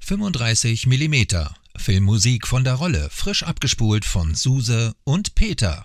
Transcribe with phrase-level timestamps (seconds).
[0.00, 1.54] 35 Millimeter.
[1.76, 5.84] Filmmusik von der Rolle, frisch abgespult von Suse und Peter.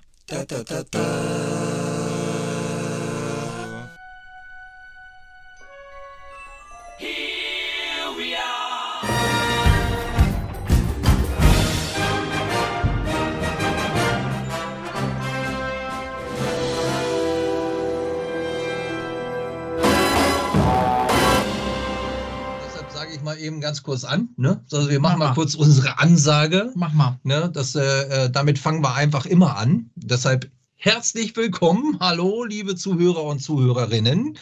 [23.73, 24.29] Ganz kurz an.
[24.37, 24.63] Ne?
[24.71, 25.33] Also wir machen Mach mal mal.
[25.33, 26.71] kurz unsere Ansage.
[26.75, 27.19] Mach mal.
[27.23, 27.50] Ne?
[27.51, 29.89] Das, äh, äh, damit fangen wir einfach immer an.
[29.96, 31.97] Deshalb herzlich willkommen.
[31.99, 34.38] Hallo, liebe Zuhörer und Zuhörerinnen.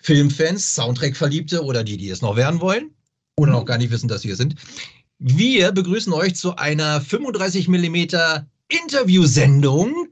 [0.00, 2.90] Filmfans, Soundtrack-Verliebte oder die, die es noch werden wollen
[3.36, 4.56] oder noch gar nicht wissen, dass wir sind.
[5.20, 7.94] Wir begrüßen euch zu einer 35 mm
[8.66, 10.08] Interviewsendung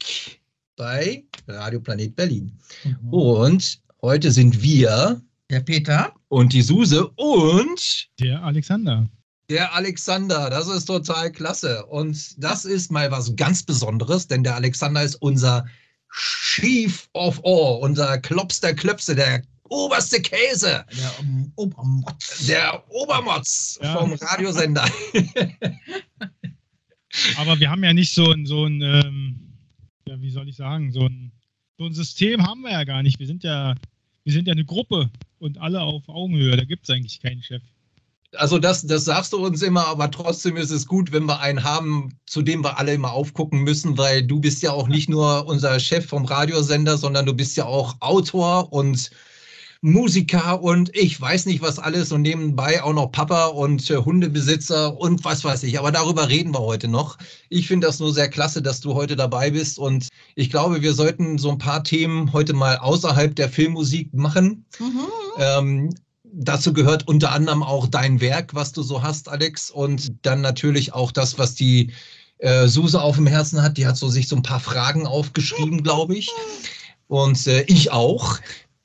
[0.76, 2.52] bei Radio Planet Berlin.
[3.10, 6.12] Und heute sind wir Der Peter.
[6.28, 9.08] Und die Suse und Der Alexander.
[9.50, 10.50] der Alexander.
[10.50, 11.84] Das ist total klasse.
[11.86, 15.67] Und das ist mal was ganz Besonderes, denn der Alexander ist unser
[16.12, 22.47] Chief of All, unser Klops der Klöpse, der oberste Käse, Der um, Obermotz.
[22.47, 23.98] der Obermotz Ja.
[23.98, 24.86] vom Radiosender.
[27.36, 29.52] Aber wir haben ja nicht so ein, so ein ähm,
[30.06, 31.33] ja, wie soll ich sagen, so ein,
[31.78, 33.19] so ein System haben wir ja gar nicht.
[33.19, 33.74] Wir sind ja,
[34.24, 36.56] wir sind ja eine Gruppe und alle auf Augenhöhe.
[36.56, 37.62] Da gibt es eigentlich keinen Chef.
[38.36, 41.64] Also das, das sagst du uns immer, aber trotzdem ist es gut, wenn wir einen
[41.64, 45.47] haben, zu dem wir alle immer aufgucken müssen, weil du bist ja auch nicht nur
[45.47, 49.11] unser Chef vom Radiosender, sondern du bist ja auch Autor und
[49.80, 54.98] Musiker und ich weiß nicht was alles und nebenbei auch noch Papa und äh, Hundebesitzer
[54.98, 55.78] und was weiß ich.
[55.78, 57.16] Aber darüber reden wir heute noch.
[57.48, 60.94] Ich finde das nur sehr klasse, dass du heute dabei bist und ich glaube, wir
[60.94, 64.64] sollten so ein paar Themen heute mal außerhalb der Filmmusik machen.
[64.80, 65.06] Mhm.
[65.38, 70.40] Ähm, dazu gehört unter anderem auch dein Werk, was du so hast, Alex, und dann
[70.40, 71.92] natürlich auch das, was die
[72.38, 73.77] äh, Suse auf dem Herzen hat.
[73.77, 76.30] Die hat so sich so ein paar Fragen aufgeschrieben, glaube ich.
[77.06, 78.38] Und äh, ich auch.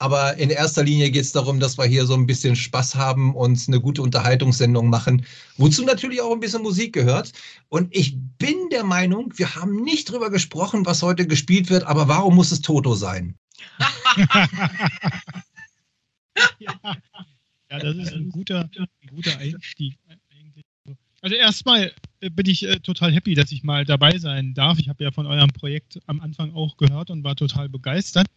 [0.03, 3.33] Aber in erster Linie geht es darum, dass wir hier so ein bisschen Spaß haben
[3.33, 5.25] und eine gute Unterhaltungssendung machen,
[5.55, 7.31] wozu natürlich auch ein bisschen Musik gehört.
[7.69, 12.09] Und ich bin der Meinung, wir haben nicht drüber gesprochen, was heute gespielt wird, aber
[12.09, 13.37] warum muss es Toto sein?
[16.59, 16.75] ja,
[17.71, 19.97] ja, das ist ein guter, ein guter Einstieg.
[21.21, 24.79] Also erstmal äh, bin ich äh, total happy, dass ich mal dabei sein darf.
[24.79, 28.27] Ich habe ja von eurem Projekt am Anfang auch gehört und war total begeistert.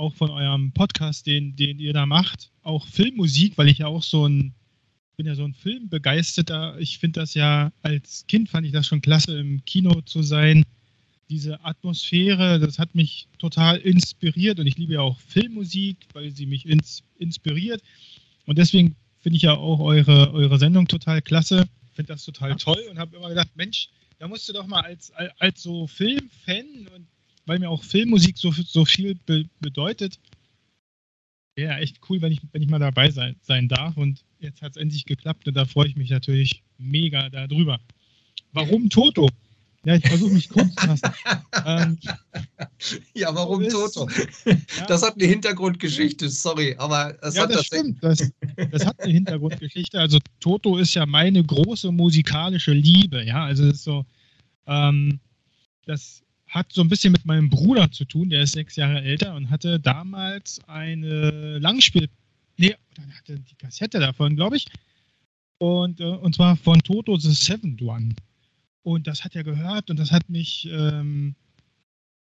[0.00, 2.50] Auch von eurem Podcast, den, den ihr da macht.
[2.62, 4.54] Auch Filmmusik, weil ich ja auch so ein,
[5.18, 6.80] bin ja so ein Filmbegeisterter.
[6.80, 10.64] Ich finde das ja, als Kind fand ich das schon klasse, im Kino zu sein.
[11.28, 16.46] Diese Atmosphäre, das hat mich total inspiriert und ich liebe ja auch Filmmusik, weil sie
[16.46, 17.82] mich ins, inspiriert.
[18.46, 21.68] Und deswegen finde ich ja auch eure, eure Sendung total klasse.
[21.92, 25.12] Finde das total toll und habe immer gedacht, Mensch, da musst du doch mal als,
[25.38, 27.06] als, so Filmfan und
[27.46, 30.18] weil mir auch Filmmusik so, so viel be bedeutet,
[31.56, 33.96] wäre echt cool, wenn ich, wenn ich mal dabei sein, sein darf.
[33.96, 37.78] Und jetzt hat es endlich geklappt und da freue ich mich natürlich mega darüber.
[38.52, 39.28] Warum Toto?
[39.84, 41.10] Ja, ich versuche mich kurz zu fassen.
[41.66, 41.98] ähm,
[43.14, 44.08] Ja, warum Ist- Toto?
[44.44, 44.86] ja.
[44.86, 48.02] Das hat eine Hintergrundgeschichte, sorry, aber es ja, hat das stimmt.
[48.02, 48.30] Das,
[48.70, 49.98] das hat eine Hintergrundgeschichte.
[49.98, 53.24] Also Toto ist ja meine große musikalische Liebe.
[53.24, 54.04] Ja, also das ist so,
[54.66, 55.18] ähm,
[55.86, 58.28] das hat so ein bisschen mit meinem Bruder zu tun.
[58.28, 62.08] Der ist sechs Jahre älter und hatte damals eine Langspiel,
[62.56, 64.66] nee, er hatte die Kassette davon, glaube ich.
[65.58, 68.14] Und, äh, und zwar von Toto The Seventh One.
[68.82, 71.34] Und das hat er gehört und das hat mich, ähm,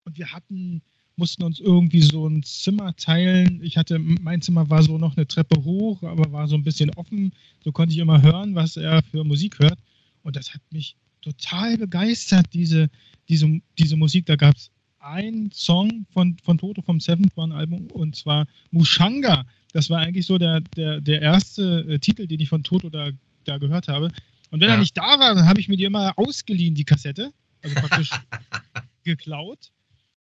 [0.04, 0.82] und wir hatten,
[1.16, 3.62] mussten uns irgendwie so ein Zimmer teilen.
[3.64, 6.92] Ich hatte, mein Zimmer war so noch eine Treppe hoch, aber war so ein bisschen
[6.92, 7.34] offen.
[7.64, 9.80] So konnte ich immer hören, was er für Musik hört.
[10.22, 12.90] Und das hat mich total begeistert, diese,
[13.28, 14.26] diese, diese Musik.
[14.26, 19.46] Da gab es einen Song von, von Toto vom Seventh One Album und zwar Mushanga.
[19.74, 23.10] Das war eigentlich so der, der, der erste äh, Titel, den ich von Toto da,
[23.46, 24.12] da gehört habe.
[24.52, 24.76] Und wenn Ja.
[24.76, 27.32] er nicht da war, dann habe ich mir die immer ausgeliehen, die Kassette.
[27.62, 28.10] Also praktisch
[29.04, 29.72] geklaut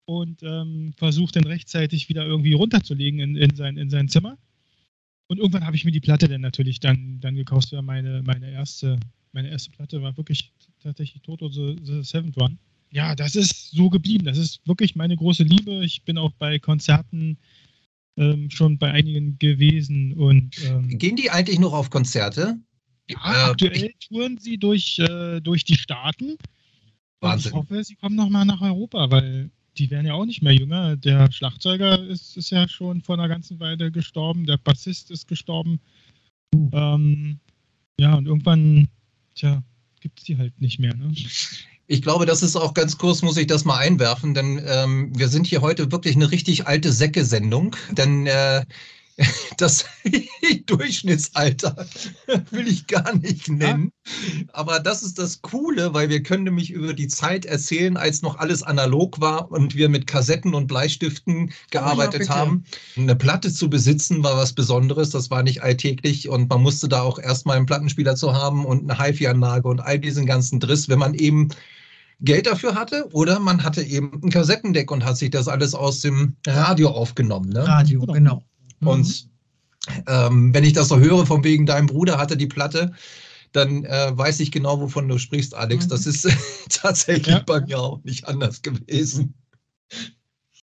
[0.05, 4.37] und ähm, versucht dann rechtzeitig wieder irgendwie runterzulegen in, in, sein, in sein Zimmer.
[5.27, 7.65] Und irgendwann habe ich mir die Platte dann natürlich dann, dann gekauft.
[7.65, 8.97] Das war meine, meine, erste,
[9.35, 10.51] meine erste Platte, war wirklich
[10.81, 12.57] tatsächlich Toto the, the Seventh One.
[12.91, 14.25] Ja, das ist so geblieben.
[14.25, 15.83] Das ist wirklich meine große Liebe.
[15.85, 17.37] Ich bin auch bei Konzerten
[18.17, 22.57] ähm, schon bei einigen gewesen und ähm, Gehen die eigentlich noch auf Konzerte?
[23.09, 26.31] ja, äh, aktuell touren sie durch, äh, durch die Staaten.
[26.31, 26.39] Und
[27.21, 27.51] Wahnsinn.
[27.51, 30.95] ich hoffe, sie kommen nochmal nach Europa, weil die werden ja auch nicht mehr jünger.
[30.95, 35.79] Der Schlagzeuger ist, ist ja schon vor einer ganzen Weile gestorben, der Bassist ist gestorben.
[36.71, 37.39] Ähm,
[37.99, 38.87] ja, und irgendwann,
[39.35, 39.63] tja,
[39.99, 40.95] gibt es die halt nicht mehr.
[40.95, 41.13] Ne?
[41.87, 45.27] Ich glaube, das ist auch ganz kurz, muss ich das mal einwerfen, denn ähm, wir
[45.27, 47.75] sind hier heute wirklich eine richtig alte Säcke-Sendung.
[47.91, 48.65] Denn äh,
[49.57, 49.85] das
[50.65, 51.85] Durchschnittsalter
[52.51, 53.91] will ich gar nicht nennen.
[54.51, 58.37] Aber das ist das Coole, weil wir können nämlich über die Zeit erzählen, als noch
[58.37, 62.35] alles analog war und wir mit Kassetten und Bleistiften gearbeitet bitte.
[62.35, 62.65] haben.
[62.97, 67.01] Eine Platte zu besitzen war was Besonderes, das war nicht alltäglich und man musste da
[67.01, 70.99] auch erstmal einen Plattenspieler zu haben und eine HiFi-Anlage und all diesen ganzen Driss, wenn
[70.99, 71.49] man eben
[72.21, 76.01] Geld dafür hatte oder man hatte eben ein Kassettendeck und hat sich das alles aus
[76.01, 77.49] dem Radio aufgenommen.
[77.49, 77.67] Ne?
[77.67, 78.43] Radio, Genau.
[78.79, 78.87] Mhm.
[78.87, 79.29] Und
[80.07, 82.93] ähm, wenn ich das so höre, von wegen deinem Bruder hatte die Platte,
[83.51, 85.85] dann äh, weiß ich genau, wovon du sprichst, Alex.
[85.85, 85.89] Mhm.
[85.89, 86.27] Das ist
[86.69, 87.39] tatsächlich Ja.
[87.39, 89.33] bei mir auch nicht anders gewesen.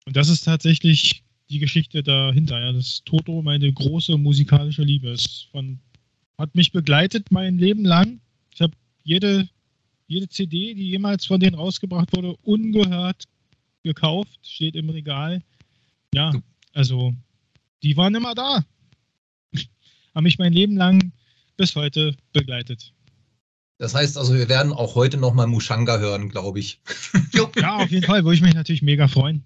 [0.06, 2.59] Und das ist tatsächlich die Geschichte dahinter.
[2.59, 5.80] Ja, das Toto, meine große musikalische Liebe, ist von,
[6.38, 8.19] hat mich begleitet mein Leben lang.
[8.54, 8.74] Ich habe
[9.04, 9.50] jede,
[10.07, 13.25] jede CD, die jemals von denen rausgebracht wurde, ungehört
[13.83, 15.42] gekauft, steht im Regal.
[16.13, 16.33] Ja,
[16.74, 17.13] also
[17.83, 18.63] die waren immer da.
[20.15, 21.12] Haben mich mein Leben lang
[21.57, 22.94] bis heute begleitet.
[23.79, 26.81] Das heißt also, wir werden auch heute noch mal Mushanga hören, glaube ich.
[27.56, 29.44] Ja, auf jeden Fall, würde ich mich natürlich mega freuen.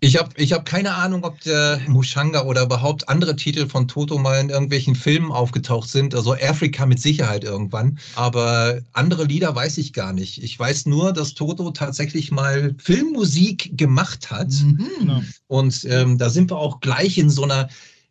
[0.00, 4.18] Ich habe ich hab keine Ahnung, ob der Mushanga oder überhaupt andere Titel von Toto
[4.18, 6.14] mal in irgendwelchen Filmen aufgetaucht sind.
[6.14, 7.98] Also Afrika mit Sicherheit irgendwann.
[8.14, 10.42] Aber andere Lieder weiß ich gar nicht.
[10.42, 14.50] Ich weiß nur, dass Toto tatsächlich mal Filmmusik gemacht hat.
[14.50, 14.88] Mhm.
[15.00, 15.22] Genau.
[15.46, 17.68] Und ähm, da sind wir auch gleich in so einer,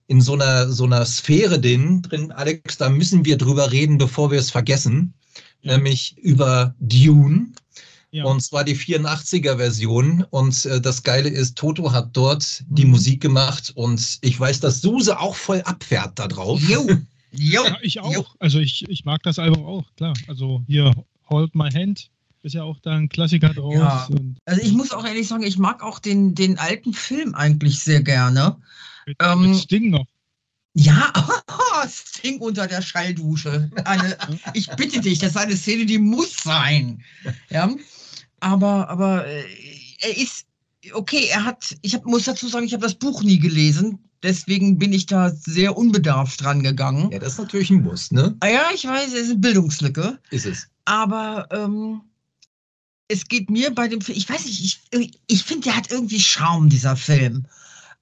[0.07, 4.29] in so einer, so einer Sphäre drin, drin, Alex, da müssen wir drüber reden, bevor
[4.29, 5.13] wir es vergessen.
[5.63, 5.75] Ja.
[5.75, 7.53] Nämlich über Dune.
[8.13, 8.25] Ja.
[8.25, 10.25] Und zwar die 84er-Version.
[10.29, 12.91] Und äh, das Geile ist, Toto hat dort die Mhm.
[12.91, 13.71] Musik gemacht.
[13.75, 16.61] Und ich weiß, dass Suse auch voll abfährt da drauf.
[16.61, 16.87] Jo,
[17.31, 17.63] jo.
[17.65, 18.01] Ja, ich Jo.
[18.03, 18.35] auch.
[18.39, 20.13] Also ich, ich mag das Album auch, klar.
[20.27, 20.93] Also hier
[21.29, 22.09] Hold My Hand
[22.43, 23.75] ist ja auch da ein Klassiker draus.
[23.75, 24.07] Ja.
[24.45, 28.01] Also ich muss auch ehrlich sagen, ich mag auch den, den alten Film eigentlich sehr
[28.01, 28.57] gerne.
[29.05, 30.05] mit, Ähm, mit Sting noch.
[30.73, 31.11] Ja,
[31.87, 33.69] Sting unter der Schalldusche.
[33.85, 34.17] Eine,
[34.53, 37.03] ich bitte dich, das ist eine Szene, die muss sein.
[37.49, 37.69] Ja,
[38.41, 39.43] aber, aber äh,
[40.01, 40.45] er ist,
[40.93, 43.99] okay, er hat, ich hab, muss dazu sagen, ich habe das Buch nie gelesen.
[44.23, 47.09] Deswegen bin ich da sehr unbedarft dran gegangen.
[47.11, 48.35] Ja, das ist natürlich ein Muss, ne?
[48.41, 50.19] Ah ja, ich weiß, es ist eine Bildungslücke.
[50.29, 50.67] Ist es.
[50.85, 52.01] Aber ähm,
[53.07, 56.19] es geht mir bei dem Film, ich weiß nicht, ich, ich finde, der hat irgendwie
[56.19, 57.45] Charme, dieser Film.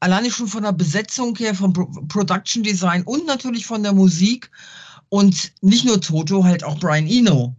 [0.02, 4.52] Alleine schon von der Besetzung her, vom Pro Production Design und natürlich von der Musik.
[5.10, 7.56] Und nicht nur Toto, halt auch Brian Eno.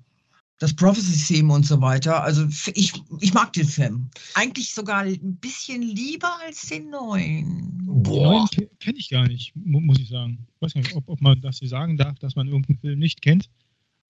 [0.61, 2.23] Das Prophecy-Theme und so weiter.
[2.23, 4.11] Also ich, ich mag den Film.
[4.35, 7.79] Eigentlich sogar ein bisschen lieber als den neuen.
[7.79, 8.33] Den Boah.
[8.33, 10.47] neuen ke- kenne ich gar nicht, mu muss ich sagen.
[10.55, 13.23] Ich weiß nicht, ob, ob man das hier sagen darf, dass man irgendeinen Film nicht
[13.23, 13.49] kennt.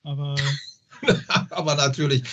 [0.03, 0.35] Aber
[1.51, 2.25] Aber natürlich,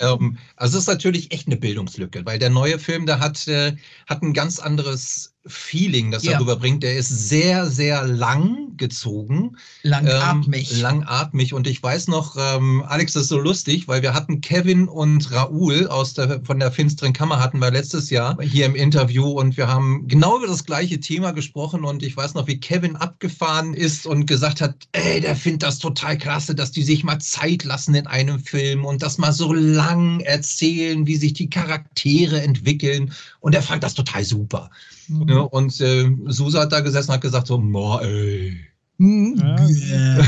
[0.00, 3.76] ähm, also es ist natürlich echt eine Bildungslücke, weil der neue Film, der hat, äh,
[4.06, 6.38] hat ein ganz anderes Feeling, das er Ja.
[6.38, 6.82] rüberbringt.
[6.82, 9.56] Der ist sehr, sehr lang gezogen.
[9.82, 10.72] Langatmig.
[10.72, 11.52] Ähm, langatmig.
[11.52, 15.30] Und ich weiß noch, ähm, Alex, das ist so lustig, weil wir hatten Kevin und
[15.30, 19.56] Raoul aus der, von der finsteren Kammer hatten wir letztes Jahr hier im Interview und
[19.56, 23.74] wir haben genau über das gleiche Thema gesprochen und ich weiß noch, wie Kevin abgefahren
[23.74, 27.64] ist und gesagt hat, ey, der findet das total klasse, dass die sich mal Zeit
[27.64, 33.12] lassen in einem Film und das mal so lang erzählen, wie sich die Charaktere entwickeln
[33.40, 34.70] und er fand das total super.
[35.08, 35.28] Mhm.
[35.28, 38.60] Ja, und äh, Susa hat da gesessen und hat gesagt so, boah, ey.
[38.98, 39.36] Mhm.
[39.36, 40.18] Ja.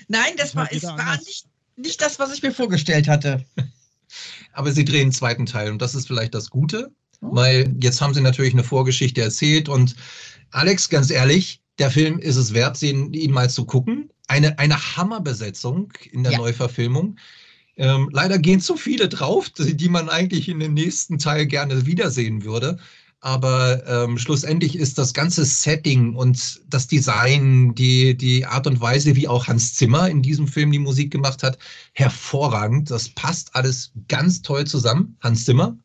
[0.09, 3.45] Nein, das Das war, es war nicht, nicht das, was ich mir vorgestellt hatte.
[4.53, 7.35] Aber sie drehen einen zweiten Teil und das ist vielleicht das Gute, Oh.
[7.35, 9.97] weil jetzt haben sie natürlich eine Vorgeschichte erzählt und
[10.53, 14.09] Alex, ganz ehrlich, der Film ist es wert, ihn, ihn mal zu gucken.
[14.29, 16.39] Eine, eine Hammerbesetzung in der Ja.
[16.39, 17.17] Neuverfilmung.
[17.79, 22.45] Ähm, leider gehen zu viele drauf, die, man eigentlich in den nächsten Teil gerne wiedersehen
[22.45, 22.79] würde.
[23.21, 29.17] Aber ähm, schlussendlich ist das ganze Setting und das Design, die, die Art und Weise,
[29.17, 31.59] wie auch Hans Zimmer in diesem Film die Musik gemacht hat,
[31.95, 32.91] hervorragend.
[32.91, 35.17] Das passt alles ganz toll zusammen.
[35.21, 35.77] Hans Zimmer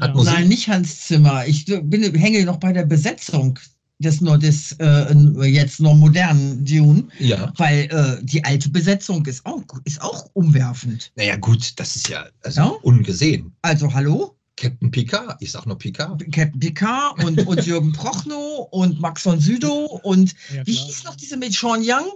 [0.00, 0.14] hat Ja.
[0.14, 0.32] Musik.
[0.32, 1.46] Nein, nicht Hans Zimmer.
[1.46, 3.58] Ich bin, hänge noch bei der Besetzung
[4.02, 5.14] des nur des äh,
[5.46, 7.52] jetzt noch modernen Dune, Ja.
[7.56, 11.10] weil äh, die alte Besetzung ist auch ist auch umwerfend.
[11.16, 12.66] Naja, gut, das ist ja also Ja.
[12.82, 13.52] ungesehen.
[13.62, 16.20] Also hallo, Captain Picard, ich sag nur Picard.
[16.32, 21.16] Captain Picard und, und Jürgen Prochnow und Max von Sydow und ja, wie hieß noch
[21.16, 22.12] diese mit Sean Young,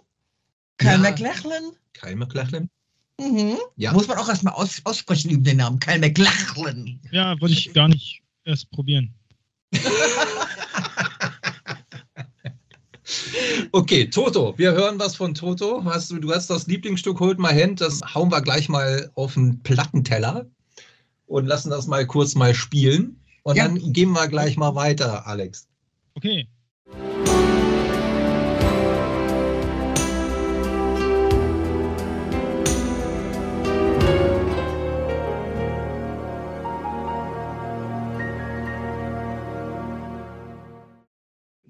[0.78, 0.98] Kyle Ja.
[0.98, 1.62] MacLachlan,
[1.94, 2.68] Kyle MacLachlan.
[3.18, 3.56] Mhm.
[3.76, 3.92] Ja.
[3.94, 5.78] Muss man auch erstmal aus, aussprechen über den Namen.
[5.80, 7.00] Kyle McLachlan.
[7.12, 9.14] Ja, wollte ich gar nicht erst probieren.
[13.72, 15.84] Okay, Toto, wir hören was von Toto.
[15.84, 19.34] Hast du, du hast das Lieblingsstück Hold My Hand, das hauen wir gleich mal auf
[19.34, 20.46] den Plattenteller
[21.26, 23.20] und lassen das mal kurz mal spielen.
[23.42, 23.64] Und Ja.
[23.68, 25.68] dann gehen wir gleich mal weiter, Alex.
[26.14, 26.48] Okay.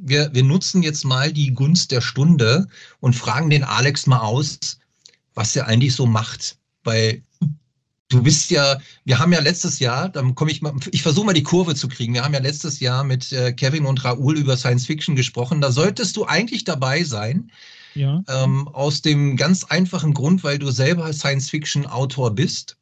[0.09, 2.69] Wir, wir nutzen jetzt mal die Gunst der Stunde
[3.01, 4.79] und fragen den Alex mal aus,
[5.35, 6.57] was er eigentlich so macht.
[6.85, 7.23] Weil
[8.09, 11.33] du bist ja, wir haben ja letztes Jahr, dann komme ich mal, ich versuche mal
[11.33, 12.15] die Kurve zu kriegen.
[12.15, 15.61] Wir haben ja letztes Jahr mit äh, Kevin und Raoul über Science Fiction gesprochen.
[15.61, 17.51] Da solltest du eigentlich dabei sein.
[17.95, 18.23] Ja.
[18.29, 22.77] Ähm, aus dem ganz einfachen Grund, weil du selber Science-Fiction-Autor bist.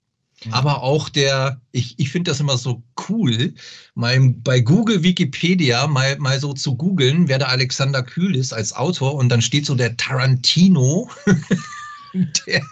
[0.50, 3.54] Aber auch der, ich, ich finde das immer so cool,
[3.94, 8.72] mal bei Google Wikipedia mal, mal so zu googeln, wer der Alexander Kühl ist als
[8.72, 11.10] Autor und dann steht so der Tarantino
[12.46, 12.62] der,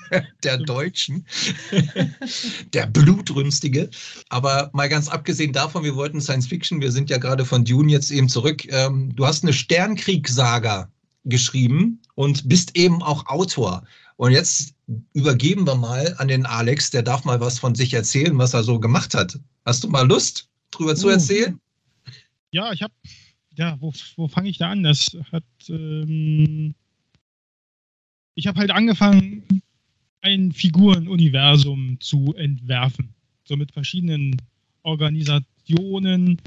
[0.42, 1.26] der Deutschen,
[2.72, 3.90] der Blutrünstige.
[4.28, 7.90] Aber mal ganz abgesehen davon, wir wollten Science Fiction, wir sind ja gerade von Dune
[7.90, 8.64] jetzt eben zurück.
[8.68, 10.88] Ähm, du hast eine Sternkriegssaga
[11.24, 13.84] geschrieben und bist eben auch Autor.
[14.16, 14.74] Und jetzt
[15.14, 18.62] übergeben wir mal an den Alex, der darf mal was von sich erzählen, was er
[18.62, 19.38] so gemacht hat.
[19.64, 21.10] Hast du mal Lust, drüber zu Uh.
[21.10, 21.60] erzählen?
[22.50, 22.92] Ja, ich habe,
[23.54, 24.82] ja, wo, wo fange ich da an?
[24.82, 26.74] Das hat, ähm,
[28.34, 29.62] ich habe halt angefangen,
[30.20, 33.14] ein Figurenuniversum zu entwerfen.
[33.44, 34.36] So mit verschiedenen
[34.82, 36.40] Organisationen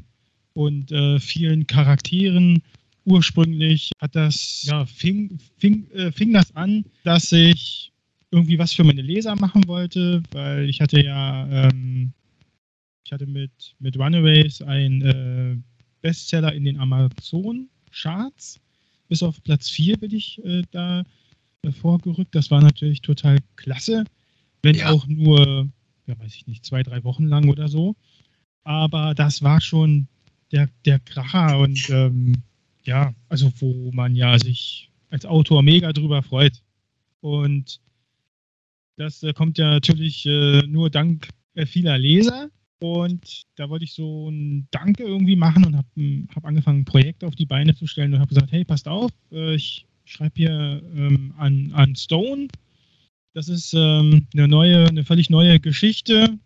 [0.53, 2.63] und äh, vielen Charakteren.
[3.05, 7.91] Ursprünglich hat das, ja, fing, fing, äh, fing das an, dass ich
[8.31, 12.11] irgendwie was für meine Leser machen wollte, weil ich hatte ja, ähm,
[13.05, 15.55] ich hatte mit, mit Runaways ein äh,
[16.01, 18.59] Bestseller in den Amazon-Charts.
[19.07, 21.03] Bis auf Platz 4 bin ich äh, da
[21.79, 22.33] vorgerückt.
[22.33, 24.03] Das war natürlich total klasse,
[24.63, 24.89] wenn Ja.
[24.89, 25.69] auch nur,
[26.07, 27.95] ja weiß ich nicht, zwei, drei Wochen lang oder so.
[28.63, 30.07] Aber das war schon
[30.51, 32.33] der, der Kracher und ähm,
[32.87, 36.61] ja, also wo man ja sich als Autor mega drüber freut.
[37.21, 37.79] Und
[38.97, 42.49] das äh, kommt ja natürlich äh, nur dank äh, vieler Leser.
[42.79, 47.23] Und da wollte ich so ein Danke irgendwie machen und habe hab angefangen, ein Projekt
[47.23, 50.83] auf die Beine zu stellen und habe gesagt, hey, passt auf, äh, ich schreibe hier
[50.95, 52.47] ähm, an, an Stone.
[53.33, 56.37] Das ist ähm, eine neue, eine völlig neue Geschichte.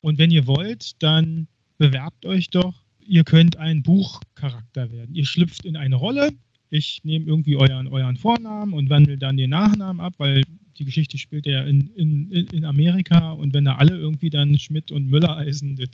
[0.00, 1.46] Und wenn ihr wollt, dann
[1.78, 2.85] bewerbt euch doch.
[3.08, 5.14] Ihr könnt ein Buchcharakter werden.
[5.14, 6.30] Ihr schlüpft in eine Rolle.
[6.70, 10.42] Ich nehme irgendwie euren, euren Vornamen und wandle dann den Nachnamen ab, weil
[10.78, 14.90] die Geschichte spielt ja in, in, in Amerika und wenn da alle irgendwie dann Schmidt
[14.90, 15.88] und Müller heißen, das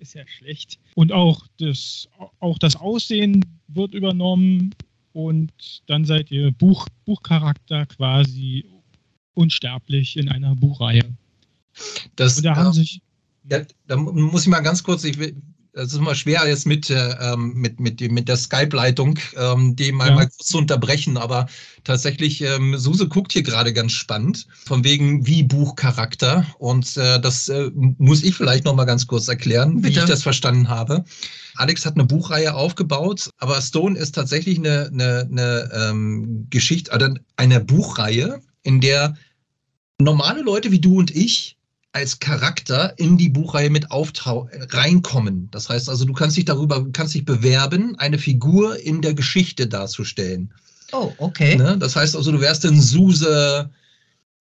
[0.00, 0.78] ist ja schlecht.
[0.94, 2.08] Und auch das,
[2.40, 4.74] auch das Aussehen wird übernommen
[5.12, 5.52] und
[5.86, 8.66] dann seid ihr Buch, Buchcharakter quasi
[9.34, 11.04] unsterblich in einer Buchreihe.
[12.16, 13.00] Das, Und da äh, haben sich,
[13.50, 15.36] Ja, da mu- muss ich mal ganz kurz, ich will,
[15.76, 19.92] das ist immer schwer jetzt mit, äh, ähm, mit, mit, mit der Skype-Leitung, ähm, die
[19.92, 20.14] mal, Ja.
[20.14, 21.46] mal kurz zu unterbrechen, aber
[21.84, 27.48] tatsächlich, ähm, Suse guckt hier gerade ganz spannend, von wegen wie Buchcharakter und äh, das
[27.50, 30.00] äh, muss ich vielleicht noch mal ganz kurz erklären, wie Bitte.
[30.00, 31.04] ich das verstanden habe.
[31.56, 37.14] Alex hat eine Buchreihe aufgebaut, aber Stone ist tatsächlich eine, eine, eine ähm, Geschichte, oder
[37.36, 39.14] eine Buchreihe, in der
[40.00, 41.55] normale Leute wie du und ich
[41.96, 45.48] als Charakter in die Buchreihe mit auftau reinkommen.
[45.50, 49.66] Das heißt also, du kannst dich darüber, kannst dich bewerben, eine Figur in der Geschichte
[49.66, 50.52] darzustellen.
[50.92, 51.56] Oh, okay.
[51.56, 51.78] Ne?
[51.78, 53.70] Das heißt also, du wärst ein Suse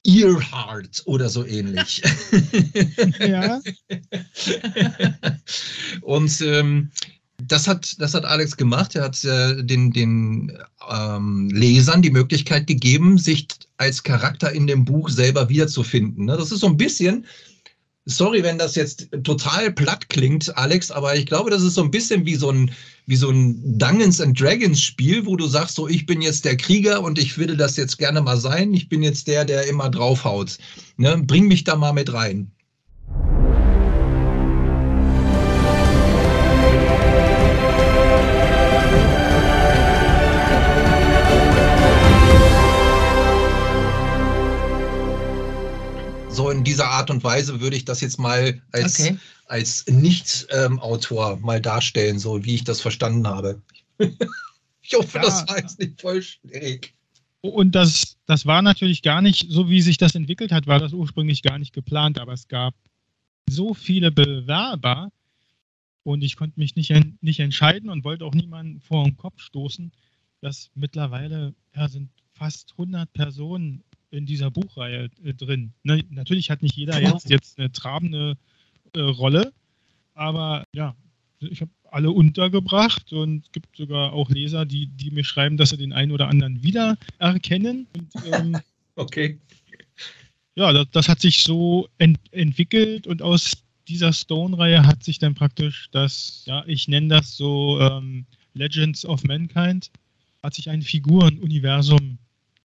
[0.06, 2.02] Earhart oder so ähnlich.
[3.20, 3.62] ja,
[6.02, 6.92] Und ähm,
[7.42, 8.96] das hat, das hat Alex gemacht.
[8.96, 10.58] Er hat äh, den, den
[10.90, 13.48] ähm, Lesern die Möglichkeit gegeben, sich
[13.78, 16.26] als Charakter in dem Buch selber wiederzufinden.
[16.26, 16.38] Ne?
[16.38, 17.26] Das ist so ein bisschen,
[18.06, 21.92] sorry, wenn das jetzt total platt klingt, Alex, aber ich glaube, das ist so ein
[21.92, 22.72] bisschen wie so ein,
[23.08, 26.58] wie so ein Dungeons and Dragons Spiel, wo du sagst, so, ich bin jetzt der
[26.58, 28.74] Krieger und ich würde das jetzt gerne mal sein.
[28.74, 30.58] Ich bin jetzt der, der immer draufhaut.
[30.98, 31.18] Ne?
[31.26, 32.52] Bring mich da mal mit rein.
[46.36, 49.18] So in dieser Art und Weise würde ich das jetzt mal als, Okay.
[49.46, 53.62] als Nicht-Autor mal darstellen, so wie ich das verstanden habe.
[54.82, 55.24] ich hoffe, Ja.
[55.24, 56.94] das war jetzt nicht voll schwierig.
[57.40, 60.92] Und das, das war natürlich gar nicht, so wie sich das entwickelt hat, war das
[60.92, 62.74] ursprünglich gar nicht geplant, aber es gab
[63.48, 65.12] so viele Bewerber
[66.04, 69.94] und ich konnte mich nicht, nicht entscheiden und wollte auch niemanden vor den Kopf stoßen,
[70.42, 73.84] dass mittlerweile ja, sind fast 100 Personen
[74.16, 75.74] in dieser Buchreihe äh, drin.
[75.84, 78.38] Ne, natürlich hat nicht jeder jetzt, jetzt eine trabende
[78.96, 79.54] äh, Rolle,
[80.14, 80.96] aber ja,
[81.40, 85.70] ich habe alle untergebracht und es gibt sogar auch Leser, die, die mir schreiben, dass
[85.70, 87.88] sie den einen oder anderen wiedererkennen.
[87.96, 88.58] Und, ähm,
[88.96, 89.40] okay.
[90.56, 95.36] Ja, das, das, hat sich so ent entwickelt und aus dieser Stone-Reihe hat sich dann
[95.36, 99.92] praktisch das, ja, ich nenne das so ähm, Legends of Mankind,
[100.42, 102.18] hat sich ein Figurenuniversum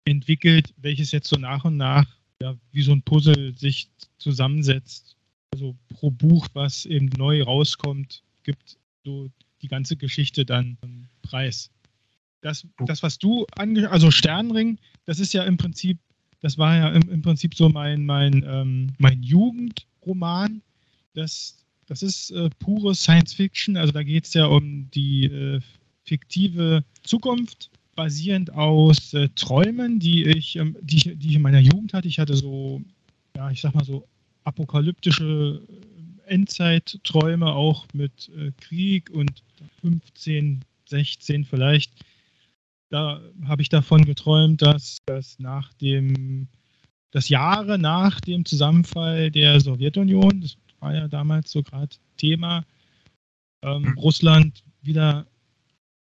[0.06, 2.06] entwickelt, welches jetzt so nach und nach
[2.40, 5.16] ja, wie so ein Puzzle sich zusammensetzt.
[5.52, 9.30] Also pro Buch, was eben neu rauskommt, gibt so
[9.62, 10.76] die ganze Geschichte dann
[11.22, 11.70] preis.
[12.42, 15.98] Das, das was du ange also Sternring, das ist ja im Prinzip,
[16.40, 20.62] das war ja im, im Prinzip so mein, mein, ähm, mein Jugendroman.
[21.14, 25.60] Das, das ist äh, pure Science Fiction, also da geht es ja um die äh,
[26.04, 31.60] fiktive Zukunft, basierend aus äh, Träumen, die ich, ähm, die, ich, die ich in meiner
[31.60, 32.06] Jugend hatte.
[32.06, 32.82] Ich hatte so,
[33.34, 34.06] ja, ich sag mal so
[34.44, 35.62] apokalyptische
[36.26, 39.42] Endzeitträume auch mit äh, Krieg und
[39.80, 41.92] 15, 16 vielleicht.
[42.90, 46.46] Da habe ich davon geträumt, dass das nach dem,
[47.10, 52.64] das Jahre nach dem Zusammenfall der Sowjetunion, das war ja damals so gerade Thema,
[53.62, 53.98] ähm, mhm.
[53.98, 55.26] Russland wieder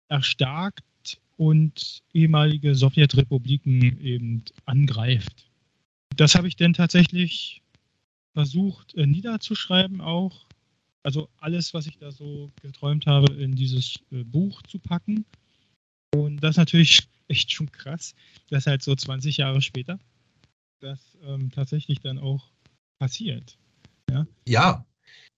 [0.08, 0.84] erstarkt
[1.42, 5.50] und ehemalige Sowjetrepubliken eben angreift.
[6.16, 7.64] Das habe ich denn tatsächlich
[8.34, 10.46] versucht äh, niederzuschreiben auch.
[11.02, 15.26] Also alles, was ich da so geträumt habe, in dieses äh, Buch zu packen.
[16.14, 18.14] Und das ist natürlich echt schon krass,
[18.52, 19.98] dass halt so 20 Jahre später
[20.80, 22.52] das ähm, tatsächlich dann auch
[23.00, 23.58] passiert.
[24.12, 24.86] Ja, ja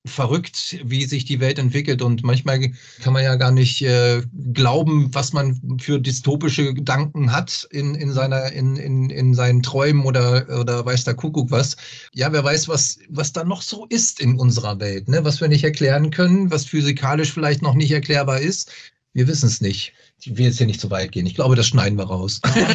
[0.06, 2.02] verrückt, wie sich die Welt entwickelt.
[2.02, 2.60] Und manchmal
[3.02, 4.22] kann man ja gar nicht äh,
[4.54, 10.06] glauben, was man für dystopische Gedanken hat in, in, seiner, in, in, in seinen Träumen
[10.06, 11.78] oder, oder weiß der Kuckuck was.
[12.14, 15.24] Ja, wer weiß, was, was da noch so ist in unserer Welt, ne?
[15.24, 18.72] was wir nicht erklären können, was physikalisch vielleicht noch nicht erklärbar ist.
[19.14, 19.94] Wir wissen es nicht.
[20.20, 21.26] Ich will jetzt hier nicht zu weit gehen.
[21.26, 22.42] Ich glaube, das schneiden wir raus.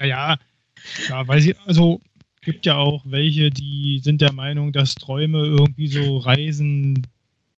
[0.00, 0.38] ja,
[1.08, 2.00] ja, weil sie, also
[2.46, 7.04] gibt ja auch welche, die sind der Meinung, dass Träume irgendwie so Reisen,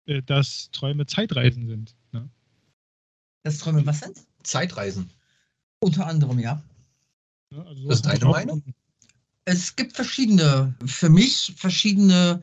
[0.07, 1.97] äh, dass Träume Zeitreisen sind.
[2.13, 2.29] Ne?
[3.43, 4.17] Dass Träume was sind?
[4.45, 5.11] Zeitreisen.
[5.81, 6.63] Unter anderem, ja.
[7.53, 8.63] ja also das ist deine Meinung?
[9.45, 12.41] Es gibt verschiedene, für mich verschiedene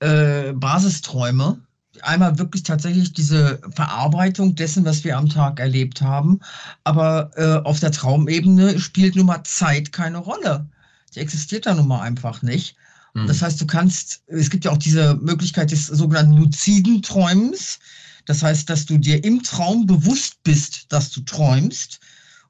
[0.00, 1.60] äh, Basisträume.
[2.00, 6.40] Einmal wirklich tatsächlich diese Verarbeitung dessen, was wir am Tag erlebt haben.
[6.84, 10.66] Aber äh, auf der Traumebene spielt nun mal Zeit keine Rolle.
[11.14, 12.76] Die existiert da nun mal einfach nicht.
[13.14, 13.26] Mhm.
[13.26, 17.78] Das heißt, du kannst, es gibt ja auch diese Möglichkeit des sogenannten luziden Träumens.
[18.26, 22.00] Das heißt, dass du dir im Traum bewusst bist, dass du träumst.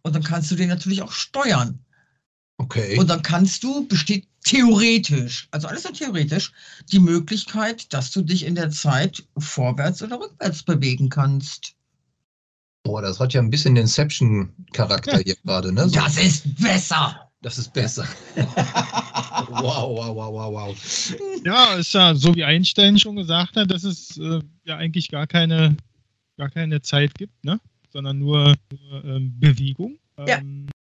[0.02, 1.78] Und dann kannst du den natürlich auch steuern.
[2.58, 2.98] Okay.
[2.98, 6.52] Und dann kannst du, besteht theoretisch, also alles nur theoretisch,
[6.92, 11.74] die Möglichkeit, dass du dich in der Zeit vorwärts oder rückwärts bewegen kannst.
[12.84, 15.88] Boah, das hat ja ein bisschen Inception-Charakter hier gerade, ne?
[15.88, 15.94] So.
[15.96, 17.23] Das ist besser.
[17.44, 18.08] Das ist besser.
[18.36, 21.40] wow, wow, wow, wow, wow.
[21.44, 25.26] Ja, ist ja so wie Einstein schon gesagt hat, dass es äh, ja eigentlich gar
[25.26, 25.76] keine,
[26.38, 27.60] gar keine Zeit gibt, ne?
[27.92, 29.98] sondern nur, nur ähm, Bewegung.
[30.16, 30.40] Ähm, ja.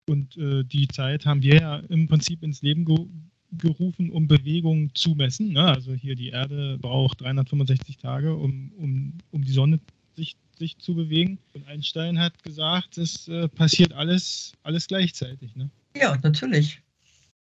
[0.10, 3.06] Und äh, die Zeit haben wir ja im Prinzip ins Leben ge
[3.52, 5.54] gerufen, um Bewegung zu messen.
[5.54, 5.64] Ne?
[5.64, 9.80] Also hier die Erde braucht 365 Tage, um, um, um die Sonne
[10.16, 11.38] sich, sich zu bewegen.
[11.54, 15.56] Und Einstein hat gesagt, es äh, passiert alles, alles gleichzeitig.
[15.56, 15.70] Ne?
[16.00, 16.82] Ja, natürlich.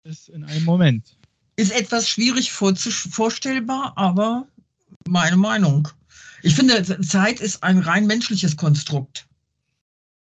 [0.03, 1.17] Ist in einem Moment.
[1.55, 4.47] Ist etwas schwierig vorstellbar, aber
[5.07, 5.87] meine Meinung.
[6.43, 9.27] Ich finde, Zeit ist ein rein menschliches Konstrukt.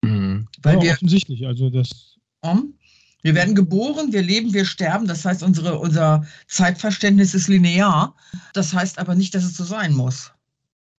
[0.01, 0.47] Mhm.
[0.61, 2.17] Weil ja, wir, offensichtlich, also das.
[2.41, 2.73] Um,
[3.21, 5.07] wir werden geboren, wir leben, wir sterben.
[5.07, 8.15] Das heißt, unsere, unser Zeitverständnis ist linear.
[8.53, 10.31] Das heißt aber nicht, dass es so sein muss.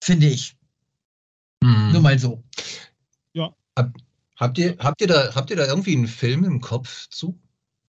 [0.03, 0.57] Finde ich.
[1.63, 1.93] Mhm.
[1.93, 2.43] Nur mal so.
[3.33, 3.55] Ja.
[4.37, 7.39] Habt ihr, habt, ihr da, habt ihr da irgendwie einen Film im Kopf zu?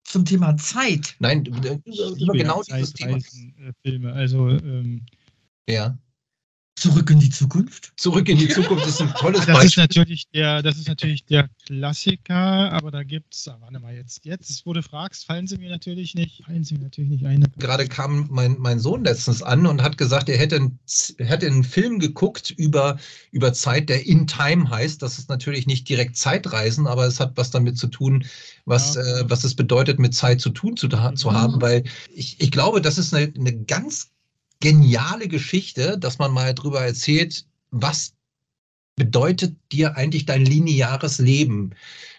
[0.05, 1.17] Zum Thema Zeit?
[1.19, 3.17] Nein, über genau dieses Thema.
[3.17, 5.05] Äh, Filme, also ähm,
[5.69, 5.99] ja.
[6.79, 7.95] Zurück in die Zukunft?
[7.97, 9.83] Zurück in die Zukunft ist ein tolles Das ist Beispiel.
[9.85, 14.67] natürlich der, das ist natürlich der Klassiker, aber da gibt's, ah, warte mal jetzt, jetzt,
[14.67, 17.47] wo du fragst, fallen sie mir natürlich nicht, fallen sie mir natürlich nicht ein.
[17.57, 20.79] Gerade kam mein, mein Sohn letztens an und hat gesagt, er hätte, einen,
[21.17, 22.99] er hätte einen Film geguckt über,
[23.31, 25.01] über Zeit, der In Time heißt.
[25.01, 28.27] Das ist natürlich nicht direkt Zeitreisen, aber es hat was damit zu tun,
[28.67, 29.03] was, Ja.
[29.21, 31.63] äh, was es bedeutet, mit Zeit zu tun zu, zu haben, Mhm.
[31.63, 31.85] weil
[32.15, 34.11] ich, ich glaube, das ist eine, eine ganz
[34.61, 38.15] geniale Geschichte, dass man mal drüber erzählt, was
[38.97, 41.75] bedeutet dir eigentlich dein lineares Leben?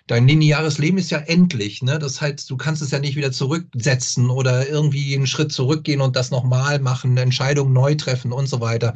[0.05, 1.99] Dein lineares Leben ist ja endlich, ne?
[1.99, 6.15] Das heißt, du kannst es ja nicht wieder zurücksetzen oder irgendwie einen Schritt zurückgehen und
[6.15, 8.93] das nochmal machen, eine Entscheidung neu treffen und so weiter.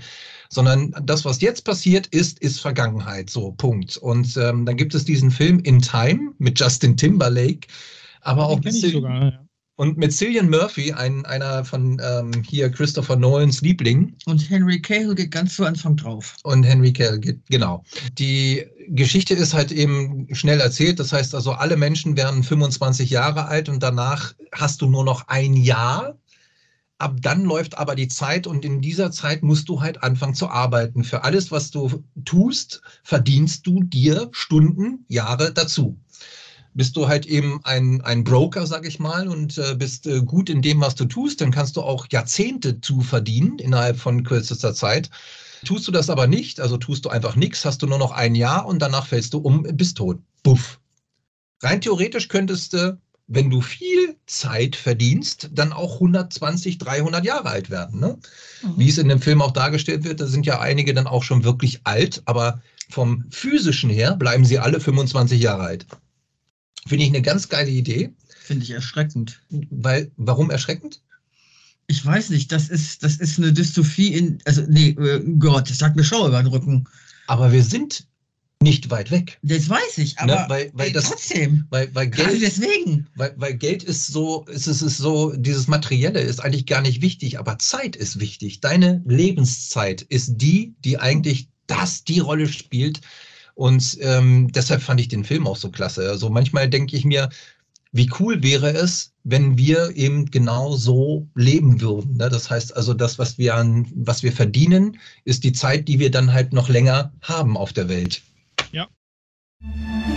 [0.50, 3.30] Sondern das, was jetzt passiert ist, ist Vergangenheit.
[3.30, 3.98] So, Punkt.
[3.98, 7.68] Und ähm, dann gibt es diesen Film In Time mit Justin Timberlake,
[8.22, 9.46] aber auch Den kenn ich mit, sogar, ja.
[9.82, 14.16] Und mit Cillian Murphy, ein, einer von ähm, hier Christopher Nolans Liebling.
[14.28, 16.36] Und Henry Cahill geht ganz zu Anfang drauf.
[16.44, 17.84] Und Henry Cavill, ge- genau.
[18.20, 21.00] Die Geschichte ist halt eben schnell erzählt.
[21.00, 25.28] Das heißt also, alle Menschen werden 25 Jahre alt und danach hast du nur noch
[25.30, 26.16] ein Jahr.
[27.00, 30.48] Ab dann läuft aber die Zeit und in dieser Zeit musst du halt anfangen zu
[30.48, 31.04] arbeiten.
[31.04, 35.98] Für alles, was du tust, verdienst du dir Stunden, Jahre dazu.
[36.74, 40.50] Bist du halt eben ein, ein Broker, sag ich mal, und äh, bist äh, gut
[40.50, 44.74] in dem, was du tust, dann kannst du auch Jahrzehnte zu verdienen innerhalb von kürzester
[44.74, 45.10] Zeit.
[45.66, 48.36] Tust du das aber nicht, also tust du einfach nichts, hast du nur noch ein
[48.36, 50.20] Jahr und danach fällst du um, bist tot.
[50.44, 50.80] Buff.
[51.62, 57.70] Rein theoretisch könntest du, wenn du viel Zeit verdienst, dann auch 120, 300 Jahre alt
[57.70, 58.00] werden.
[58.00, 58.18] Ne?
[58.76, 61.44] Wie es in dem Film auch dargestellt wird, da sind ja einige dann auch schon
[61.44, 65.86] wirklich alt, aber vom physischen her bleiben sie alle 25 Jahre alt.
[66.88, 68.12] Finde ich eine ganz geile Idee,
[68.44, 69.40] Finde ich erschreckend.
[69.70, 71.02] weil, warum erschreckend?
[71.88, 75.78] Ich weiß nicht, das ist, das ist eine Dystopie in, also nee, äh, Gott, das
[75.78, 76.86] sagt mir Schau über den Rücken.
[77.28, 78.08] Aber wir sind
[78.64, 79.40] nicht weit weg.
[79.42, 81.66] Das weiß ich, aber Ne, weil- weil ey, das- trotzdem.
[81.70, 83.08] Weil, weil Gerade Geld, deswegen.
[83.16, 86.82] weil, weil Geld ist so, es ist, es ist so, dieses Materielle ist eigentlich gar
[86.82, 88.60] nicht wichtig, aber Zeit ist wichtig.
[88.62, 93.02] Deine Lebenszeit ist die, die eigentlich das die Rolle spielt.
[93.56, 96.10] Und ähm, deshalb fand ich den Film auch so klasse.
[96.10, 97.30] Also manchmal denke ich mir,
[97.92, 102.18] wie cool wäre es, wenn wir eben genau so leben würden.
[102.18, 102.30] Ne?
[102.30, 106.10] Das heißt also, das, was wir an, was wir verdienen, ist die Zeit, die wir
[106.10, 108.22] dann halt noch länger haben auf der Welt.
[109.62, 110.11] Schon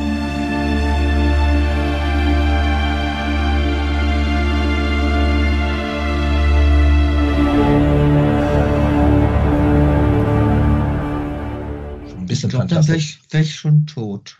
[12.24, 13.20] ein bisschen ich glaube, dann wäre fantastisch.
[13.40, 14.36] ich, schon tot.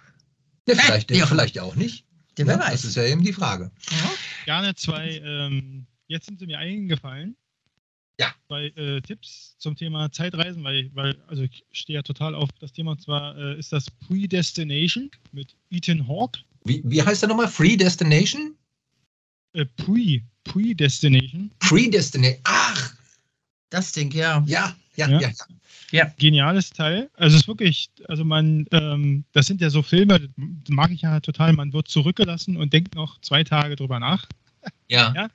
[0.68, 1.27] Ja, vielleicht, Ja.
[1.27, 2.05] vielleicht ja auch nicht.
[2.37, 2.73] Der wer Ja, weiß.
[2.73, 3.70] Das ist ja eben die Frage.
[3.90, 4.11] Ja?
[4.47, 7.37] Gerne zwei, ähm, jetzt sind sie mir eingefallen.
[8.18, 8.33] Ja.
[8.47, 12.73] Zwei äh, Tipps zum Thema Zeitreisen, weil, weil, also ich stehe ja total auf das
[12.73, 16.40] Thema, und zwar äh, ist das Predestination mit Ethan Hawke.
[16.64, 17.49] Wie, wie heißt der nochmal?
[17.49, 18.55] Free Destination?
[19.53, 21.51] Äh, Pre, Predestination.
[21.59, 22.40] Predestination.
[22.44, 22.94] Ach,
[23.70, 24.42] Das Ding, ja.
[24.47, 25.20] ja, ja, Ja.
[25.20, 25.31] ja.
[26.18, 27.11] Geniales Teil.
[27.14, 31.02] Also es ist wirklich, also man, ähm, das sind ja so Filme, das mag ich
[31.02, 34.26] ja total, man wird zurückgelassen und denkt noch zwei Tage drüber nach.
[34.88, 35.12] ja.
[35.14, 35.28] Ja.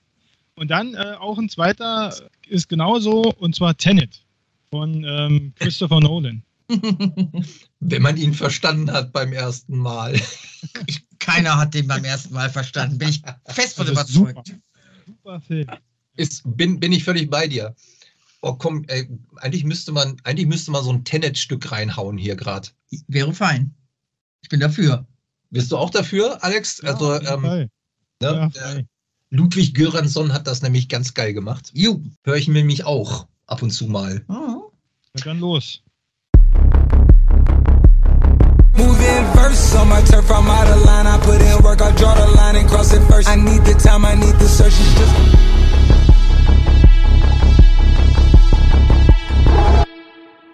[0.55, 2.13] Und dann äh, auch ein zweiter
[2.47, 4.25] ist genauso, und zwar Tenet
[4.69, 6.43] von ähm, Christopher Nolan.
[7.79, 10.19] Wenn man ihn verstanden hat beim ersten Mal.
[11.19, 12.97] Keiner hat den beim ersten Mal verstanden.
[12.97, 14.47] Bin ich fest von ist überzeugt.
[14.47, 14.59] super.
[15.07, 15.67] Super Film.
[16.15, 17.73] Ist, bin, bin ich völlig bei dir.
[18.41, 22.69] Oh komm, ey, eigentlich müsste man, eigentlich müsste man so ein Tenet-Stück reinhauen hier gerade.
[23.07, 23.73] Wäre fein.
[24.41, 25.05] Ich bin dafür.
[25.49, 26.81] Bist du auch dafür, Alex?
[26.81, 27.69] Ja, also ähm, ne,
[28.21, 28.83] Ja, äh.
[29.31, 31.71] Ludwig Göransson hat das nämlich ganz geil gemacht.
[31.73, 32.01] Ju.
[32.23, 34.23] Höre ich mir nämlich auch ab und zu mal.
[34.29, 34.71] Oh.
[35.13, 35.81] Na dann los.
[38.75, 41.05] Moving verse on my turf, I'm out of line.
[41.05, 43.27] I put in work, I draw the line and cross it first.
[43.27, 44.73] I need the time, I need the search.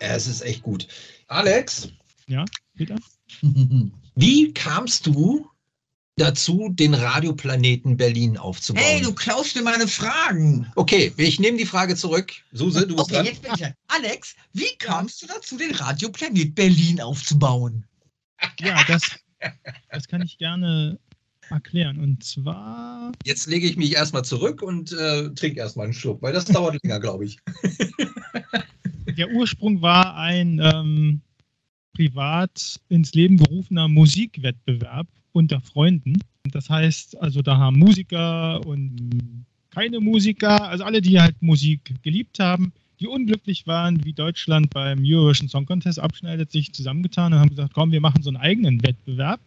[0.08, 0.88] Es ist echt gut.
[1.28, 1.90] Alex,
[2.76, 2.96] Peter?
[4.16, 5.50] wie kamst du
[6.18, 8.84] dazu, den Radioplaneten Berlin aufzubauen?
[8.86, 10.72] Hey, du klaust mir meine Fragen.
[10.76, 12.32] Okay, ich nehme die Frage zurück.
[12.54, 13.26] Suse, du bist Okay, dran.
[13.26, 13.74] jetzt bin ich dran.
[13.88, 17.86] Alex, wie kamst du dazu, den Radioplanet Berlin aufzubauen?
[18.60, 19.02] Ja, das,
[19.90, 21.00] das kann ich gerne
[21.50, 22.00] erklären.
[22.00, 26.34] Und zwar, Jetzt lege ich mich erstmal zurück und äh, trinke erstmal einen Schluck, weil
[26.34, 27.40] das dauert länger, glaube ich.
[29.18, 31.22] der Ursprung war ein ähm,
[31.94, 36.18] privat ins Leben gerufener Musikwettbewerb unter Freunden.
[36.44, 41.96] Und Das heißt, also da haben Musiker und keine Musiker, also alle, die halt Musik
[42.02, 47.40] geliebt haben, die unglücklich waren, wie Deutschland beim Eurovision Song Contest abschneidet, sich zusammengetan und
[47.40, 49.42] haben gesagt, komm, wir machen so einen eigenen Wettbewerb.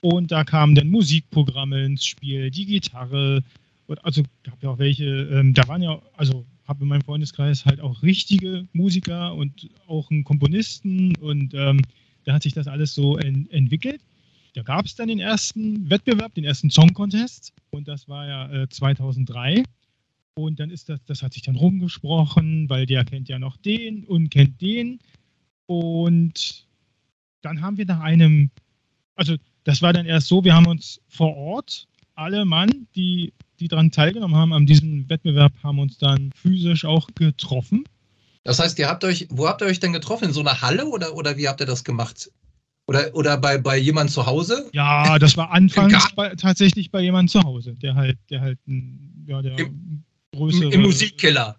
[0.00, 3.44] Und da kamen dann Musikprogramme ins Spiel, die Gitarre,
[3.86, 7.64] und also gab ja auch welche, ähm, da waren ja, also habe in meinem Freundeskreis
[7.64, 11.80] halt auch richtige Musiker und auch einen Komponisten und ähm,
[12.24, 14.00] da hat sich das alles so en entwickelt.
[14.54, 18.62] Da gab es dann den ersten Wettbewerb, den ersten Song Contest und das war ja
[18.62, 19.64] äh, 2003.
[20.34, 24.04] Und dann ist das, das hat sich dann rumgesprochen, weil der kennt ja noch den
[24.04, 24.98] und kennt den.
[25.66, 26.66] Und
[27.42, 28.50] dann haben wir nach einem,
[29.14, 33.68] also das war dann erst so, wir haben uns vor Ort, alle Mann, die, die
[33.68, 37.84] daran teilgenommen haben, an diesem Wettbewerb, haben uns dann physisch auch getroffen.
[38.44, 40.26] Das heißt, ihr habt euch, wo habt ihr euch denn getroffen?
[40.26, 42.30] In so einer Halle oder, oder wie habt ihr das gemacht?
[42.86, 44.68] Oder, oder bei, bei jemand zu Hause?
[44.72, 49.24] Ja, das war anfangs bei, tatsächlich bei jemand zu Hause, der halt, der halt ein,
[49.26, 50.02] ja, der Im,
[50.34, 50.72] größere.
[50.72, 51.56] Im Musikkeller.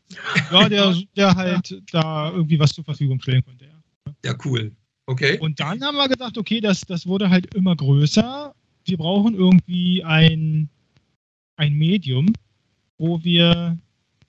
[0.51, 3.65] Ja, der, der halt da irgendwie was zur Verfügung stellen konnte.
[3.65, 4.73] Ja, ja cool.
[5.05, 5.37] Okay.
[5.39, 8.53] Und dann haben wir gedacht, okay, das, das wurde halt immer größer.
[8.85, 10.69] Wir brauchen irgendwie ein,
[11.55, 12.33] ein Medium,
[12.97, 13.77] wo wir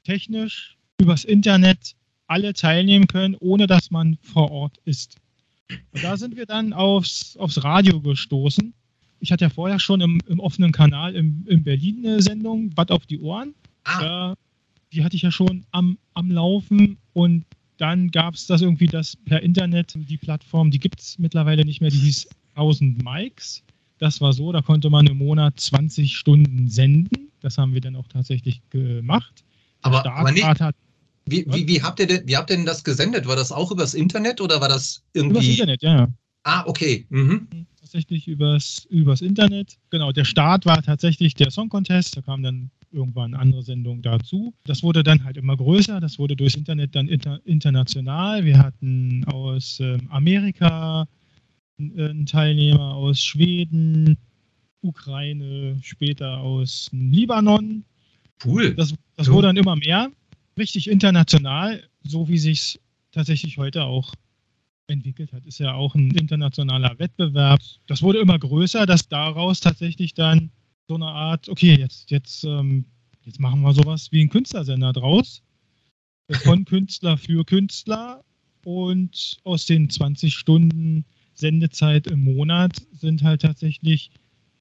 [0.04, 1.94] technisch übers Internet
[2.26, 5.16] alle teilnehmen können, ohne dass man vor Ort ist.
[5.92, 8.74] Und da sind wir dann aufs, aufs Radio gestoßen.
[9.20, 12.90] Ich hatte ja vorher schon im, im offenen Kanal in, in Berlin eine Sendung, Watt
[12.90, 13.54] auf die Ohren.
[13.84, 14.00] Ah.
[14.00, 14.34] Da,
[14.92, 17.44] die hatte ich ja schon am, am Laufen und
[17.78, 21.80] dann gab es das irgendwie, das per Internet, die Plattform, die gibt es mittlerweile nicht
[21.80, 23.62] mehr, die hieß 1000 Mics.
[23.98, 27.30] Das war so, da konnte man im Monat 20 Stunden senden.
[27.40, 29.44] Das haben wir dann auch tatsächlich gemacht.
[29.82, 30.74] aber, aber nicht, hat,
[31.26, 33.26] wie, wie, wie, habt ihr denn, wie habt ihr denn das gesendet?
[33.26, 35.38] War das auch übers Internet oder war das irgendwie?
[35.38, 35.96] Übers Internet, ja.
[35.96, 36.08] ja.
[36.44, 37.06] Ah, okay.
[37.08, 37.48] Mhm.
[37.80, 39.78] Tatsächlich übers, übers Internet.
[39.90, 42.16] Genau, der Start war tatsächlich der Song Contest.
[42.16, 44.52] Da kam dann irgendwann andere Sendungen dazu.
[44.64, 46.00] Das wurde dann halt immer größer.
[46.00, 48.44] Das wurde durchs Internet dann inter, international.
[48.44, 51.08] Wir hatten aus ähm, Amerika
[51.78, 54.16] einen Teilnehmer, aus Schweden,
[54.82, 57.84] Ukraine, später aus Libanon.
[58.44, 58.74] Cool.
[58.74, 60.10] Das, das wurde dann immer mehr
[60.58, 62.80] richtig international, so wie sich
[63.12, 64.14] tatsächlich heute auch
[64.86, 65.46] entwickelt hat.
[65.46, 67.60] Ist ja auch ein internationaler Wettbewerb.
[67.86, 70.50] Das wurde immer größer, dass daraus tatsächlich dann
[70.86, 72.84] so eine Art, okay, jetzt, jetzt, ähm,
[73.24, 75.42] jetzt machen wir sowas wie ein Künstlersender draus.
[76.42, 78.22] Von Künstler für Künstler.
[78.64, 84.10] Und aus den 20 Stunden Sendezeit im Monat sind halt tatsächlich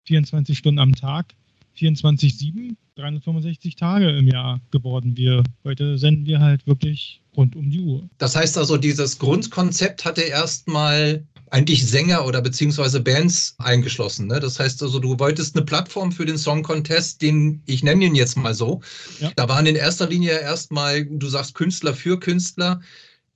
[0.05, 1.33] 24 Stunden am Tag
[1.77, 5.17] 24-7, 365 Tage im Jahr geworden.
[5.17, 8.07] Wir, heute senden wir halt wirklich rund um die Uhr.
[8.19, 14.27] Das heißt also, dieses Grundkonzept hatte erstmal eigentlich Sänger oder beziehungsweise Bands eingeschlossen.
[14.27, 14.39] Ne?
[14.39, 18.15] Das heißt also, du wolltest eine Plattform für den Song Contest, den ich nenne ihn
[18.15, 18.81] jetzt mal so.
[19.19, 19.31] Ja.
[19.35, 22.81] Da waren in erster Linie erstmal, du sagst Künstler für Künstler,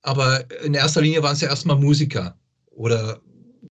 [0.02, 2.36] aber in erster Linie waren es ja erstmal Musiker.
[2.70, 3.20] Oder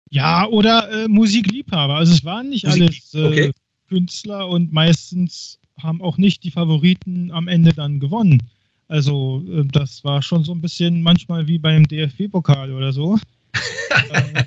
[0.09, 1.95] ja, oder äh, Musikliebhaber.
[1.95, 3.51] Also es waren nicht Musik alles äh, okay.
[3.87, 8.43] Künstler und meistens haben auch nicht die Favoriten am Ende dann gewonnen.
[8.87, 13.17] Also äh, das war schon so ein bisschen manchmal wie beim DFB-Pokal oder so.
[14.11, 14.43] äh,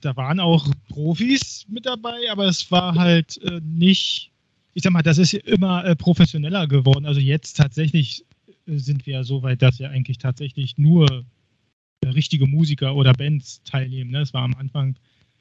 [0.00, 4.30] da waren auch Profis mit dabei, aber es war halt äh, nicht,
[4.74, 7.06] ich sag mal, das ist immer äh, professioneller geworden.
[7.06, 8.24] Also jetzt tatsächlich
[8.66, 11.24] sind wir ja so weit, dass ja eigentlich tatsächlich nur
[12.06, 14.10] richtige Musiker oder Bands teilnehmen.
[14.10, 14.20] Ne?
[14.20, 14.96] Es war am Anfang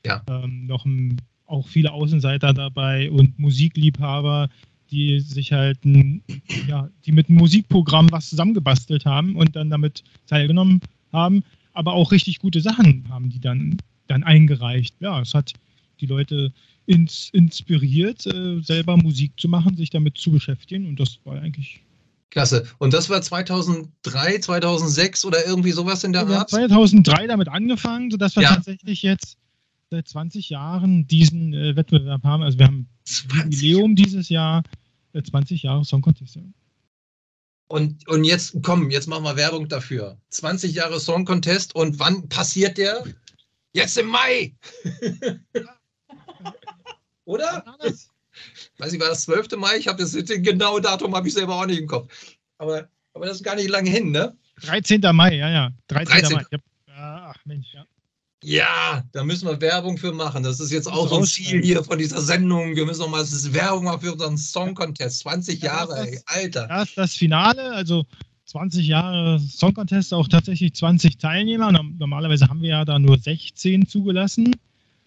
[0.06, 0.22] ja.
[0.30, 4.50] ähm, noch ein auch viele Außenseiter dabei und Musikliebhaber,
[4.92, 6.22] die sich halt, ein,
[6.68, 10.80] ja, die mit einem Musikprogramm was zusammengebastelt haben und dann damit teilgenommen
[11.12, 11.44] haben,
[11.74, 14.96] aber auch richtig gute Sachen haben die dann, dann eingereicht.
[15.00, 15.54] Ja, es hat
[16.00, 16.54] die Leute
[16.86, 21.82] ins, inspiriert, äh, selber Musik zu machen, sich damit zu beschäftigen und das war eigentlich
[22.30, 22.68] Klasse.
[22.78, 26.50] Und das war 2003, 2006 oder irgendwie sowas in der ja, Art?
[26.50, 28.56] 2003 damit angefangen, sodass wir ja.
[28.56, 29.38] tatsächlich jetzt
[29.90, 32.44] seit 20 Jahren diesen äh, Wettbewerb haben.
[32.44, 33.62] Also wir haben 20.
[33.62, 34.64] Jubiläum dieses Jahr,
[35.14, 36.36] äh, 20 Jahre Song Contest.
[36.36, 36.44] Ja.
[37.68, 40.18] Und, und jetzt, komm, jetzt machen wir Werbung dafür.
[40.30, 43.04] 20 Jahre Song Contest und wann passiert der?
[43.74, 44.56] Jetzt im Mai!
[47.26, 47.64] Oder?
[48.78, 49.58] Weiß ich, war das 12.
[49.58, 49.78] Mai?
[49.78, 52.14] Ich habe das genaue Datum habe ich selber auch nicht im Kopf.
[52.58, 54.36] Aber, aber das ist gar nicht lange hin, ne?
[54.62, 55.02] 13.
[55.14, 55.72] Mai, ja, ja.
[55.88, 56.22] 13.
[56.22, 56.34] 13.
[56.38, 56.44] Mai.
[56.52, 56.62] Hab,
[57.36, 57.86] ach Mensch, ja.
[58.42, 60.44] Ja, da müssen wir Werbung für machen.
[60.44, 62.74] Das ist jetzt auch so ein Ziel hier von dieser Sendung.
[62.76, 65.20] Wir müssen nochmal, Werbung mal für unseren Song Contest.
[65.20, 66.68] 20 Jahre, das, ey, Alter.
[66.68, 68.06] Das ist das Finale, also
[68.46, 71.72] 20 Jahre Song Contest, auch tatsächlich 20 Teilnehmer.
[71.72, 74.56] Normalerweise haben wir ja da nur 16 zugelassen.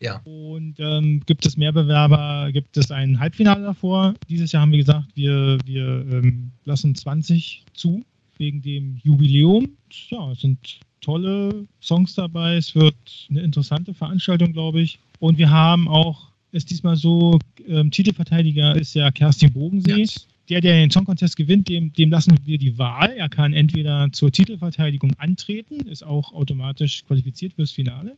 [0.02, 0.20] Ja.
[0.24, 4.14] Und ähm, gibt es mehr Bewerber, gibt es ein Halbfinale davor.
[4.28, 8.04] Dieses Jahr haben wir gesagt, wir, wir ähm, lassen 20 zu.
[8.36, 9.76] wegen dem Jubiläum.
[10.08, 12.56] Ja, es sind tolle Songs dabei.
[12.56, 12.96] Es wird
[13.30, 14.98] eine interessante Veranstaltung, glaube ich.
[15.20, 17.38] Und wir haben auch, ist diesmal so,
[17.68, 20.00] ähm, Titelverteidiger ist ja Kerstin Bogensee.
[20.00, 20.26] Yes.
[20.48, 23.14] Der, der den Song Contest gewinnt, dem, dem lassen wir die Wahl.
[23.16, 28.16] Er kann entweder zur Titelverteidigung antreten, ist auch automatisch qualifiziert fürs Finale.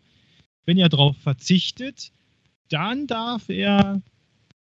[0.67, 2.11] Wenn er darauf verzichtet,
[2.69, 4.03] dann darf er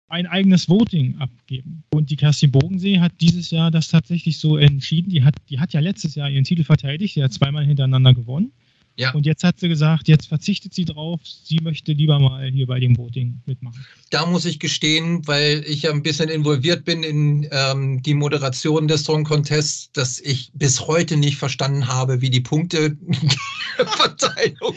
[0.07, 1.83] ein eigenes Voting abgeben.
[1.91, 5.09] Und die Kerstin Bogensee hat dieses Jahr das tatsächlich so entschieden.
[5.09, 8.51] Die hat, die hat ja letztes Jahr ihren Titel verteidigt, sie hat zweimal hintereinander gewonnen.
[8.97, 9.11] Ja.
[9.11, 12.79] Und jetzt hat sie gesagt, jetzt verzichtet sie drauf, sie möchte lieber mal hier bei
[12.79, 13.85] dem Voting mitmachen.
[14.09, 18.87] Da muss ich gestehen, weil ich ja ein bisschen involviert bin in ähm, die Moderation
[18.87, 24.75] des Song Contests, dass ich bis heute nicht verstanden habe, wie die Punkteverteilung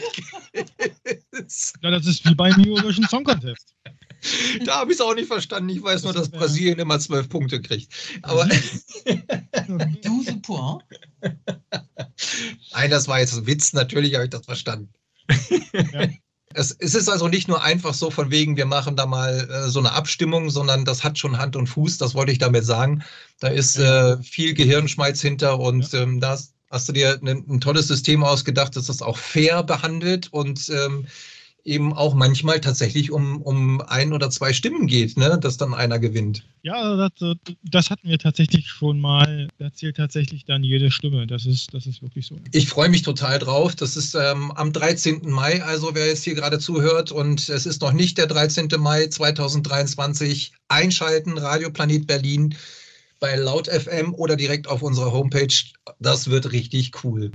[1.31, 1.75] ist.
[1.81, 3.73] Ja, das ist wie beim Eurovision Song Contest.
[4.65, 5.69] Da habe ich es auch nicht verstanden.
[5.69, 7.91] Ich weiß nur, Das dass wär- Brasilien immer zwölf Punkte kriegt.
[8.21, 8.47] Aber
[10.03, 10.79] Du super.
[12.73, 13.73] nein, das war jetzt ein Witz.
[13.73, 14.89] Natürlich habe ich das verstanden.
[15.73, 16.07] Ja.
[16.55, 19.69] Es, es ist also nicht nur einfach so von wegen, wir machen da mal äh,
[19.69, 23.03] so eine Abstimmung, sondern das hat schon Hand und Fuß, das wollte ich damit sagen.
[23.39, 24.13] Da ist Ja.
[24.13, 28.23] äh, viel Gehirnschmalz hinter und ähm, da hast- hast du dir ein, ein tolles System
[28.23, 31.05] ausgedacht, das das auch fair behandelt und ähm,
[31.63, 35.37] eben auch manchmal tatsächlich um, um ein oder zwei Stimmen geht, ne?
[35.39, 36.45] dass dann einer gewinnt.
[36.61, 39.47] Ja, das, das hatten wir tatsächlich schon mal.
[39.57, 41.27] Da zählt tatsächlich dann jede Stimme.
[41.27, 42.37] Das ist, das ist wirklich so.
[42.51, 43.75] Ich freue mich total drauf.
[43.75, 45.29] Das ist ähm, am 13.
[45.29, 48.69] Mai, also wer jetzt hier gerade zuhört und es ist noch nicht der 13.
[48.77, 52.55] Mai 2023, einschalten, Radio Planet Berlin
[53.19, 55.53] bei Laut FM oder direkt auf unserer Homepage.
[55.99, 57.31] Das wird richtig cool.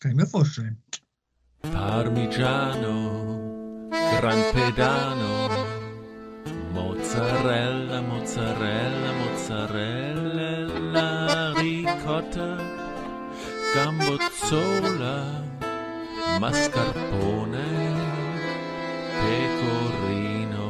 [0.00, 0.82] Kann ich mir vorstellen.
[1.62, 5.48] Parmigiano, Gran Pedano,
[6.72, 11.06] Mozzarella, Mozzarella, Mozzarella,
[11.54, 12.58] Ricotta,
[13.74, 15.40] Gambozzola,
[16.40, 17.64] Mascarpone,
[19.22, 20.66] Pecorino.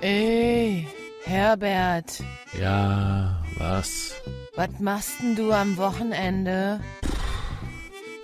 [0.00, 0.86] Ey,
[1.24, 2.22] Herbert,
[2.56, 4.14] Ja, was?
[4.56, 6.78] was machst denn du am Wochenende?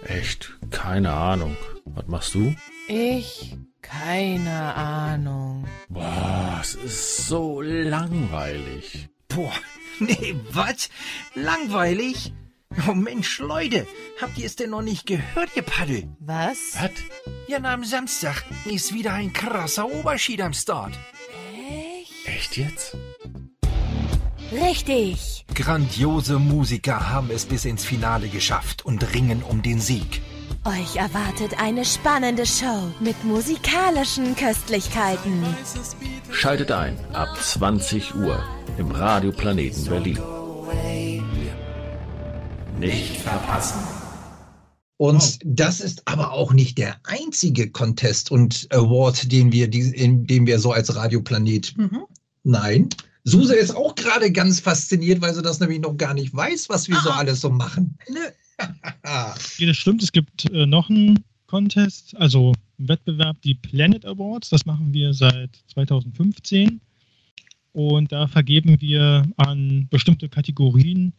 [0.05, 0.53] Echt?
[0.71, 1.57] Keine Ahnung.
[1.85, 2.55] Was machst du?
[2.89, 3.57] Ich?
[3.83, 5.67] Keine Ahnung.
[5.89, 9.09] Boah, es ist so langweilig.
[9.29, 9.53] Boah,
[9.99, 10.91] nee, was?
[11.35, 12.33] Langweilig?
[12.89, 13.87] Oh Mensch, Leute,
[14.21, 16.09] habt ihr es denn noch nicht gehört, ihr Paddel?
[16.21, 16.75] Was?
[16.75, 16.91] Was?
[17.49, 20.97] Ja, na, am Samstag ist wieder ein krasser Oberschied am Start.
[21.59, 22.29] Echt?
[22.29, 22.97] Echt jetzt?
[24.53, 25.45] Richtig.
[25.55, 30.23] Grandiose Musiker haben es bis ins Finale geschafft und ringen um den Sieg.
[30.65, 35.45] Euch erwartet eine spannende Show mit musikalischen Köstlichkeiten.
[36.31, 38.43] Schaltet ein ab 20 Uhr
[38.77, 40.19] im Radioplaneten Berlin.
[42.79, 43.81] Nicht verpassen.
[44.97, 50.59] Und das ist aber auch nicht der einzige Contest und Award, den wir, den wir
[50.59, 51.75] so als Radioplanet.
[51.79, 52.03] Mhm.
[52.43, 52.89] Nein.
[53.25, 56.89] Suse ist auch gerade ganz fasziniert, weil sie das nämlich noch gar nicht weiß, was
[56.89, 57.19] wir so Ah.
[57.19, 57.97] alles so machen.
[59.03, 60.03] Ah, Ja, das stimmt.
[60.03, 64.49] Es gibt äh, noch einen Contest, also einen Wettbewerb, die Planet Awards.
[64.51, 66.81] Das machen wir seit 2015.
[67.73, 71.13] Und da vergeben wir an bestimmte Kategorien,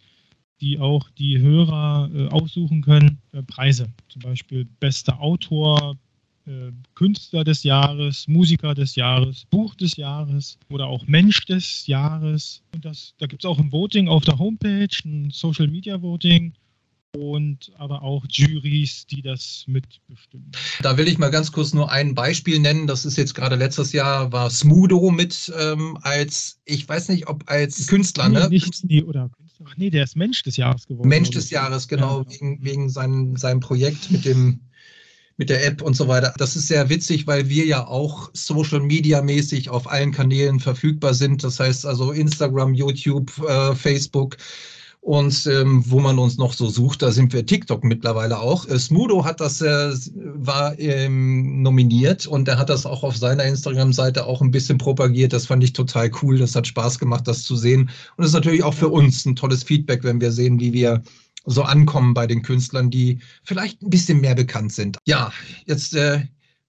[0.60, 3.88] die auch die Hörer äh, aussuchen können, äh, Preise.
[4.10, 5.98] Zum Beispiel bester Autor,
[6.48, 12.62] äh, Künstler des Jahres, Musiker des Jahres, Buch des Jahres oder auch Mensch des Jahres.
[12.74, 16.54] Und das, da gibt es auch ein Voting auf der Homepage, ein Social Media Voting
[17.18, 20.52] und aber auch Juries, die das mitbestimmen.
[20.82, 22.88] Da will ich mal ganz kurz nur ein Beispiel nennen.
[22.88, 27.44] Das ist jetzt gerade letztes Jahr war Smudo mit ähm, als, ich weiß nicht, ob
[27.48, 28.50] als Künstler, nee, ne?
[28.50, 29.66] nicht die, oder Künstler.
[29.70, 31.10] Ach nee, der ist Mensch des Jahres geworden.
[31.10, 31.50] Mensch des.
[31.50, 32.32] Jahres, genau, Ja.
[32.32, 34.62] wegen, wegen seinem, seinem Projekt mit dem
[35.42, 36.36] mit der App und so weiter.
[36.38, 41.16] Das ist sehr witzig, weil wir ja auch Social Media mäßig auf allen Kanälen verfügbar
[41.16, 41.44] sind.
[41.44, 44.38] Das heißt also Instagram, YouTube, äh, Facebook
[45.00, 48.68] und ähm, wo man uns noch so sucht, da sind wir TikTok mittlerweile auch.
[48.68, 53.46] Äh, Smudo hat das, äh, war ähm, nominiert und er hat das auch auf seiner
[53.46, 55.34] Instagram-Seite auch ein bisschen propagiert.
[55.34, 56.38] Das fand ich total cool.
[56.38, 57.90] Das hat Spaß gemacht, das zu sehen.
[58.16, 61.02] Und es ist natürlich auch für uns ein tolles Feedback, wenn wir sehen, wie wir
[61.46, 64.98] so ankommen bei den Künstlern, die vielleicht ein bisschen mehr bekannt sind.
[65.06, 65.32] Ja,
[65.66, 66.28] jetzt äh,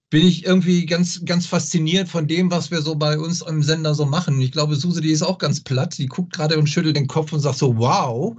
[0.09, 3.95] bin ich irgendwie ganz, ganz fasziniert von dem, was wir so bei uns im Sender
[3.95, 4.39] so machen.
[4.41, 5.97] Ich glaube, Suse, die ist auch ganz platt.
[5.97, 8.35] Die guckt gerade und schüttelt den Kopf und sagt so, wow.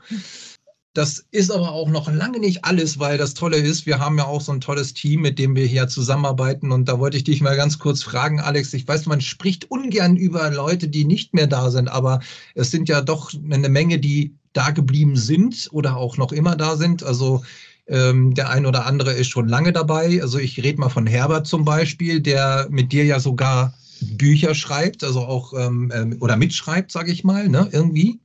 [0.92, 4.26] Das ist aber auch noch lange nicht alles, weil das Tolle ist, wir haben ja
[4.26, 6.70] auch so ein tolles Team, mit dem wir hier zusammenarbeiten.
[6.70, 8.72] Und da wollte ich dich mal ganz kurz fragen, Alex.
[8.72, 12.20] Ich weiß, man spricht ungern über Leute, die nicht mehr da sind, aber
[12.54, 16.76] es sind ja doch eine Menge, die da geblieben sind oder auch noch immer da
[16.76, 17.02] sind.
[17.02, 17.42] Also
[17.86, 20.22] ähm, der ein oder andere ist schon lange dabei.
[20.22, 25.04] Also ich rede mal von Herbert zum Beispiel, der mit dir ja sogar Bücher schreibt,
[25.04, 28.20] also auch ähm, ähm oder mitschreibt, sage ich mal, ne, irgendwie.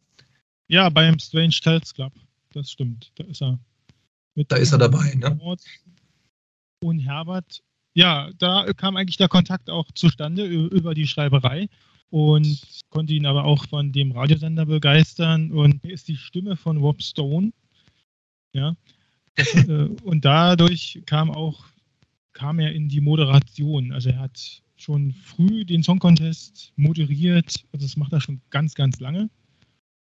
[0.68, 2.14] Ja, beim Strange Tales Club.
[2.54, 3.12] Das stimmt.
[3.16, 3.60] Da ist er.
[4.36, 5.40] da ist er dabei, ne?
[6.82, 7.62] Und Herbert,
[7.94, 11.68] ja, da kam eigentlich der Kontakt auch zustande über die Schreiberei
[12.10, 17.02] und konnte ihn aber auch von dem Radiosender begeistern und ist die Stimme von Rob
[17.02, 17.52] Stone.
[18.54, 18.76] Ja.
[19.36, 21.66] Das, äh, und dadurch kam auch
[22.40, 23.92] kam er in die Moderation.
[23.92, 27.66] Also er hat schon früh den Song Contest moderiert.
[27.74, 29.30] Also das macht er schon ganz, ganz lange.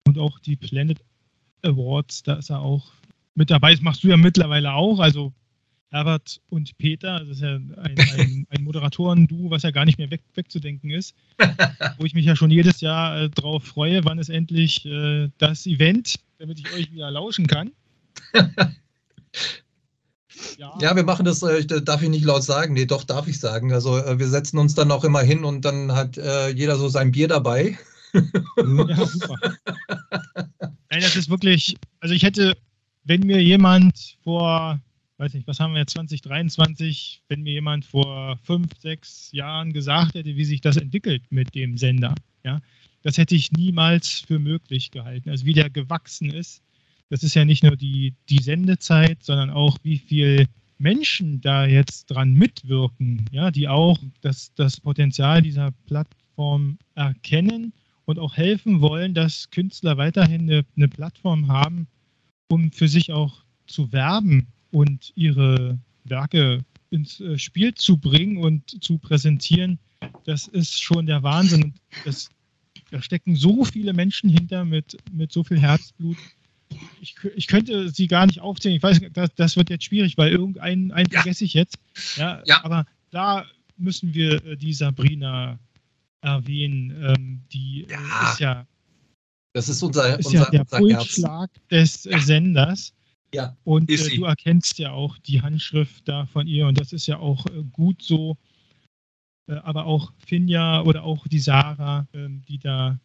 [0.05, 0.99] Und auch die Planet
[1.63, 2.91] Awards, da ist er auch
[3.33, 3.71] mit dabei.
[3.71, 4.99] Das machst du ja mittlerweile auch.
[4.99, 5.33] Also
[5.89, 10.11] Herbert und Peter, das ist ja ein, ein, ein Moderatoren-Duo, was ja gar nicht mehr
[10.11, 11.15] weg, wegzudenken ist.
[11.97, 15.65] wo ich mich ja schon jedes Jahr äh, drauf freue, wann ist endlich äh, das
[15.65, 17.71] Event, damit ich euch wieder lauschen kann.
[20.57, 20.77] Ja.
[20.81, 22.73] ja, wir machen das, äh, darf ich nicht laut sagen.
[22.73, 23.71] Nee, doch, darf ich sagen.
[23.71, 26.89] Also äh, wir setzen uns dann auch immer hin und dann hat äh, jeder so
[26.89, 27.77] sein Bier dabei.
[28.13, 29.35] ja, super.
[30.89, 32.57] Nein, das ist wirklich, also ich hätte,
[33.03, 34.79] wenn mir jemand vor,
[35.17, 40.15] weiß nicht, was haben wir jetzt, 2023, wenn mir jemand vor fünf, sechs Jahren gesagt
[40.15, 42.13] hätte, wie sich das entwickelt mit dem Sender,
[42.43, 42.61] ja,
[43.03, 45.29] das hätte ich niemals für möglich gehalten.
[45.29, 46.61] Also wie der gewachsen ist
[47.09, 50.47] das ist ja nicht nur die, die Sendezeit, sondern auch wie viel
[50.77, 57.73] Menschen da jetzt dran mitwirken, ja, die auch das, das Potenzial dieser Plattform erkennen
[58.05, 61.87] und auch helfen wollen, dass Künstler weiterhin eine, eine Plattform haben,
[62.49, 68.83] um für sich auch zu werben und ihre Werke ins äh, Spiel zu bringen und
[68.83, 69.79] zu präsentieren.
[70.25, 71.73] Das ist schon der Wahnsinn.
[72.05, 72.29] Das,
[72.91, 76.17] da stecken so viele Menschen hinter mit, mit so viel Herzblut
[77.01, 78.75] ich, ich, könnte sie gar nicht aufzählen.
[78.75, 81.21] Ich weiß, das, das wird jetzt schwierig, weil irgendeinen einen ja.
[81.21, 81.77] vergesse ich jetzt.
[82.15, 83.45] Ja, ja, Aber da
[83.77, 85.59] müssen wir äh, die Sabrina
[86.21, 86.91] erwähnen.
[87.03, 88.31] Ähm, die äh, ja.
[88.31, 88.67] ist ja.
[89.53, 92.19] Das ist unser, ist unser, ja der unser Pulsschlag des ja.
[92.19, 92.93] Senders.
[93.37, 97.05] Ja, und äh, du erkennst ja auch die Handschrift da von ihr und das ist
[97.05, 98.35] ja auch äh, gut so.
[99.47, 102.99] Äh, aber auch Finja oder auch die Sarah, ähm, die da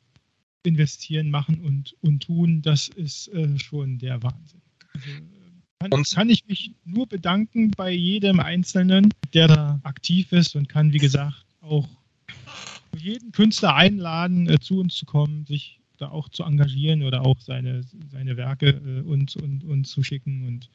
[0.62, 4.62] investieren, machen und, und tun, das ist äh, schon der Wahnsinn.
[4.94, 10.56] Also, äh, kann, kann, ich mich nur bedanken bei jedem Einzelnen, der da aktiv ist
[10.56, 11.86] und kann, wie gesagt, auch
[12.96, 17.40] jeden Künstler einladen, äh, zu uns zu kommen, sich da auch zu engagieren oder auch
[17.40, 20.68] seine, seine Werke äh, uns, und, uns zu schicken und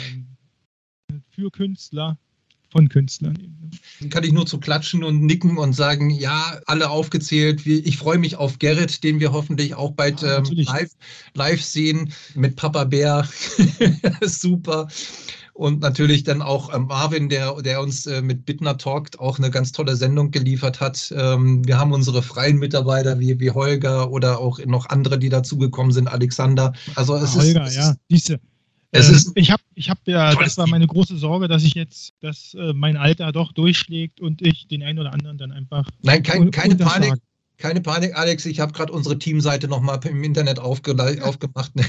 [0.00, 0.26] ähm,
[1.30, 2.18] für Künstler
[2.70, 3.34] von Künstlern.
[4.00, 4.08] Ne?
[4.08, 7.66] Kann ich nur zu klatschen und nicken und sagen, ja, alle aufgezählt.
[7.66, 10.90] Ich freue mich auf Gerrit, den wir hoffentlich auch bald ja, ähm, live,
[11.34, 13.26] live sehen mit Papa Bär.
[14.22, 14.88] Super.
[15.58, 19.50] Und natürlich dann auch ähm, Marvin, der, der uns äh, mit Bittner Talkt auch eine
[19.50, 21.12] ganz tolle Sendung geliefert hat.
[21.16, 25.90] Ähm, wir haben unsere freien Mitarbeiter wie, wie Holger oder auch noch andere, die dazugekommen
[25.90, 26.74] sind, Alexander.
[26.94, 28.40] Also es ja, ist, Holger, es ja, siehste.
[28.92, 32.12] Es ist ich habe ich hab ja, das war meine große Sorge, dass ich jetzt,
[32.20, 35.88] dass äh, mein Alter doch durchschlägt und ich den einen oder anderen dann einfach.
[36.02, 37.14] Nein, kein, keine Panik.
[37.56, 38.46] Keine Panik, Alex.
[38.46, 40.94] Ich habe gerade unsere Teamseite nochmal im Internet aufge
[41.24, 41.72] aufgemacht.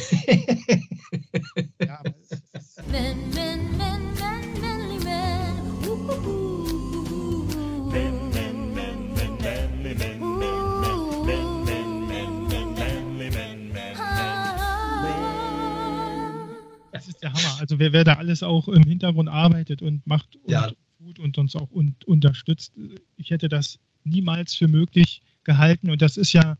[16.91, 17.59] aber ist der Hammer.
[17.59, 20.71] Also wer, wer da alles auch im Hintergrund arbeitet und macht und ja.
[20.97, 22.73] tut und uns auch und, unterstützt,
[23.17, 25.89] ich hätte das niemals für möglich gehalten.
[25.89, 26.57] Und das ist ja,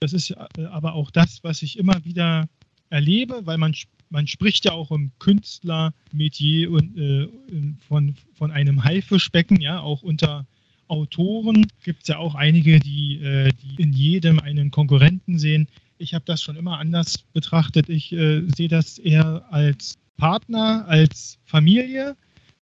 [0.00, 2.48] das ist aber auch das, was ich immer wieder
[2.88, 3.74] erlebe, weil man,
[4.12, 7.28] man spricht ja auch im Künstlermetier und äh,
[7.88, 10.46] von, von einem Haifischbecken, ja, auch unter
[10.86, 15.66] Autoren gibt es ja auch einige, die, äh, die in jedem einen Konkurrenten sehen
[16.02, 17.88] ich habe das schon immer anders betrachtet.
[17.88, 22.16] Ich äh, sehe das eher als Partner, als Familie.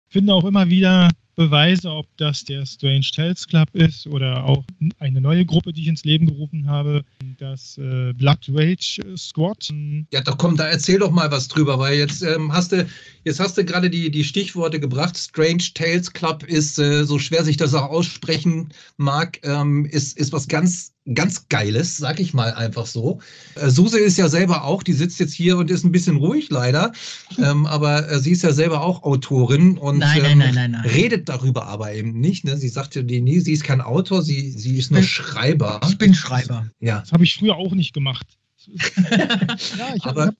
[0.08, 1.10] Finde auch immer wieder
[1.40, 4.62] Beweise, ob das der Strange Tales Club ist oder auch
[4.98, 7.02] eine neue Gruppe, die ich ins Leben gerufen habe,
[7.38, 9.72] das äh, Blood Rage Squad.
[10.12, 12.86] Ja, doch komm, da erzähl doch mal was drüber, weil jetzt ähm, hast du
[13.24, 15.16] jetzt hast du gerade die, die Stichworte gebracht.
[15.16, 20.32] Strange Tales Club ist, äh, so schwer sich das auch aussprechen mag, ähm, ist, ist
[20.32, 23.20] was ganz ganz Geiles, sag ich mal einfach so.
[23.56, 26.50] Äh, Suse ist ja selber auch, die sitzt jetzt hier und ist ein bisschen ruhig
[26.50, 26.92] leider,
[27.38, 31.28] ähm, aber äh, sie ist ja selber auch Autorin und nein, ähm, nein, nein, redet
[31.28, 32.44] darüber aber eben nicht.
[32.44, 32.56] Ne?
[32.56, 35.80] Sie sagte, nee, sie ist kein Autor, sie, sie ist nur Schreiber.
[35.88, 36.66] Ich bin Schreiber.
[36.80, 37.00] Ja.
[37.00, 38.26] Das habe ich früher auch nicht gemacht.
[38.66, 40.34] ja, ich habe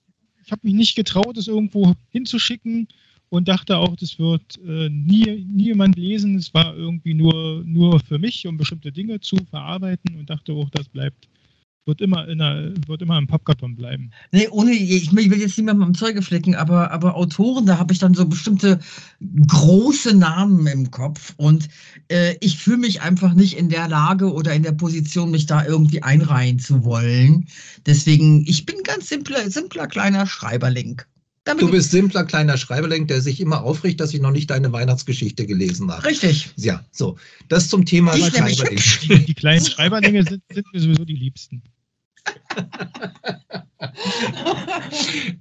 [0.51, 2.87] hab mich nicht getraut, es irgendwo hinzuschicken
[3.29, 6.35] und dachte auch, das wird äh, nie, nie jemand lesen.
[6.35, 10.69] Es war irgendwie nur, nur für mich, um bestimmte Dinge zu verarbeiten und dachte auch,
[10.69, 11.27] das bleibt
[11.85, 14.11] wird immer, in einer, wird immer im Pappkarton bleiben.
[14.31, 17.77] Nee, ohne, ich, will jetzt nicht mehr mit dem Zeuge flicken, aber, aber Autoren, da
[17.77, 18.79] habe ich dann so bestimmte
[19.47, 21.69] große Namen im Kopf und
[22.09, 25.65] äh, ich fühle mich einfach nicht in der Lage oder in der Position, mich da
[25.65, 27.47] irgendwie einreihen zu wollen.
[27.85, 31.01] Deswegen, ich bin ganz simpler, simpler kleiner Schreiberling.
[31.43, 34.71] Damit du bist simpler kleiner Schreiberling, der sich immer aufregt, dass ich noch nicht deine
[34.71, 36.05] Weihnachtsgeschichte gelesen habe.
[36.05, 36.51] Richtig.
[36.55, 37.17] Ja, so.
[37.49, 38.79] Das zum Thema Schreiberling.
[39.01, 41.63] Die, die, kleinen Schreiberlinge sind, sind mir sowieso die liebsten.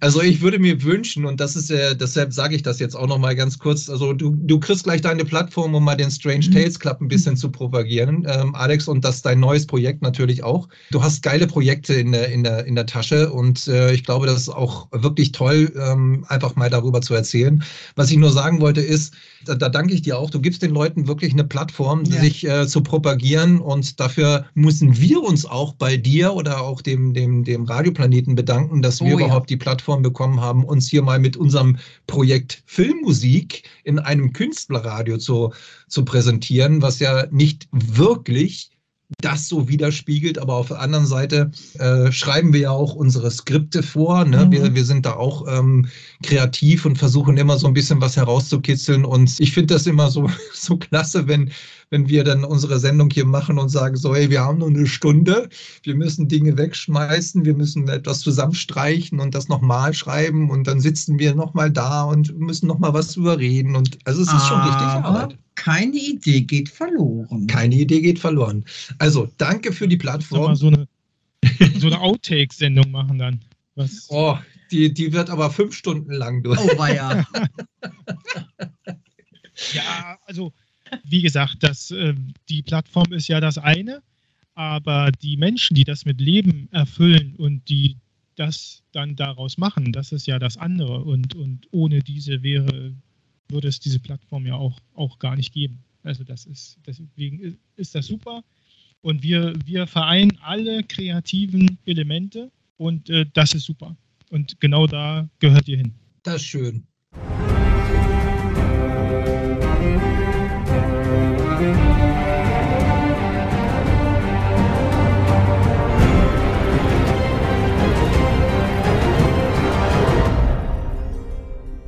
[0.00, 3.06] Also ich würde mir wünschen, und das ist ja, deshalb sage ich das jetzt auch
[3.06, 6.46] noch mal ganz kurz, also du, du kriegst gleich deine Plattform, um mal den Strange
[6.46, 6.52] mhm.
[6.52, 10.42] Tales Club ein bisschen zu propagieren, ähm, Alex, und das ist dein neues Projekt natürlich
[10.42, 10.68] auch.
[10.90, 14.26] Du hast geile Projekte in der, in der, in der Tasche und äh, ich glaube,
[14.26, 17.62] das ist auch wirklich toll, ähm, einfach mal darüber zu erzählen.
[17.96, 19.14] Was ich nur sagen wollte ist,
[19.44, 22.20] da, da, danke ich dir auch, du gibst den Leuten wirklich eine Plattform, ja.
[22.20, 27.12] sich äh, zu propagieren und dafür müssen wir uns auch bei dir oder auch dem,
[27.12, 29.56] dem, dem Radioplaneten bedanken, dass wir oh, überhaupt ja.
[29.56, 35.52] die Plattform bekommen haben, uns hier mal mit unserem Projekt Filmmusik in einem Künstlerradio zu,
[35.88, 38.70] zu präsentieren, was ja nicht wirklich
[39.20, 40.38] das so widerspiegelt.
[40.38, 44.24] Aber auf der anderen Seite äh, schreiben wir ja auch unsere Skripte vor.
[44.24, 44.46] Ne?
[44.46, 44.52] Mhm.
[44.52, 45.88] Wir, wir sind da auch ähm,
[46.22, 49.04] kreativ und versuchen immer so ein bisschen was herauszukitzeln.
[49.04, 51.50] Und ich finde das immer so, so klasse, wenn,
[51.90, 54.86] wenn wir dann unsere Sendung hier machen und sagen, so, hey, wir haben nur eine
[54.86, 55.48] Stunde,
[55.82, 61.18] wir müssen Dinge wegschmeißen, wir müssen etwas zusammenstreichen und das nochmal schreiben und dann sitzen
[61.18, 63.74] wir nochmal da und müssen nochmal was überreden.
[63.74, 65.36] Und also es ist schon richtig Arbeit.
[65.56, 67.46] Keine Idee geht verloren.
[67.46, 68.64] Keine Idee geht verloren.
[68.98, 70.54] Also, danke für die Plattform.
[70.54, 70.88] So eine,
[71.76, 73.40] so eine Outtake-Sendung machen dann.
[73.74, 74.06] Was?
[74.08, 74.38] Oh,
[74.70, 76.58] die, die wird aber fünf Stunden lang durch.
[76.60, 77.26] Oh, weia.
[79.74, 80.52] ja, also
[81.04, 82.14] wie gesagt, das, äh,
[82.48, 84.02] die Plattform ist ja das eine,
[84.54, 87.96] aber die Menschen, die das mit Leben erfüllen und die
[88.36, 91.02] das dann daraus machen, das ist ja das andere.
[91.02, 92.94] Und, und ohne diese wäre,
[93.48, 95.82] würde es diese Plattform ja auch, auch gar nicht geben.
[96.02, 98.42] Also das ist, deswegen ist das super.
[99.02, 103.96] Und wir, wir vereinen alle kreativen Elemente und äh, das ist super.
[104.30, 105.94] Und genau da gehört ihr hin.
[106.22, 106.86] Das ist schön.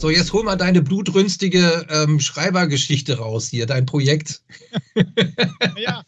[0.02, 4.42] So, jetzt hol mal deine blutrünstige ähm, Schreibergeschichte raus hier, dein Projekt.
[5.76, 6.02] ja,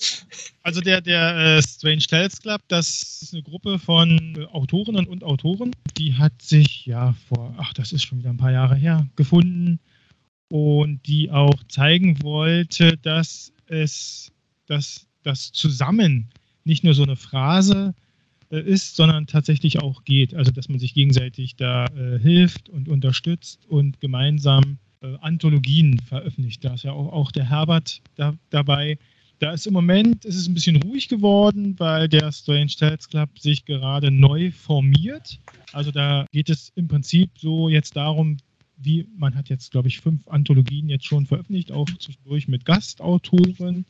[0.65, 5.71] also der, der äh, Strange Tales Club, das ist eine Gruppe von Autorinnen und Autoren.
[5.97, 9.79] Die hat sich ja vor, ach, das ist schon wieder ein paar Jahre her, gefunden
[10.49, 14.33] und die auch zeigen wollte, dass es,
[14.67, 16.31] dass das Zusammen
[16.65, 17.95] nicht nur so eine Phrase
[18.51, 20.35] ist, sondern tatsächlich auch geht.
[20.35, 26.65] Also dass man sich gegenseitig da äh, hilft und unterstützt und gemeinsam äh, Anthologien veröffentlicht.
[26.65, 28.99] Da ist ja auch, auch der Herbert da, dabei.
[29.41, 33.39] Da ist im Moment ist es ein bisschen ruhig geworden, weil der Strange Tales Club
[33.39, 35.41] sich gerade neu formiert.
[35.73, 38.39] Also da geht es im Prinzip so jetzt darum,
[38.77, 43.85] wie man hat jetzt, glaube ich, fünf Anthologien jetzt schon veröffentlicht, auch zwischendurch mit Gastautoren.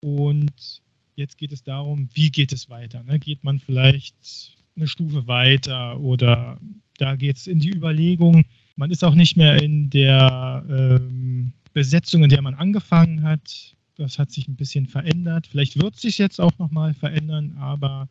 [0.00, 0.82] Und
[1.16, 3.02] Jetzt geht es darum, wie geht es weiter?
[3.04, 3.18] Ne?
[3.18, 6.58] Geht man vielleicht eine Stufe weiter oder
[6.98, 8.44] da geht es in die Überlegung,
[8.76, 13.74] man ist auch nicht mehr in der ähm, Besetzung, in der man angefangen hat.
[13.96, 15.46] Das hat sich ein bisschen verändert.
[15.46, 18.08] Vielleicht wird es sich jetzt auch nochmal verändern, aber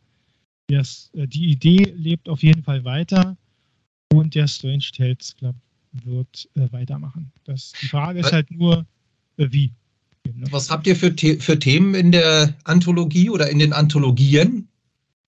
[0.68, 3.36] das, äh, die Idee lebt auf jeden Fall weiter
[4.12, 5.56] und der Strange Tales Club
[5.92, 7.30] wird äh, weitermachen.
[7.44, 8.86] Das, die Frage ist halt nur,
[9.36, 9.72] äh, wie.
[10.50, 14.68] Was habt ihr für, für Themen in der Anthologie oder in den Anthologien?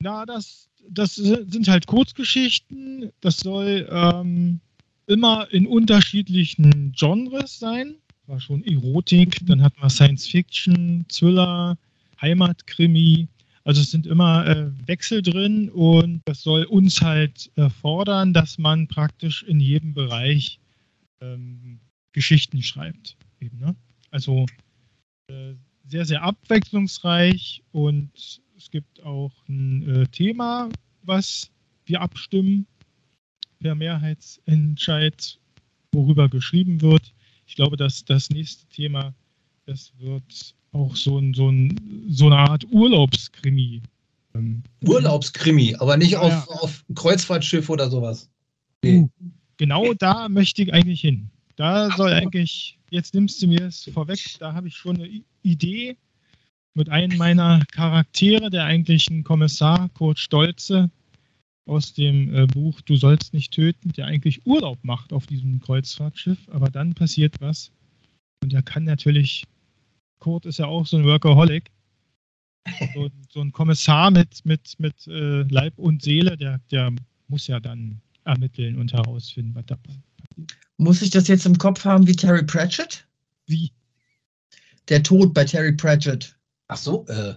[0.00, 3.10] Na, das, das sind halt Kurzgeschichten.
[3.20, 4.60] Das soll ähm,
[5.06, 7.96] immer in unterschiedlichen Genres sein.
[8.26, 11.78] War schon Erotik, dann hatten wir Science Fiction, Thriller,
[12.20, 13.28] Heimatkrimi.
[13.64, 18.58] Also es sind immer äh, Wechsel drin und das soll uns halt äh, fordern, dass
[18.58, 20.60] man praktisch in jedem Bereich
[21.20, 21.80] ähm,
[22.12, 23.16] Geschichten schreibt.
[23.40, 23.74] Eben, ne?
[24.10, 24.46] Also
[25.88, 28.10] sehr, sehr abwechslungsreich und
[28.56, 30.68] es gibt auch ein äh, Thema,
[31.02, 31.50] was
[31.84, 32.66] wir abstimmen
[33.60, 35.38] per Mehrheitsentscheid,
[35.92, 37.14] worüber geschrieben wird.
[37.46, 39.14] Ich glaube, dass das nächste Thema,
[39.66, 43.82] das wird auch so, ein, so, ein, so eine Art Urlaubskrimi
[44.34, 46.44] Ähm, Urlaubskrimi, aber nicht auf, ja.
[46.48, 48.28] auf Kreuzfahrtschiff oder sowas.
[48.84, 49.08] uh,
[49.56, 51.30] genau da möchte ich eigentlich hin.
[51.56, 55.96] Da soll eigentlich, jetzt nimmst du mir es vorweg, da habe ich schon eine Idee
[56.74, 60.90] mit einem meiner Charaktere, der eigentlich ein Kommissar, Kurt Stolze,
[61.66, 66.38] aus dem äh, Buch Du sollst nicht töten, der eigentlich Urlaub macht auf diesem Kreuzfahrtschiff,
[66.48, 67.72] aber dann passiert was.
[68.42, 69.44] Und er kann natürlich,
[70.20, 71.70] Kurt ist ja auch so ein Workaholic,
[72.94, 76.92] so, so ein Kommissar mit, mit, mit äh, Leib und Seele, der, der
[77.28, 80.04] muss ja dann ermitteln und herausfinden, was da passiert.
[80.76, 83.06] Muss ich das jetzt im Kopf haben wie Terry Pratchett?
[83.46, 83.72] Wie?
[84.88, 86.36] Der Tod bei Terry Pratchett.
[86.68, 87.34] Ach so, äh.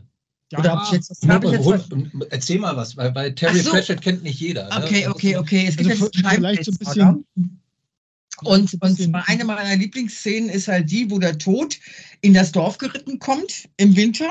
[0.58, 3.60] Oder habe ich jetzt, Ja, hab ich jetzt hol- erzähl mal was, weil, weil Terry
[3.60, 3.70] so.
[3.70, 4.68] Pratchett kennt nicht jeder.
[4.68, 4.84] ne?
[4.84, 5.66] Okay, okay, okay.
[5.68, 7.26] Es gibt Also jetzt vielleicht so ein bisschen-
[8.42, 11.78] Und, und zwar eine meiner Lieblingsszenen ist halt die, wo der Tod
[12.22, 14.30] in das Dorf geritten kommt im Winter,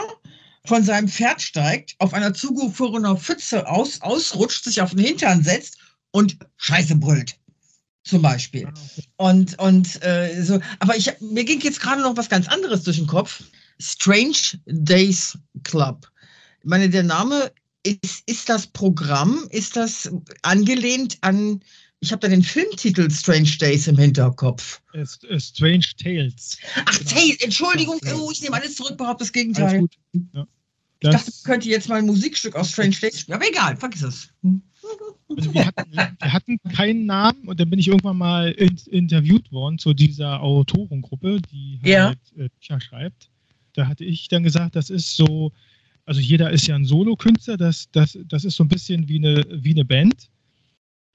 [0.65, 5.79] von seinem Pferd steigt, auf einer zugefrorenen Pfütze aus, ausrutscht, sich auf den Hintern setzt
[6.11, 7.39] und Scheiße brüllt.
[8.09, 8.67] Zum Beispiel.
[8.67, 9.29] Ah.
[9.29, 12.97] Und, und äh, so, aber ich, mir ging jetzt gerade noch was ganz anderes durch
[12.97, 13.43] den Kopf.
[13.81, 16.11] Strange Days Club.
[16.61, 17.53] Ich meine, der Name
[17.83, 20.11] ist, ist das Programm, ist das
[20.43, 21.61] angelehnt an,
[22.01, 24.81] ich habe da den Filmtitel Strange Days im Hinterkopf.
[24.95, 26.57] Äh, äh, Strange Tales.
[26.85, 27.11] Ach, Genau.
[27.11, 29.87] Tales, Entschuldigung, oh, ich nehme alles zurück, behaupte das Gegenteil.
[30.33, 30.47] Ja.
[31.01, 33.77] Ich dachte, Das, ich könnte jetzt mal ein Musikstück aus Strange Days spielen, aber egal,
[33.77, 34.29] vergiss es.
[34.43, 34.63] Hm.
[35.37, 39.51] Also wir, hatten, wir hatten keinen Namen und dann bin ich irgendwann mal in, interviewt
[39.53, 42.07] worden zu dieser Autorengruppe, die Ja.
[42.09, 43.31] halt äh, Bücher schreibt.
[43.75, 45.53] Da hatte ich dann gesagt, das ist so,
[46.07, 49.45] also jeder ist ja ein Solokünstler, das, das, das ist so ein bisschen wie eine,
[49.51, 50.31] wie eine Band,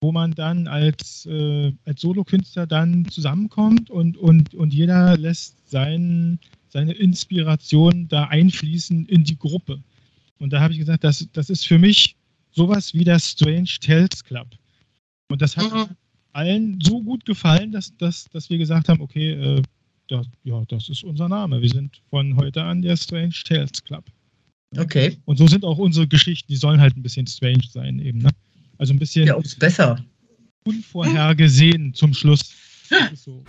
[0.02, 6.40] wo man dann als, äh, als Solokünstler dann zusammenkommt und, und, und jeder lässt sein,
[6.70, 9.82] seine Inspiration da einfließen in die Gruppe.
[10.40, 12.16] Und da habe ich gesagt, das, das ist für mich
[12.54, 14.47] sowas wie der Strange Tales Club.
[15.30, 15.95] Und das hat Mhm.
[16.34, 19.62] allen so gut gefallen, dass, dass, dass wir gesagt haben, okay, äh,
[20.08, 21.62] das, ja, das ist unser Name.
[21.62, 24.06] Wir sind von heute an der Strange Tales Club.
[24.78, 25.18] Okay.
[25.26, 28.20] Und so sind auch unsere Geschichten, die sollen halt ein bisschen strange sein eben.
[28.20, 28.30] Ne?
[28.78, 30.04] Also ein bisschen Ja, besser.
[30.66, 32.54] unvorhergesehen zum Schluss.
[33.12, 33.43] Ist so.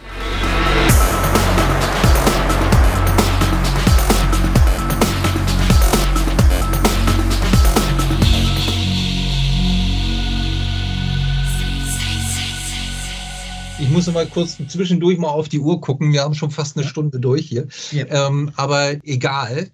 [13.80, 16.12] Ich muss mal kurz zwischendurch mal auf die Uhr gucken.
[16.12, 17.66] Wir haben schon fast eine Stunde durch hier.
[17.90, 18.28] Ja.
[18.28, 19.70] Ähm, aber egal.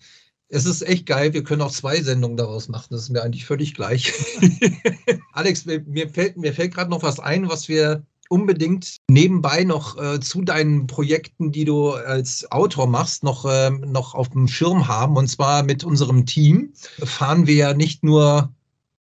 [0.48, 1.32] Es ist echt geil.
[1.34, 2.88] Wir können auch zwei Sendungen daraus machen.
[2.90, 4.12] Das ist mir eigentlich völlig gleich.
[5.32, 10.18] Alex, mir, fällt, mir fällt gerade noch was ein, was wir unbedingt nebenbei noch äh,
[10.20, 15.16] zu deinen Projekten, die du als Autor machst, noch, ähm, noch auf dem Schirm haben.
[15.16, 16.72] Und zwar mit unserem Team
[17.02, 18.50] fahren wir ja nicht nur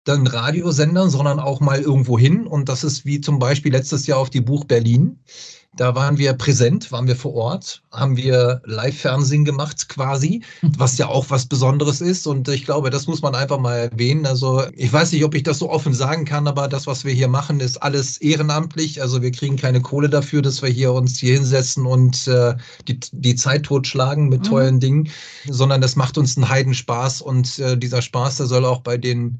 [0.04, 2.46] dann Radiosender, sondern auch mal irgendwo hin.
[2.48, 5.20] Und das ist wie zum Beispiel letztes Jahr auf die Buch Berlin.
[5.76, 10.44] Da waren wir präsent, waren wir vor Ort, haben wir Live-Fernsehen gemacht quasi,
[10.78, 12.28] was ja auch was Besonderes ist.
[12.28, 14.28] Und ich glaube, das muss man einfach mal erwähnen.
[14.28, 17.14] Also ich weiß nicht, ob ich das so offen sagen kann, aber das, was wir
[17.14, 19.02] hier machen, ist alles ehrenamtlich.
[19.02, 22.54] Also wir kriegen keine Kohle dafür, dass wir hier uns hier hinsetzen und äh,
[22.88, 24.46] die, die Zeit totschlagen mit Mhm.
[24.46, 25.10] tollen Dingen,
[25.50, 27.22] sondern das macht uns einen Heidenspaß.
[27.22, 29.40] Und äh, dieser Spaß, der soll auch bei den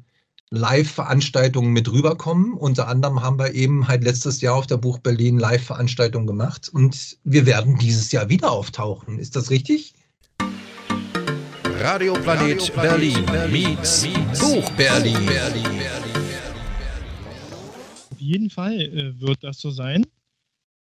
[0.50, 2.54] Live-Veranstaltungen mit rüberkommen.
[2.54, 7.18] Unter anderem haben wir eben halt letztes Jahr auf der Buch Berlin Live-Veranstaltung gemacht und
[7.24, 9.18] wir werden dieses Jahr wieder auftauchen.
[9.18, 9.94] Ist das richtig?
[11.80, 14.06] Radioplanet Berlin meets
[14.38, 15.28] Buch Berlin.
[18.10, 20.06] Auf jeden Fall äh, wird das so sein.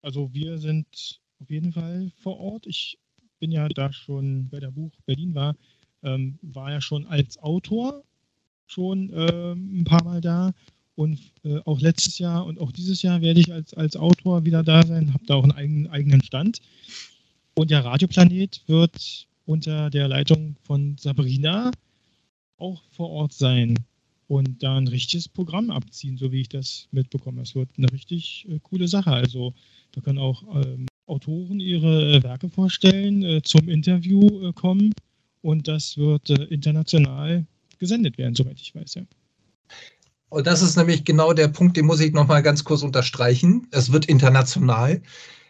[0.02, 2.66] Also wir sind auf jeden Fall vor Ort.
[2.66, 2.98] Ich
[3.40, 5.56] bin ja da schon bei der Buch Berlin war,
[6.04, 8.04] ähm, war ja schon als Autor
[8.70, 10.54] schon ähm, ein paar Mal da
[10.96, 14.64] und äh, auch letztes Jahr und auch dieses Jahr werde ich als, als Autor wieder
[14.64, 16.60] da sein, habe da auch einen eigenen, eigenen Stand.
[17.56, 21.72] Und der Radioplanet wird unter der Leitung von Sabrina
[22.58, 23.76] auch vor Ort sein
[24.28, 27.42] und da ein richtiges Programm abziehen, so wie ich das mitbekomme.
[27.42, 29.12] Es wird eine richtig äh, coole Sache.
[29.12, 29.54] Also
[29.94, 34.94] da können auch ähm, Autoren ihre äh, Werke vorstellen, äh, zum Interview äh, kommen
[35.42, 37.48] und das wird äh, international
[37.80, 38.96] gesendet werden, soweit ich weiß.
[38.96, 39.04] Ja.
[40.30, 43.68] Und das ist nämlich genau der Punkt, den muss ich nochmal ganz kurz unterstreichen.
[43.72, 45.02] Es wird international.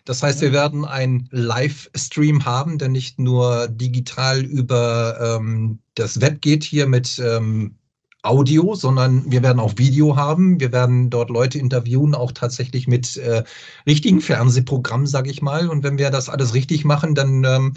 [0.05, 6.41] Das heißt, wir werden einen Livestream haben, der nicht nur digital über ähm, das Web
[6.41, 7.75] geht hier mit ähm,
[8.21, 10.59] Audio, sondern wir werden auch Video haben.
[10.59, 13.43] Wir werden dort Leute interviewen, auch tatsächlich mit äh,
[13.85, 15.69] richtigen Fernsehprogrammen, sage ich mal.
[15.69, 17.73] Und wenn wir das alles richtig machen, dann ähm,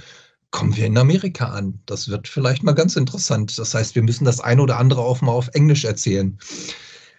[0.53, 1.81] kommen wir in Amerika an.
[1.87, 3.59] Das wird vielleicht mal ganz interessant.
[3.59, 6.39] Das heißt, wir müssen das eine oder andere auch mal auf Englisch erzählen.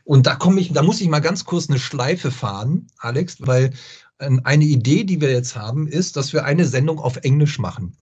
[0.05, 3.73] Und da komme ich, da muss ich mal ganz kurz eine Schleife fahren, Alex, weil
[4.17, 7.97] eine Idee, die wir jetzt haben, ist, dass wir eine Sendung auf Englisch machen.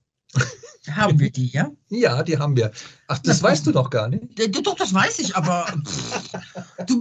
[0.89, 1.69] Haben wir die, ja?
[1.89, 2.71] Ja, die haben wir.
[3.07, 4.23] Ach, das Na, weißt du doch gar nicht.
[4.65, 5.67] Doch, das weiß ich, aber
[6.87, 6.99] du,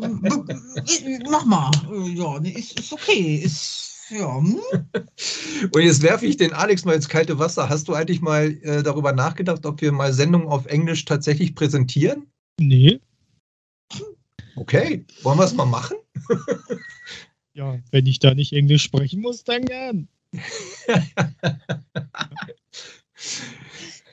[1.30, 1.70] mach mal.
[2.14, 3.36] Ja, ist, ist okay.
[3.36, 4.38] Ist, ja.
[4.38, 4.60] Hm?
[5.72, 7.68] Und jetzt werfe ich den Alex mal ins kalte Wasser.
[7.68, 12.26] Hast du eigentlich mal äh, darüber nachgedacht, ob wir mal Sendungen auf Englisch tatsächlich präsentieren?
[12.58, 13.00] Nee.
[14.56, 15.96] Okay, wollen wir es mal machen?
[17.54, 20.08] ja, wenn ich da nicht Englisch sprechen muss, dann gern.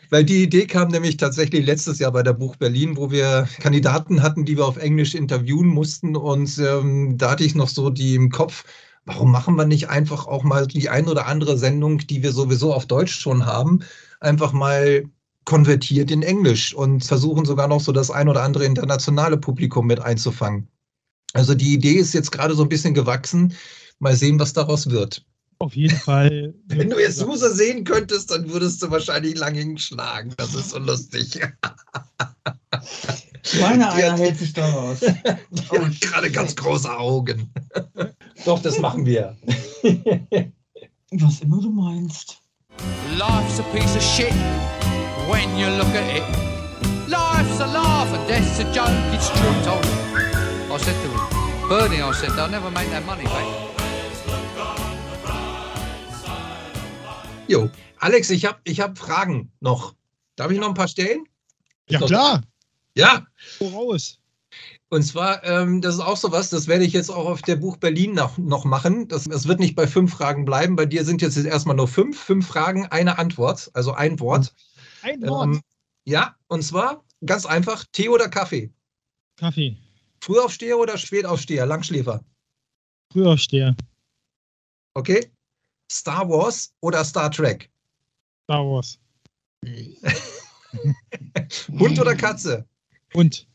[0.10, 4.24] Weil die Idee kam nämlich tatsächlich letztes Jahr bei der Buch Berlin, wo wir Kandidaten
[4.24, 6.16] hatten, die wir auf Englisch interviewen mussten.
[6.16, 8.64] Und ähm, da hatte ich noch so die im Kopf,
[9.08, 12.74] warum machen wir nicht einfach auch mal die ein oder andere Sendung, die wir sowieso
[12.74, 13.80] auf Deutsch schon haben,
[14.20, 15.06] einfach mal
[15.46, 20.02] konvertiert in Englisch und versuchen sogar noch so das ein oder andere internationale Publikum mit
[20.02, 20.68] einzufangen.
[21.34, 23.54] Also die Idee ist jetzt gerade so ein bisschen gewachsen.
[24.00, 25.26] Mal sehen, was daraus wird.
[25.60, 26.54] Auf jeden Fall.
[26.68, 30.34] Wenn du jetzt Suse sehen könntest, dann würdest du wahrscheinlich lange schlagen.
[30.38, 31.40] Das ist so lustig.
[33.62, 35.00] Meine einer hält sich da raus.
[35.70, 37.52] Oh, gerade ganz große Augen.
[38.46, 39.36] Doch, das machen wir.
[41.12, 42.42] Was immer du meinst.
[43.18, 44.34] Life's a piece of shit
[45.30, 46.24] when you look at it.
[47.10, 49.82] Life's a laugh and death's a joke, it's true, Tom.
[50.72, 53.68] I said to him, Bernie, I said, they'll never make that money back.
[57.48, 57.70] Jo,
[58.00, 59.96] Alex, ich habe ich hab Fragen noch.
[60.36, 61.24] Darf ich noch ein paar stellen?
[61.90, 62.42] Ja, klar.
[62.98, 63.28] Ja.
[63.58, 64.20] Voraus.
[64.90, 67.58] Und zwar, ähm, das ist auch so was, das werde ich jetzt auch auf der
[67.58, 69.08] Buch Berlin noch, noch machen.
[69.08, 70.76] Das, das wird nicht bei fünf Fragen bleiben.
[70.76, 72.18] Bei dir sind jetzt erstmal nur fünf.
[72.20, 74.54] Fünf Fragen, eine Antwort, also ein Wort.
[75.02, 75.48] Ein Wort.
[75.48, 75.62] Ähm,
[76.06, 78.72] ja, und zwar ganz einfach: Tee oder Kaffee?
[79.36, 79.78] Kaffee.
[80.22, 81.66] Frühaufsteher oder Spätaufsteher?
[81.66, 82.24] Langschläfer?
[83.12, 83.76] Frühaufsteher.
[84.96, 85.32] Okay.
[85.92, 87.70] Star Wars oder Star Trek?
[88.46, 88.98] Star Wars.
[91.80, 92.66] Hund oder Katze?
[93.14, 93.48] Hund.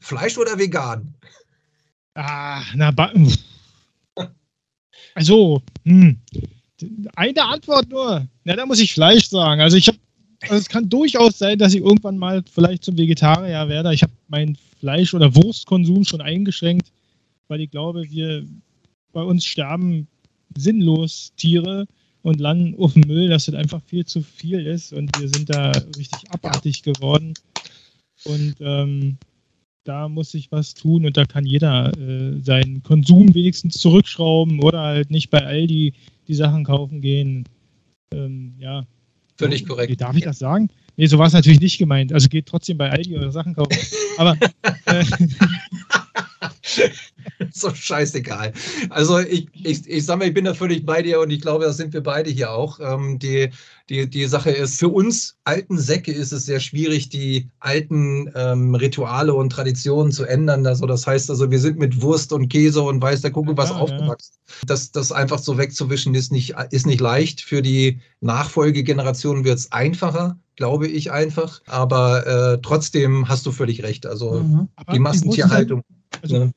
[0.00, 1.14] Fleisch oder vegan?
[2.14, 2.92] Ah, na,
[5.14, 6.16] also, hm.
[7.16, 8.26] eine Antwort nur.
[8.44, 9.60] Na, da muss ich Fleisch sagen.
[9.60, 9.98] Also ich habe,
[10.42, 13.94] also es kann durchaus sein, dass ich irgendwann mal vielleicht zum Vegetarier werde.
[13.94, 16.92] Ich habe meinen Fleisch- oder Wurstkonsum schon eingeschränkt,
[17.48, 18.44] weil ich glaube, wir
[19.12, 20.08] bei uns sterben
[20.56, 21.86] sinnlos Tiere
[22.22, 25.50] und landen auf dem Müll, dass das einfach viel zu viel ist und wir sind
[25.50, 27.34] da richtig abartig geworden.
[28.24, 29.18] Und ähm,
[29.84, 34.80] da muss sich was tun und da kann jeder äh, seinen Konsum wenigstens zurückschrauben oder
[34.80, 35.92] halt nicht bei Aldi
[36.26, 37.44] die Sachen kaufen gehen.
[38.12, 38.86] Ähm, ja.
[39.36, 40.00] Völlig korrekt.
[40.00, 40.70] Darf ich das sagen?
[40.96, 42.12] Nee, so war es natürlich nicht gemeint.
[42.12, 43.76] Also geht trotzdem bei Aldi eure Sachen kaufen.
[44.16, 44.36] Aber
[44.86, 45.04] äh,
[47.52, 48.52] so scheißegal.
[48.90, 51.64] Also ich, ich, ich sage mal, ich bin da völlig bei dir und ich glaube,
[51.64, 52.80] das sind wir beide hier auch.
[52.80, 53.50] Ähm, die,
[53.90, 58.74] die, die Sache ist, für uns alten Säcke ist es sehr schwierig, die alten ähm,
[58.74, 60.66] Rituale und Traditionen zu ändern.
[60.66, 63.70] Also das heißt also, wir sind mit Wurst und Käse und weiß der Kuckuck was
[63.70, 64.34] ja, aufgewachsen.
[64.66, 67.42] Das, das einfach so wegzuwischen ist nicht, ist nicht leicht.
[67.42, 71.60] Für die Nachfolgegeneration wird es einfacher glaube ich einfach.
[71.66, 74.06] Aber äh, trotzdem hast du völlig recht.
[74.06, 74.68] Also mhm.
[74.92, 75.82] die Massentierhaltung.
[76.24, 76.52] Also,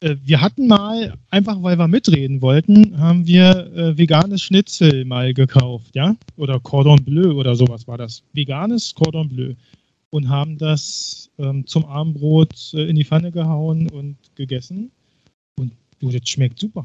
[0.00, 5.34] äh, wir hatten mal, einfach weil wir mitreden wollten, haben wir äh, veganes Schnitzel mal
[5.34, 6.16] gekauft, ja?
[6.36, 8.22] Oder Cordon Bleu oder sowas war das.
[8.32, 9.54] Veganes Cordon Bleu.
[10.10, 14.90] Und haben das ähm, zum Abendbrot äh, in die Pfanne gehauen und gegessen.
[15.56, 16.84] Und du, das schmeckt super.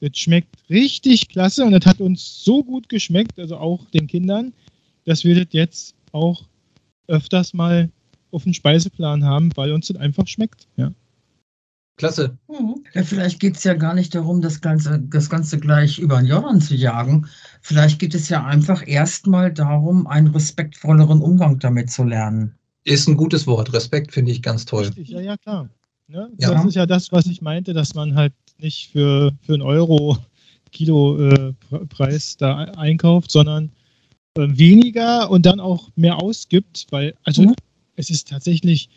[0.00, 4.52] Das schmeckt richtig klasse und das hat uns so gut geschmeckt, also auch den Kindern,
[5.04, 6.42] dass wir das jetzt auch
[7.06, 7.90] öfters mal
[8.30, 10.66] auf dem Speiseplan haben, weil uns das einfach schmeckt.
[10.76, 10.92] Ja.
[11.96, 12.36] Klasse.
[12.48, 12.84] Mhm.
[12.92, 16.26] Ja, vielleicht geht es ja gar nicht darum, das Ganze, das Ganze gleich über den
[16.26, 17.26] Jordan zu jagen.
[17.62, 22.54] Vielleicht geht es ja einfach erstmal darum, einen respektvolleren Umgang damit zu lernen.
[22.84, 23.72] Ist ein gutes Wort.
[23.72, 24.86] Respekt finde ich ganz toll.
[24.86, 25.70] Richtig, ja, ja, klar.
[26.08, 26.30] Ne?
[26.38, 26.52] Ja.
[26.52, 30.18] Das ist ja das, was ich meinte, dass man halt nicht für, für einen Euro
[30.72, 31.52] Kilo äh,
[31.88, 33.70] Preis da einkauft, sondern
[34.36, 37.54] äh, weniger und dann auch mehr ausgibt, weil, also mhm.
[37.96, 38.90] es ist tatsächlich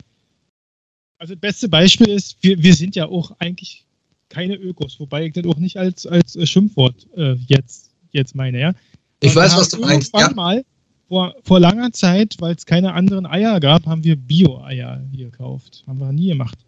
[1.18, 3.84] also das beste Beispiel ist, wir, wir sind ja auch eigentlich
[4.28, 8.60] keine Ökos, wobei ich das auch nicht als, als äh, Schimpfwort äh, jetzt, jetzt meine,
[8.60, 8.74] ja.
[9.20, 10.14] Ich weiß, was du meinst.
[10.14, 10.30] Ja.
[10.30, 10.64] mal
[11.08, 15.82] vor, vor langer Zeit, weil es keine anderen Eier gab, haben wir Bio-Eier hier gekauft.
[15.86, 16.58] Haben wir nie gemacht.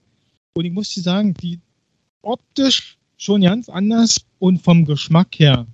[0.54, 1.60] Und ich muss dir sagen, die
[2.22, 5.66] optisch schon ganz anders und vom Geschmack her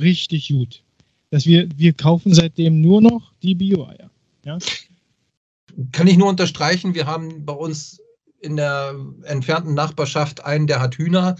[0.00, 0.82] richtig gut.
[1.30, 4.10] dass wir, wir kaufen seitdem nur noch die Bio-Eier.
[4.44, 4.58] Ja?
[5.92, 8.00] Kann ich nur unterstreichen, wir haben bei uns
[8.40, 11.36] in der entfernten Nachbarschaft einen, der hat Hühner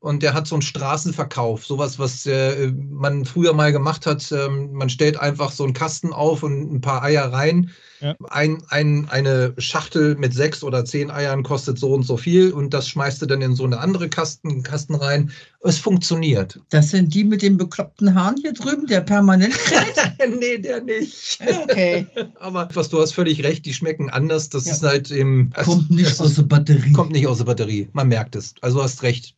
[0.00, 4.30] und der hat so einen Straßenverkauf, sowas, was äh, man früher mal gemacht hat.
[4.30, 7.70] Ähm, man stellt einfach so einen Kasten auf und ein paar Eier rein.
[8.00, 8.14] Ja.
[8.30, 12.72] Ein, ein, eine Schachtel mit sechs oder zehn Eiern kostet so und so viel und
[12.72, 15.32] das schmeißt du dann in so eine andere Kasten, Kasten rein.
[15.62, 16.60] Es funktioniert.
[16.70, 19.54] Das sind die mit dem bekloppten Haaren hier drüben, der permanent
[20.38, 21.40] nee, der nicht.
[21.64, 22.06] Okay.
[22.38, 24.48] Aber was du hast völlig recht, die schmecken anders.
[24.48, 24.72] Das ja.
[24.74, 25.50] ist halt im.
[25.64, 26.92] Kommt nicht aus der Batterie.
[26.92, 27.88] Kommt nicht aus der Batterie.
[27.92, 28.54] Man merkt es.
[28.60, 29.34] Also hast recht.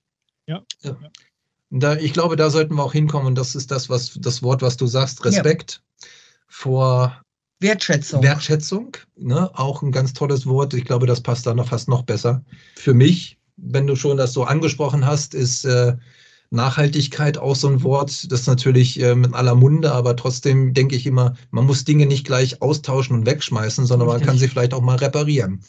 [0.51, 0.65] Ja.
[0.83, 0.97] ja.
[1.71, 4.63] Da, ich glaube, da sollten wir auch hinkommen und das ist das, was das Wort,
[4.63, 6.07] was du sagst, Respekt ja.
[6.49, 7.23] vor
[7.61, 8.23] Wertschätzung.
[8.23, 9.51] Wertschätzung, ne?
[9.55, 10.75] auch ein ganz tolles Wort.
[10.75, 12.43] Ich glaube, das passt da noch fast noch besser.
[12.75, 15.97] Für mich, wenn du schon das so angesprochen hast, ist äh,
[16.51, 21.07] Nachhaltigkeit auch so ein Wort, das natürlich äh, mit aller Munde, aber trotzdem denke ich
[21.07, 24.27] immer, man muss Dinge nicht gleich austauschen und wegschmeißen, sondern Richtig.
[24.27, 25.61] man kann sie vielleicht auch mal reparieren.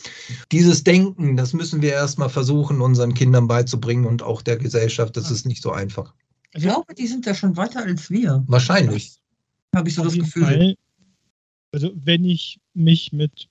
[0.51, 5.15] Dieses Denken, das müssen wir erstmal versuchen, unseren Kindern beizubringen und auch der Gesellschaft.
[5.15, 6.13] Das ist nicht so einfach.
[6.53, 8.43] Ich glaube, die sind ja schon weiter als wir.
[8.47, 9.13] Wahrscheinlich.
[9.75, 10.43] Habe ich so Auf das Gefühl.
[10.43, 10.75] Fall.
[11.71, 13.47] Also, wenn ich mich mit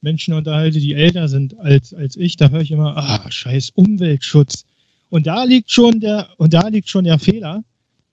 [0.00, 4.64] Menschen unterhalte, die älter sind als, als ich, da höre ich immer, ah, scheiß Umweltschutz.
[5.10, 7.64] Und da liegt schon der, und da liegt schon der Fehler.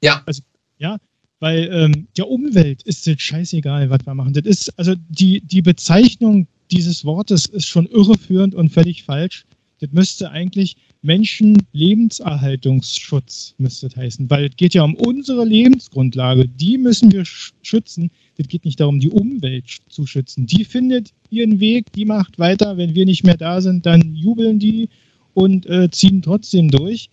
[0.01, 0.23] Ja.
[0.25, 0.41] Also,
[0.77, 0.97] ja,
[1.39, 4.33] weil ähm, der Umwelt ist es scheißegal, was wir machen.
[4.33, 9.45] Das ist, also die, die Bezeichnung dieses Wortes ist schon irreführend und völlig falsch.
[9.79, 16.47] Das müsste eigentlich Menschenlebenserhaltungsschutz müsste das heißen, weil es geht ja um unsere Lebensgrundlage.
[16.47, 18.09] Die müssen wir schützen.
[18.37, 20.47] Es geht nicht darum, die Umwelt zu schützen.
[20.47, 22.77] Die findet ihren Weg, die macht weiter.
[22.77, 24.89] Wenn wir nicht mehr da sind, dann jubeln die
[25.35, 27.09] und äh, ziehen trotzdem durch.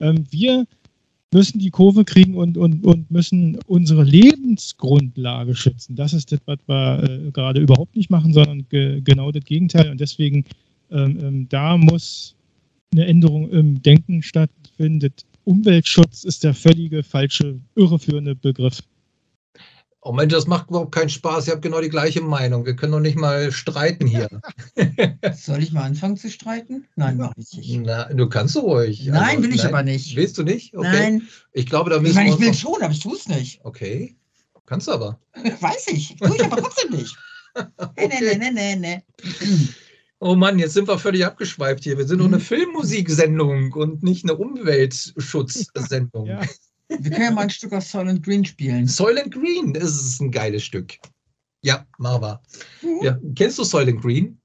[0.00, 0.66] Ähm, wir
[1.32, 5.94] müssen die Kurve kriegen und, und, und müssen unsere Lebensgrundlage schützen.
[5.96, 9.90] Das ist das, was wir äh, gerade überhaupt nicht machen, sondern ge genau das Gegenteil.
[9.90, 10.44] Und deswegen,
[10.90, 12.34] ähm, ähm, da muss
[12.92, 15.12] eine Änderung im Denken stattfinden.
[15.44, 18.82] Umweltschutz ist der völlige falsche, irreführende Begriff.
[20.08, 21.48] Oh Mensch, das macht überhaupt keinen Spaß.
[21.48, 22.64] Ihr habt genau die gleiche Meinung.
[22.64, 24.28] Wir können doch nicht mal streiten hier.
[25.34, 26.86] Soll ich mal anfangen zu streiten?
[26.94, 27.80] Nein, mache ich nicht.
[27.84, 29.04] Na, du kannst du ruhig.
[29.06, 30.14] Nein, also, will ich nein, aber nicht.
[30.14, 30.76] Willst du nicht?
[30.76, 30.90] Okay.
[30.92, 31.28] Nein.
[31.54, 33.64] Ich glaube, da müssen ich meine, ich will schon, aber ich tue es nicht.
[33.64, 34.16] Okay.
[34.64, 35.18] Kannst du aber.
[35.60, 36.14] Weiß ich.
[36.14, 37.16] Tue ich aber trotzdem nicht.
[37.76, 38.08] okay.
[38.08, 39.02] Nee, nee, nee, nee, nee.
[40.20, 41.98] Oh Mann, jetzt sind wir völlig abgeschweift hier.
[41.98, 42.42] Wir sind nur eine mhm.
[42.42, 46.26] Filmmusiksendung und nicht eine Umweltschutzsendung.
[46.26, 46.42] Ja.
[46.88, 48.86] Wir können ja mal ein Stück aus Soylent Green spielen.
[48.86, 50.98] Soylent Green, das ist ein geiles Stück.
[51.62, 52.42] Ja, Marva.
[52.82, 53.02] Mhm.
[53.02, 54.40] Ja, kennst du Soylent Green?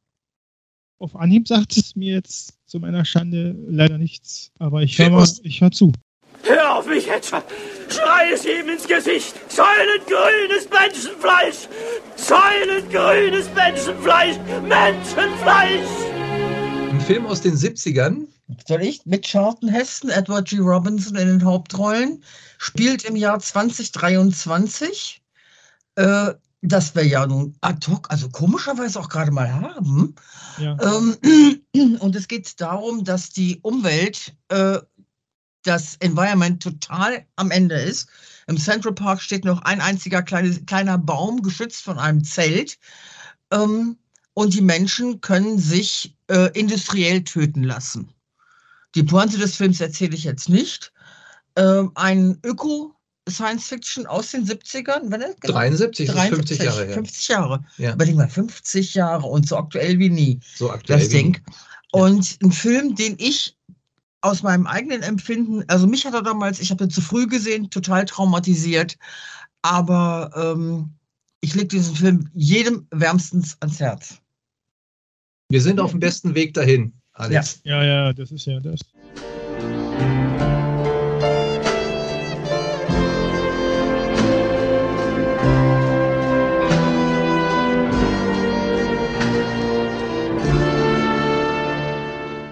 [0.99, 5.71] Auf Anhieb sagt es mir jetzt zu meiner Schande leider nichts, aber ich höre hör
[5.71, 5.91] zu.
[6.43, 7.43] Hör auf mich, Hedger!
[7.89, 9.35] Schrei es ihm ins Gesicht!
[9.51, 11.67] Säulengrünes Menschenfleisch!
[12.15, 14.37] Säulengrünes Menschenfleisch!
[14.67, 15.89] Menschenfleisch!
[16.89, 18.27] Ein Film aus den 70ern,
[18.67, 19.05] soll ich?
[19.05, 20.57] Mit Charlton Heston, Edward G.
[20.57, 22.23] Robinson in den Hauptrollen,
[22.57, 25.21] spielt im Jahr 2023.
[25.95, 26.33] Äh,
[26.63, 30.15] das wir ja nun ad hoc, also komischerweise auch gerade mal haben.
[30.59, 30.77] Ja.
[30.81, 31.57] Ähm,
[31.99, 34.79] und es geht darum, dass die Umwelt, äh,
[35.63, 38.09] das Environment total am Ende ist.
[38.47, 42.79] Im Central Park steht noch ein einziger kleine, kleiner Baum, geschützt von einem Zelt.
[43.51, 43.97] Ähm,
[44.33, 48.11] und die Menschen können sich äh, industriell töten lassen.
[48.95, 50.91] Die Pointe des Films erzähle ich jetzt nicht.
[51.55, 52.93] Ähm, ein Öko-
[53.29, 55.53] Science Fiction aus den 70ern, wenn genau?
[55.53, 56.93] 73, 73 50 Jahre her.
[56.95, 57.65] 50 Jahre.
[57.77, 57.93] Ja.
[57.93, 60.39] Überleg mal, 50 Jahre und so aktuell wie nie.
[60.55, 61.33] So aktuell das Ding.
[61.33, 61.53] Nie.
[61.91, 63.55] Und ein Film, den ich
[64.21, 67.69] aus meinem eigenen Empfinden, also mich hat er damals, ich habe ihn zu früh gesehen,
[67.69, 68.97] total traumatisiert,
[69.61, 70.91] aber ähm,
[71.41, 74.17] ich lege diesen Film jedem wärmstens ans Herz.
[75.49, 76.93] Wir sind auf dem besten Weg dahin.
[77.21, 77.61] Alex.
[77.63, 77.83] Ja.
[77.83, 78.79] ja, ja, das ist ja das.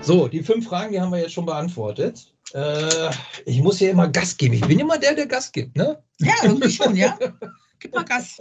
[0.02, 2.32] So, die fünf Fragen, die haben wir jetzt schon beantwortet.
[2.54, 3.10] Äh,
[3.46, 4.54] ich muss hier immer Gas geben.
[4.54, 5.98] Ich bin immer der, der Gas gibt, ne?
[6.20, 7.18] Ja, irgendwie schon, ja.
[7.80, 8.38] Gib mal Gas.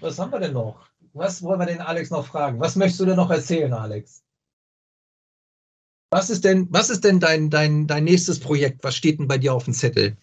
[0.00, 0.88] Was haben wir denn noch?
[1.12, 2.58] Was wollen wir den Alex noch fragen?
[2.58, 4.21] Was möchtest du denn noch erzählen, Alex?
[6.12, 8.84] Was ist denn, was ist denn dein, dein, dein nächstes Projekt?
[8.84, 10.14] Was steht denn bei dir auf dem Zettel?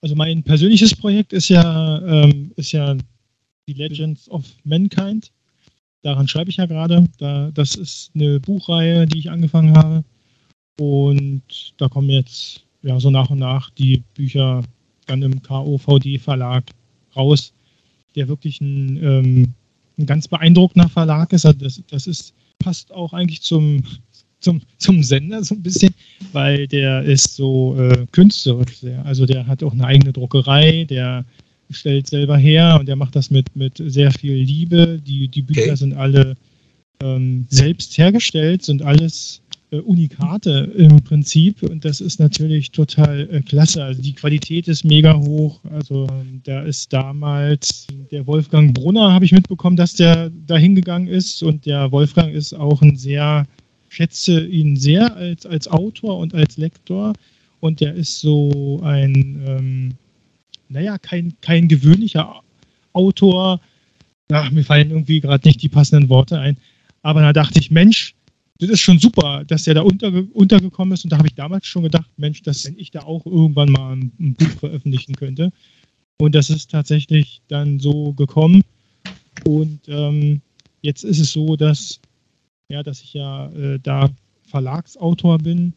[0.00, 2.96] Also mein persönliches Projekt ist ja, ähm, ist ja
[3.66, 5.32] die Legends of Mankind.
[6.02, 7.04] Daran schreibe ich ja gerade.
[7.18, 10.04] Da, das ist eine Buchreihe, die ich angefangen habe.
[10.78, 11.42] Und
[11.78, 14.62] da kommen jetzt ja so nach und nach die Bücher
[15.06, 16.62] dann im KOVD-Verlag
[17.16, 17.52] raus,
[18.14, 19.54] der wirklich ein, ähm,
[19.98, 21.44] ein ganz beeindruckender Verlag ist.
[21.44, 23.82] Also das, das ist, passt auch eigentlich zum,
[24.40, 25.94] zum, zum Sender so ein bisschen,
[26.32, 29.04] weil der ist so äh, künstlerisch sehr.
[29.04, 31.24] Also der hat auch eine eigene Druckerei, der
[31.70, 35.00] stellt selber her und der macht das mit, mit sehr viel Liebe.
[35.04, 35.76] Die, die Bücher Okay.
[35.76, 36.36] sind alle
[37.02, 43.40] ähm, selbst hergestellt, sind alles äh, Unikate im Prinzip und das ist natürlich total äh,
[43.42, 43.82] klasse.
[43.82, 45.60] Also die Qualität ist mega hoch.
[45.72, 51.08] Also ähm, da ist damals der Wolfgang Brunner, habe ich mitbekommen, dass der da hingegangen
[51.08, 53.44] ist und der Wolfgang ist auch ein sehr,
[53.88, 57.12] schätze ihn sehr als, als Autor und als Lektor
[57.60, 59.94] und der ist so ein, ähm,
[60.68, 62.42] naja, kein, kein gewöhnlicher
[62.92, 63.60] Autor.
[64.30, 66.56] Ach, mir fallen irgendwie gerade nicht die passenden Worte ein.
[67.02, 68.14] Aber da dachte ich, Mensch,
[68.58, 71.04] das ist schon super, dass der da unterge untergekommen ist.
[71.04, 73.92] Und da habe ich damals schon gedacht, Mensch, dass wenn ich da auch irgendwann mal
[73.94, 75.52] ein, ein Buch veröffentlichen könnte.
[76.18, 78.62] Und das ist tatsächlich dann so gekommen.
[79.44, 80.40] Und ähm,
[80.80, 82.00] jetzt ist es so, dass,
[82.68, 84.10] ja, dass ich ja äh, da
[84.48, 85.72] Verlagsautor bin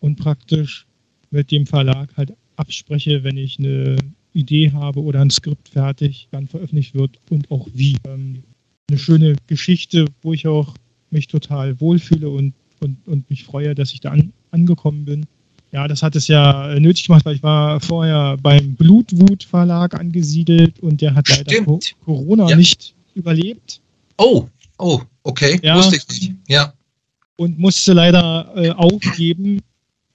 [0.00, 0.86] und praktisch
[1.30, 3.96] mit dem Verlag halt abspreche, wenn ich eine
[4.32, 7.96] Idee habe oder ein Skript fertig, dann veröffentlicht wird und auch wie.
[8.06, 8.42] Ähm,
[8.88, 10.74] eine schöne Geschichte, wo ich auch
[11.10, 15.26] mich total wohlfühle und, und, und mich freue, dass ich da an, angekommen bin.
[15.72, 19.98] Ja, das hat es ja äh, nötig gemacht, weil ich war vorher beim Blutwut Verlag
[19.98, 21.96] angesiedelt und der hat leider Stimmt.
[22.04, 22.56] Corona Ja.
[22.56, 23.80] nicht überlebt
[24.18, 24.46] Oh,
[24.78, 25.58] oh, okay.
[25.62, 25.76] Ja.
[25.76, 26.34] Wusste ich nicht.
[26.48, 26.72] Ja.
[27.36, 29.60] und musste leider äh, aufgeben.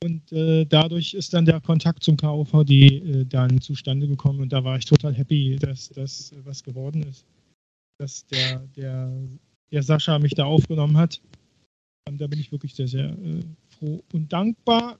[0.04, 4.42] Und äh, dadurch ist dann der Kontakt zum KOVD äh, dann zustande gekommen.
[4.42, 7.24] Und da war ich total happy, dass das äh, was geworden ist.
[8.00, 9.12] Dass der, der,
[9.72, 11.22] der Sascha mich da aufgenommen hat.
[12.10, 13.44] Und da bin ich wirklich sehr, sehr äh,
[13.78, 14.98] froh und dankbar.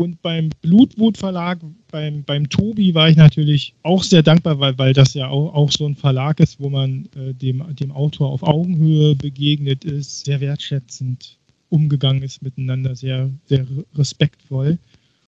[0.00, 1.58] Und beim Blutwut Verlag,
[1.90, 5.72] beim, beim Tobi war ich natürlich auch sehr dankbar, weil, weil das ja auch, auch
[5.72, 10.40] so ein Verlag ist, wo man äh, dem, dem Autor auf Augenhöhe begegnet ist, sehr
[10.40, 11.36] wertschätzend
[11.70, 14.78] umgegangen ist miteinander, sehr, sehr respektvoll.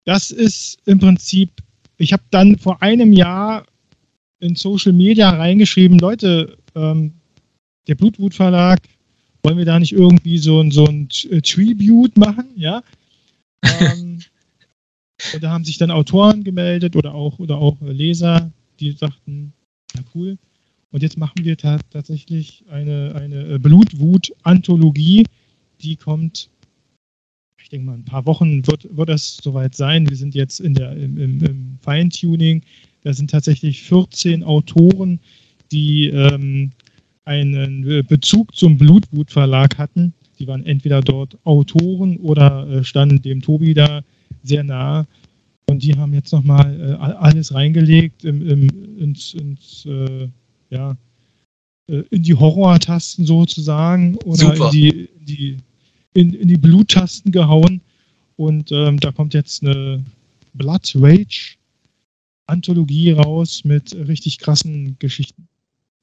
[0.04, 1.50] Das ist im Prinzip,
[1.96, 3.64] ich habe dann vor einem Jahr
[4.40, 7.14] in Social Media reingeschrieben, Leute, ähm,
[7.88, 8.80] der Blutwut Verlag,
[9.42, 12.82] wollen wir da nicht irgendwie so ein, so ein T- Tribute machen, ja?
[13.62, 14.20] Ähm,
[15.34, 19.52] und da haben sich dann Autoren gemeldet oder auch, oder auch Leser, die sagten,
[19.94, 20.38] ja cool.
[20.90, 25.24] Und jetzt machen wir ta tatsächlich eine, eine äh, Blutwut-Anthologie,
[25.82, 26.50] die kommt,
[27.62, 30.08] ich denke mal, in ein paar Wochen wird, wird das soweit sein.
[30.08, 32.62] Wir sind jetzt in der, im, im, im Feintuning.
[33.02, 35.20] Da sind tatsächlich 14 Autoren,
[35.70, 36.70] die ähm,
[37.24, 40.12] einen äh, Bezug zum Blutwut Verlag hatten.
[40.38, 44.02] Die waren entweder dort Autoren oder äh, standen dem Tobi da
[44.42, 45.06] sehr nah.
[45.66, 50.28] Und die haben jetzt nochmal äh, alles reingelegt im, im, ins, ins äh,
[50.70, 50.96] ja,
[51.88, 54.66] äh, in die Horrortasten sozusagen oder Super.
[54.66, 55.56] in die, in die,
[56.14, 57.80] in, in die Bluttasten gehauen.
[58.36, 60.02] Und ähm, da kommt jetzt eine
[60.54, 61.56] Blood Rage
[62.46, 65.46] Anthologie raus mit richtig krassen Geschichten.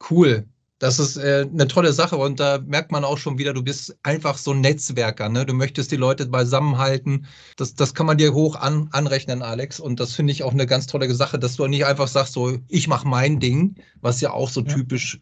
[0.09, 0.45] Cool.
[0.80, 3.97] Das ist äh, eine tolle Sache und da merkt man auch schon wieder, du bist
[4.03, 5.28] einfach so ein Netzwerker.
[5.28, 5.45] Ne?
[5.45, 7.25] Du möchtest die Leute beisammenhalten.
[7.55, 9.80] Das, das kann man dir hoch an, anrechnen, Alex.
[9.80, 12.59] Und das finde ich auch eine ganz tolle Sache, dass du nicht einfach sagst, so,
[12.67, 14.75] ich mache mein Ding, was ja auch so Ja.
[14.75, 15.19] typisch,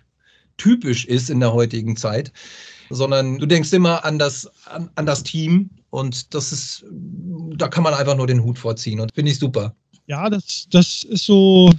[0.58, 2.34] typisch ist in der heutigen Zeit,
[2.90, 6.86] sondern du denkst immer an das, an, an das Team und das ist,
[7.56, 9.74] da kann man einfach nur den Hut vorziehen und finde ich super.
[10.08, 11.72] Ja, das, das ist so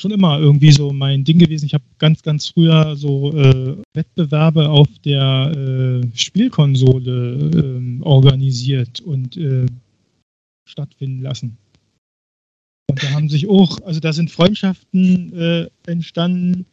[0.00, 1.66] schon immer irgendwie so mein Ding gewesen.
[1.66, 9.36] Ich habe ganz, ganz früher so äh, Wettbewerbe auf der äh, Spielkonsole ähm, organisiert und
[9.36, 9.66] äh,
[10.68, 11.56] stattfinden lassen.
[12.90, 16.64] Und da haben sich auch, also da sind Freundschaften äh, entstanden,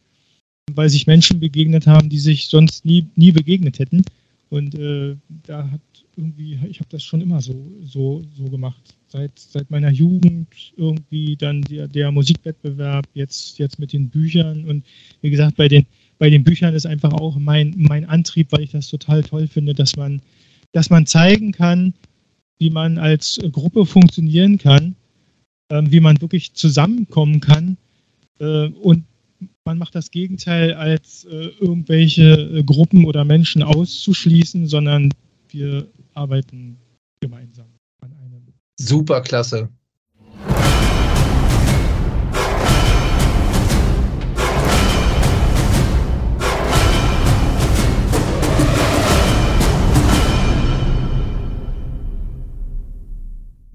[0.72, 4.02] weil sich Menschen begegnet haben, die sich sonst nie, nie begegnet hätten.
[4.48, 5.80] Und äh, da hat
[6.16, 8.96] irgendwie, ich habe das schon immer so, so, so gemacht.
[9.08, 14.64] Seit, seit meiner Jugend irgendwie dann der, der Musikwettbewerb, jetzt, jetzt mit den Büchern.
[14.64, 14.84] Und
[15.20, 15.86] wie gesagt, bei den,
[16.18, 19.74] bei den Büchern ist einfach auch mein, mein Antrieb, weil ich das total toll finde,
[19.74, 20.22] dass man,
[20.72, 21.92] dass man zeigen kann,
[22.58, 24.94] wie man als Gruppe funktionieren kann,
[25.70, 27.76] ähm, wie man wirklich zusammenkommen kann.
[28.38, 29.04] Äh, und
[29.66, 35.12] man macht das Gegenteil, als äh, irgendwelche äh, Gruppen oder Menschen auszuschließen, sondern
[35.50, 36.78] wir arbeiten
[37.20, 37.66] gemeinsam
[38.00, 38.46] an einem.
[38.78, 39.20] Super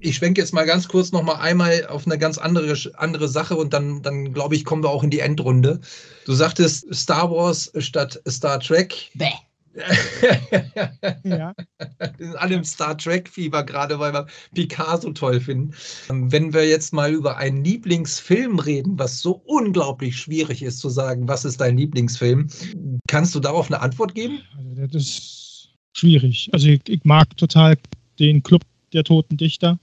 [0.02, 3.56] ich schwenke jetzt mal ganz kurz noch mal einmal auf eine ganz andere, andere Sache
[3.56, 5.80] und dann, dann glaube ich, kommen wir auch in die Endrunde.
[6.26, 9.10] Du sagtest Star Wars statt Star Trek.
[9.14, 9.30] Bäh.
[11.24, 11.54] Ja.
[12.18, 15.72] Wir sind alle im Star Trek-Fieber gerade, weil wir Picard so toll finden.
[16.08, 21.26] Wenn wir jetzt mal über einen Lieblingsfilm reden, was so unglaublich schwierig ist zu sagen,
[21.26, 22.48] was ist dein Lieblingsfilm,
[23.08, 24.40] kannst du darauf eine Antwort geben?
[24.58, 26.50] Also das ist schwierig.
[26.52, 27.78] Also ich, ich mag total
[28.18, 29.78] den Club der toten Dichter.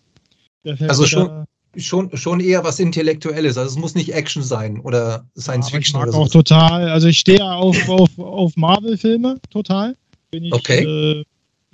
[0.88, 1.46] Also schon-
[1.78, 3.56] Schon, schon eher was Intellektuelles.
[3.56, 7.08] Also es muss nicht Action sein oder Science ich Fiction mag oder auch total, also
[7.08, 9.96] ich stehe ja auf, auf, auf Marvel-Filme total.
[10.32, 10.84] Bin ich Okay.
[10.84, 11.24] äh,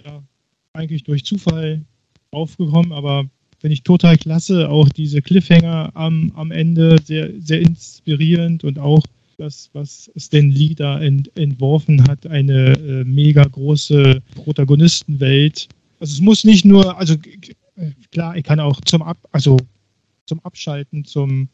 [0.06, 0.22] ja,
[0.74, 1.82] eigentlich durch Zufall
[2.32, 3.24] aufgekommen, aber
[3.60, 4.68] finde ich total klasse.
[4.70, 9.02] Auch diese Cliffhanger am, am Ende sehr, sehr inspirierend und auch
[9.38, 15.70] das, was Stan Lee da ent, entworfen hat, eine äh, mega große Protagonistenwelt.
[16.02, 17.16] Also es muss nicht nur, also
[18.12, 19.58] klar, ich kann auch zum Ab, also
[20.26, 21.50] zum Abschalten, zum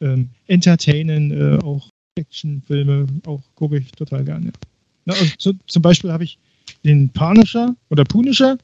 [0.00, 4.52] ähm, Entertainen, äh, auch Actionfilme, auch gucke ich total gerne.
[5.04, 6.38] Na, also zu, zum Beispiel habe ich
[6.84, 8.56] den Punisher oder Punisher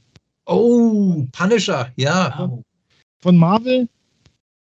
[0.46, 2.51] Oh, Punisher, ja.
[3.20, 3.88] Von Marvel.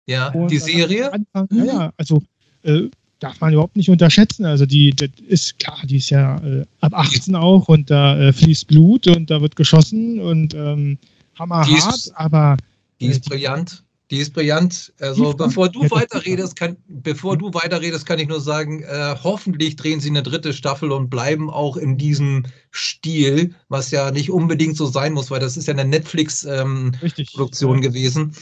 [0.06, 1.12] Ja, Und die Serie?
[1.12, 2.22] Anfang, ja, ja, also
[2.62, 2.82] äh,
[3.18, 4.44] darf man überhaupt nicht unterschätzen.
[4.44, 8.32] Also die, das ist klar, die ist ja äh, ab 18 auch und da äh,
[8.32, 10.98] fließt Blut und da wird geschossen und ähm,
[11.34, 12.56] Die hammerhart, ist- aber
[13.00, 13.82] Die ist brillant.
[14.10, 14.92] Die ist brillant.
[15.00, 19.76] Also Die- bevor du weiterredest, kann, bevor du weiterredest, kann ich nur sagen, äh, hoffentlich
[19.76, 24.76] drehen sie eine dritte Staffel und bleiben auch in diesem Stil, was ja nicht unbedingt
[24.76, 27.92] so sein muss, weil das ist ja eine Netflix-Produktion richtig.
[27.92, 28.34] gewesen.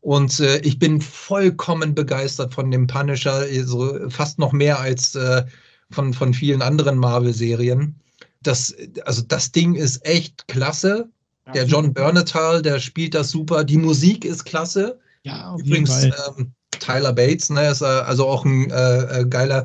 [0.00, 5.44] Und äh, ich bin vollkommen begeistert von dem Punisher, also fast noch mehr als äh,
[5.90, 7.96] von, von vielen anderen Marvel-Serien.
[8.42, 8.74] Das,
[9.04, 11.08] also das Ding ist echt klasse.
[11.46, 13.64] Ja, Der John Bernthal, der spielt das super.
[13.64, 14.98] Die Musik ist klasse.
[15.22, 16.34] Ja, auf jeden Übrigens, Fall.
[16.38, 19.64] ähm, Tyler Bates, ne, ist äh, also auch ein äh, äh, geiler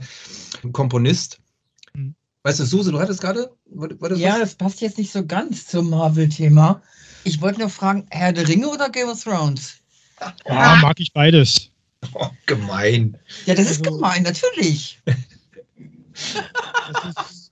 [0.72, 1.40] Komponist.
[1.94, 2.16] Mhm.
[2.44, 3.52] Weißt du, Suse, du hattest gerade?
[4.16, 4.40] Ja, was?
[4.40, 6.82] das passt jetzt nicht so ganz zum Marvel-Thema.
[7.24, 9.76] Ich wollte nur fragen, Herr der Ringe oder Game of Thrones?
[10.48, 11.70] Ja, mag ich beides.
[12.14, 13.18] Oh, gemein.
[13.46, 15.00] Ja, das ist Also- gemein, natürlich.
[16.94, 17.52] Das ist,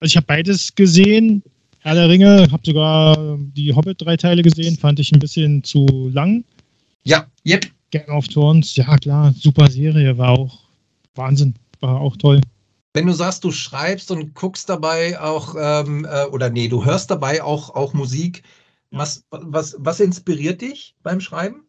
[0.00, 1.42] also ich habe beides gesehen.
[1.84, 6.08] Herr der Ringe, habe sogar die Hobbit drei Teile gesehen, fand ich ein bisschen zu
[6.10, 6.42] lang.
[7.02, 7.66] Ja, yep.
[7.90, 10.60] Game of Thrones, ja klar, super Serie, war auch
[11.14, 12.40] Wahnsinn, war auch toll.
[12.94, 17.10] Wenn du sagst, du schreibst und guckst dabei auch, ähm, äh, oder nee, du hörst
[17.10, 18.44] dabei auch, auch Musik,
[18.90, 21.64] was, was, was inspiriert dich beim Schreiben?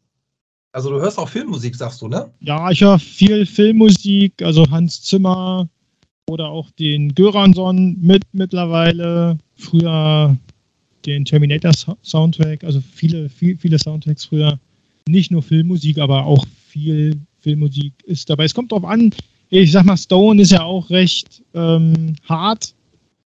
[0.72, 2.32] Also du hörst auch Filmmusik, sagst du, ne?
[2.40, 5.68] Ja, ich höre viel Filmmusik, also Hans Zimmer
[6.30, 9.40] oder auch den Göransson mit mittlerweile.
[9.58, 10.36] Früher
[11.06, 14.60] den Terminator Sou- Soundtrack, also viele, viel, viele Soundtracks früher.
[15.08, 18.46] Nicht nur Filmmusik, aber auch viel Filmmusik ist dabei.
[18.46, 19.12] Es kommt drauf an,
[19.50, 22.74] ich sag mal, Stone ist ja auch recht ähm, hart.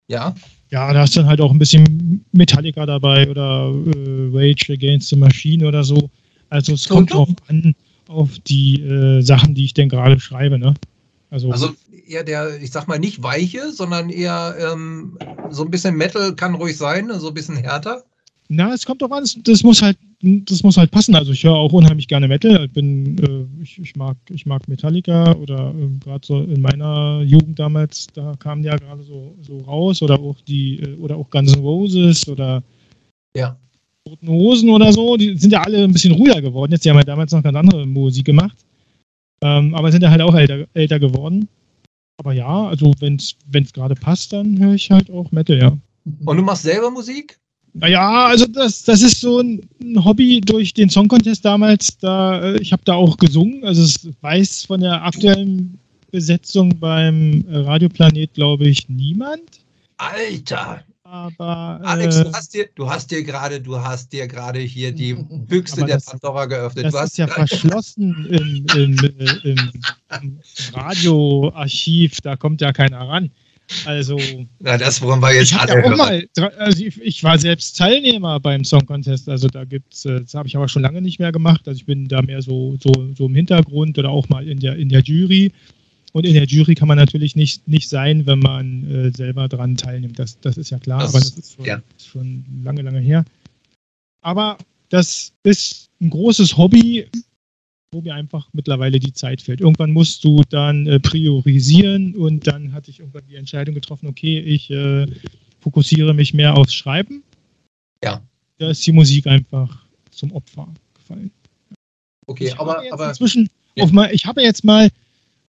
[0.09, 0.35] Ja.
[0.71, 5.15] Ja, da ist dann halt auch ein bisschen Metallica dabei oder äh, Rage Against the
[5.15, 6.09] Machine oder so.
[6.49, 7.73] Also es kommt drauf an,
[8.07, 10.73] auf die äh, Sachen, die ich denn gerade schreibe, ne?
[11.31, 11.73] Also, Also
[12.09, 15.17] eher der, ich sag mal, nicht weiche, sondern eher ähm,
[15.49, 18.03] so ein bisschen Metal kann ruhig sein, so ein bisschen härter.
[18.49, 21.15] na, es kommt drauf an, das muss halt, das muss halt passen.
[21.15, 22.65] Also ich höre auch unheimlich gerne Metal.
[22.65, 27.21] Ich bin, äh, ich, ich mag, ich mag Metallica oder äh, gerade so in meiner
[27.21, 31.29] Jugend damals, da kamen ja gerade so, so raus oder auch die, äh, oder auch
[31.29, 32.63] Guns N' Roses oder
[33.35, 33.55] Ja.
[34.07, 36.71] Roten Hosen oder so, die sind ja alle ein bisschen ruhiger geworden.
[36.71, 38.57] Jetzt, die haben ja damals noch ganz andere Musik gemacht.
[39.41, 41.47] Ähm, aber sind ja halt auch älter, älter geworden.
[42.19, 45.77] Aber ja, also wenn es gerade passt, dann höre ich halt auch Metal, ja.
[46.25, 47.39] Und du machst selber Musik?
[47.73, 49.61] Naja, also das, das ist so ein,
[50.03, 51.97] Hobby durch den Song Contest damals.
[51.97, 53.63] Da, äh, ich habe da auch gesungen.
[53.63, 55.79] Also es weiß von der aktuellen
[56.11, 59.61] Besetzung beim äh, Radioplanet, glaube ich, niemand.
[59.97, 60.83] Alter!
[61.11, 64.91] Aber Alex, äh, du hast dir, du hast dir gerade, du hast dir gerade hier
[64.91, 65.13] die
[65.47, 66.85] Büchse der das- Pandora geöffnet.
[66.85, 68.97] das du hast ist ja verschlossen im, im,
[69.43, 69.71] im,
[70.21, 70.39] im
[70.73, 72.21] Radioarchiv.
[72.21, 73.31] Da kommt ja keiner ran.
[73.85, 74.19] Also
[74.59, 76.27] Na, das wollen wir jetzt alle ja mal,
[76.57, 80.47] also ich, ich war selbst Teilnehmer beim Song Contest, also da gibt's, äh, das habe
[80.47, 81.67] ich aber schon lange nicht mehr gemacht.
[81.67, 84.75] Also ich bin da mehr so, so, so im Hintergrund oder auch mal in der,
[84.75, 85.51] in der Jury.
[86.13, 89.77] Und in der Jury kann man natürlich nicht, nicht sein, wenn man äh, selber dran
[89.77, 90.17] teilnimmt.
[90.17, 91.81] Das, das ist ja klar, Das- aber das ist schon, ja.
[92.03, 93.25] schon lange, lange her.
[94.21, 94.57] Aber
[94.89, 97.07] das ist ein großes Hobby,
[97.91, 99.61] wo mir einfach mittlerweile die Zeit fehlt.
[99.61, 104.39] Irgendwann musst du dann äh, priorisieren und dann hatte ich irgendwann die Entscheidung getroffen, okay,
[104.39, 105.05] ich äh,
[105.59, 107.23] fokussiere mich mehr aufs Schreiben.
[108.03, 108.21] Ja.
[108.57, 111.31] Da ist die Musik einfach zum Opfer gefallen.
[112.27, 113.83] Okay, aber, aber inzwischen Ja.
[113.83, 114.89] auf mal, ich habe jetzt mal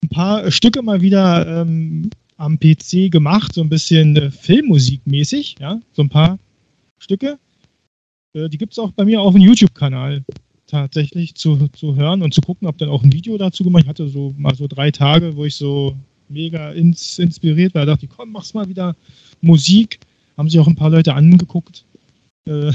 [0.04, 5.80] ein paar Stücke mal wieder ähm, am PC gemacht, so ein bisschen äh, Filmmusikmäßig, ja,
[5.94, 6.38] so ein paar
[7.00, 7.40] Stücke.
[8.34, 10.24] Äh, die gibt es auch bei mir auf dem YouTube-Kanal
[10.68, 13.84] tatsächlich zu, zu hören und zu gucken, ob dann auch ein Video dazu gemacht.
[13.84, 15.96] Ich hatte so mal so drei Tage, wo ich so
[16.30, 17.86] mega ins, inspiriert war.
[17.86, 18.96] Da dachte ich, komm, mach's mal wieder
[19.42, 20.00] Musik.
[20.38, 21.86] Haben sich auch ein paar Leute angeguckt.
[22.46, 22.72] Äh,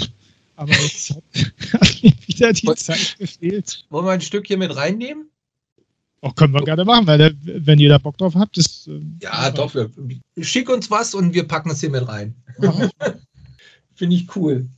[0.56, 1.22] aber es hat,
[1.80, 3.84] hat mir wieder die Zeit gefehlt.
[3.90, 5.28] wollen wir ein Stück hier mit reinnehmen?
[6.22, 8.86] Auch können wir gerne machen, weil der, wenn ihr da Bock drauf habt, ist.
[8.86, 9.74] äh, Ja, doch.
[9.74, 9.90] Wir,
[10.40, 12.36] schick uns was und wir packen es hier mit rein.
[13.94, 14.68] Finde ich cool.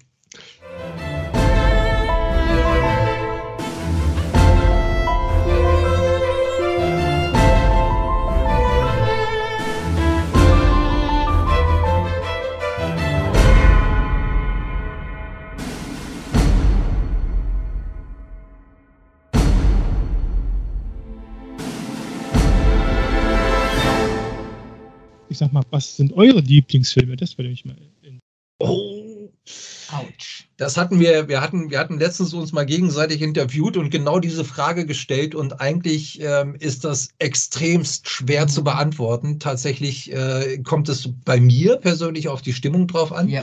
[25.34, 27.16] Ich sag mal, was sind eure Lieblingsfilme?
[27.16, 27.74] Das würde mich mal.
[28.02, 28.20] in-
[28.60, 29.32] Oh,
[29.90, 30.44] Autsch.
[30.58, 34.44] das hatten wir, wir hatten, wir hatten letztens uns mal gegenseitig interviewt und genau diese
[34.44, 39.40] Frage gestellt und eigentlich ähm, ist das extremst schwer zu beantworten.
[39.40, 43.28] Tatsächlich äh, kommt es bei mir persönlich auf die Stimmung drauf an.
[43.28, 43.42] Ja.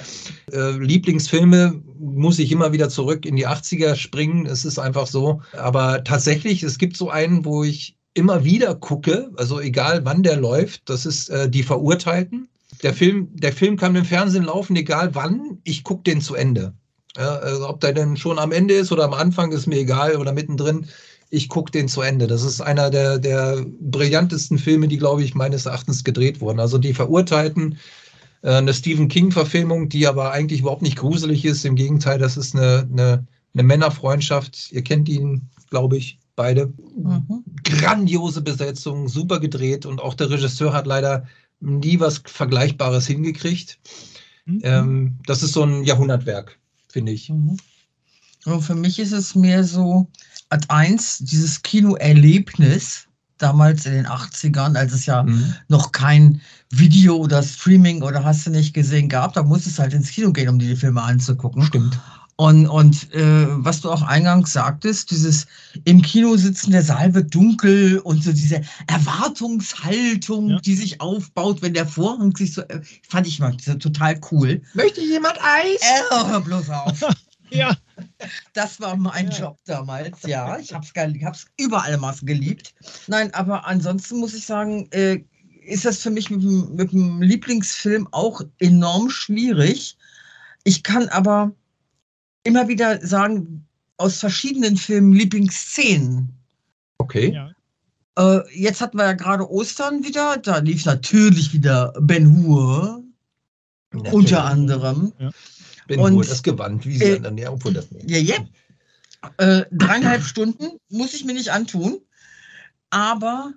[0.53, 4.45] Äh, Lieblingsfilme muss ich immer wieder zurück in die 80er springen.
[4.45, 5.41] Es ist einfach so.
[5.57, 10.37] Aber tatsächlich, es gibt so einen, wo ich immer wieder gucke, also egal wann der
[10.37, 12.47] läuft, das ist äh, Die Verurteilten.
[12.83, 16.73] Der Film, der Film kann im Fernsehen laufen, egal wann, ich gucke den zu Ende.
[17.17, 20.15] Ja, also ob der denn schon am Ende ist oder am Anfang, ist mir egal
[20.15, 20.87] oder mittendrin.
[21.29, 22.27] Ich gucke den zu Ende.
[22.27, 26.59] Das ist einer der, der brillantesten Filme, die, glaube ich, meines Erachtens gedreht wurden.
[26.59, 27.77] Also die Verurteilten,
[28.41, 31.65] äh, eine Stephen King-Verfilmung, die aber eigentlich überhaupt nicht gruselig ist.
[31.65, 34.71] Im Gegenteil, das ist eine, eine, eine Männerfreundschaft.
[34.71, 36.73] Ihr kennt ihn, glaube ich, beide.
[36.97, 37.43] Mhm.
[37.63, 41.27] Grandiose Besetzung, super gedreht und auch der Regisseur hat leider
[41.59, 43.77] nie was Vergleichbares hingekriegt.
[44.45, 44.59] Hm?
[44.63, 46.57] Ähm, das ist so ein Jahrhundertwerk,
[46.89, 47.29] finde ich.
[47.29, 47.57] Mhm.
[48.45, 50.07] Und für mich ist es mehr so,
[50.49, 53.05] als eins, dieses Kinoerlebnis,
[53.37, 55.53] damals in den 80ern, als es ja Mhm.
[55.67, 56.41] noch kein
[56.71, 60.31] Video oder Streaming oder hast du nicht gesehen gab, da musstest du halt ins Kino
[60.31, 61.63] gehen, um dir die Filme anzugucken.
[61.63, 61.99] Stimmt.
[62.41, 65.45] Und, und äh, was du auch eingangs sagtest, dieses
[65.83, 70.59] im Kino sitzen, der Saal wird dunkel und so diese Erwartungshaltung, Ja.
[70.59, 74.59] die sich aufbaut, wenn der Vorhang sich so, äh, fand ich mal so total cool.
[74.73, 75.81] Möchte jemand Eis?
[75.81, 77.03] Äh, hör bloß auf.
[77.53, 77.75] Ja,
[78.53, 79.37] Das war mein Ja.
[79.39, 80.57] Job damals, ja.
[80.57, 82.73] Ich habe es ich hab's über alle Maßen geliebt.
[83.05, 85.19] Nein, aber ansonsten muss ich sagen, äh,
[85.67, 89.95] ist das für mich mit, mit dem Lieblingsfilm auch enorm schwierig.
[90.63, 91.51] Ich kann aber
[92.43, 93.65] immer wieder sagen,
[93.97, 96.29] aus verschiedenen Filmen Lieblingsszenen.
[96.97, 97.33] Okay.
[97.33, 97.51] ja.
[98.17, 103.03] Äh, jetzt hatten wir ja gerade Ostern wieder, da lief natürlich wieder Ben Hur,
[103.91, 104.13] Natürlich.
[104.13, 105.13] unter anderem.
[105.87, 108.35] Ben und, Hur, das Gewand, wie sie äh, dann, ja, obwohl das Ja, ja.
[109.37, 112.01] Äh, dreieinhalb Stunden muss ich mir nicht antun.
[112.89, 113.53] Aber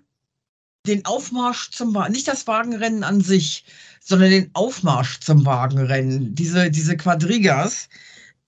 [0.86, 3.64] den Aufmarsch zum Wagen, nicht das Wagenrennen an sich,
[4.00, 7.88] sondern den Aufmarsch zum Wagenrennen, diese, diese Quadrigas,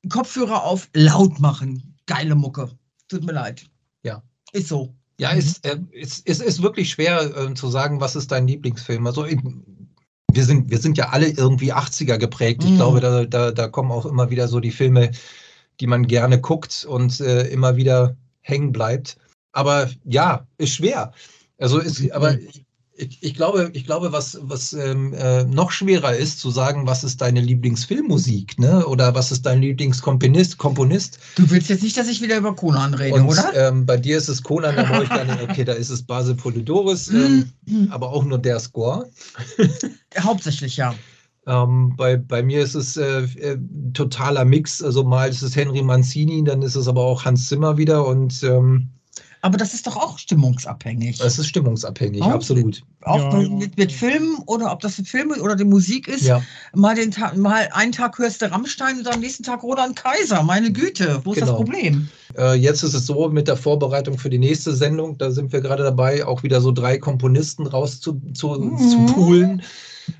[0.09, 1.97] Kopfhörer auf, laut machen.
[2.07, 2.71] Geile Mucke.
[3.09, 3.67] Tut mir leid.
[4.03, 4.23] Ja.
[4.53, 4.95] Ist so.
[5.19, 9.07] Ja, es, äh, es, es ist wirklich schwer äh, zu sagen, was ist dein Lieblingsfilm.
[9.07, 9.39] Also ich,
[10.33, 12.63] wir, sind, wir sind ja alle irgendwie 80er geprägt.
[12.65, 12.77] Ich Mhm.
[12.77, 15.11] glaube, da, da, da kommen auch immer wieder so die Filme,
[15.81, 19.17] die man gerne guckt und äh, immer wieder hängen bleibt.
[19.53, 21.13] Aber ja, ist schwer.
[21.59, 22.66] Also ist, aber ich,
[22.99, 27.21] ich glaube, ich glaube, was, was ähm, äh, noch schwerer ist, zu sagen, was ist
[27.21, 28.87] deine Lieblingsfilmmusik, ne?
[28.87, 31.19] Oder was ist dein Lieblingskomponist, Komponist?
[31.37, 33.53] Du willst jetzt nicht, dass ich wieder über Conan rede, Und oder?
[33.55, 37.09] ähm, bei dir ist es Conan, da ich nicht, okay, da ist es Basil Polidoris,
[37.11, 37.51] ähm,
[37.91, 39.11] aber auch nur der Score.
[40.19, 40.95] Hauptsächlich ja.
[41.47, 43.59] Ähm, bei, bei mir ist es äh, äh,
[43.93, 47.77] totaler Mix, also mal ist es Henry Mancini, dann ist es aber auch Hans Zimmer
[47.77, 48.89] wieder und ähm,
[49.47, 51.21] Aber das ist doch auch stimmungsabhängig.
[51.21, 52.31] es ist stimmungsabhängig, Oh.
[52.31, 52.83] absolut.
[53.03, 53.49] Auch Ja.
[53.49, 56.23] Mit, mit Filmen oder ob das ein Film oder die Musik ist.
[56.23, 56.43] Ja,
[56.75, 60.43] Mal, den Tag, mal einen Tag hörst du Rammstein und am nächsten Tag Roland Kaiser.
[60.43, 61.59] Meine Güte, wo ist das Genau.
[61.59, 62.09] Problem?
[62.37, 65.61] äh, jetzt ist es so mit der Vorbereitung für die nächste Sendung, da sind wir
[65.61, 68.79] gerade dabei, auch wieder so drei Komponisten raus zu, zu, Mhm.
[68.79, 69.63] zu poolen.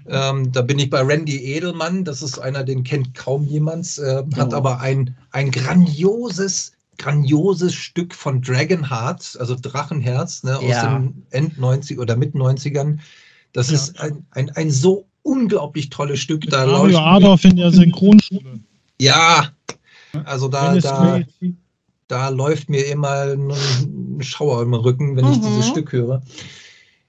[0.09, 4.23] Ähm, da bin ich bei Randy Edelmann, das ist einer, den kennt kaum jemand, äh,
[4.37, 4.57] hat Oh.
[4.57, 10.87] aber ein, ein grandioses, grandioses Stück von Dragonheart, also Drachenherz, ne, aus Ja.
[10.99, 12.99] den End 90 oder Mit 90ern.
[13.53, 13.77] Das Ja.
[13.77, 16.45] ist ein, ein, ein so unglaublich tolles Stück.
[16.45, 18.61] Mit Da Mario Adolf in der Synchronschule.
[19.01, 19.51] ja,
[20.25, 21.21] also da, da.
[22.09, 25.43] Da läuft mir immer ein Schauer im Rücken, wenn ich Mhm.
[25.43, 26.23] dieses Stück höre.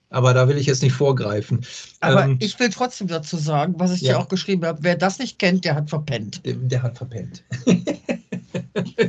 [0.10, 1.64] Aber da will ich jetzt nicht vorgreifen.
[2.00, 4.14] Aber Ähm, ich will trotzdem dazu sagen, was ich Ja.
[4.14, 4.80] dir auch geschrieben habe.
[4.82, 6.44] Wer das nicht kennt, der hat verpennt.
[6.46, 7.44] der, der hat verpennt.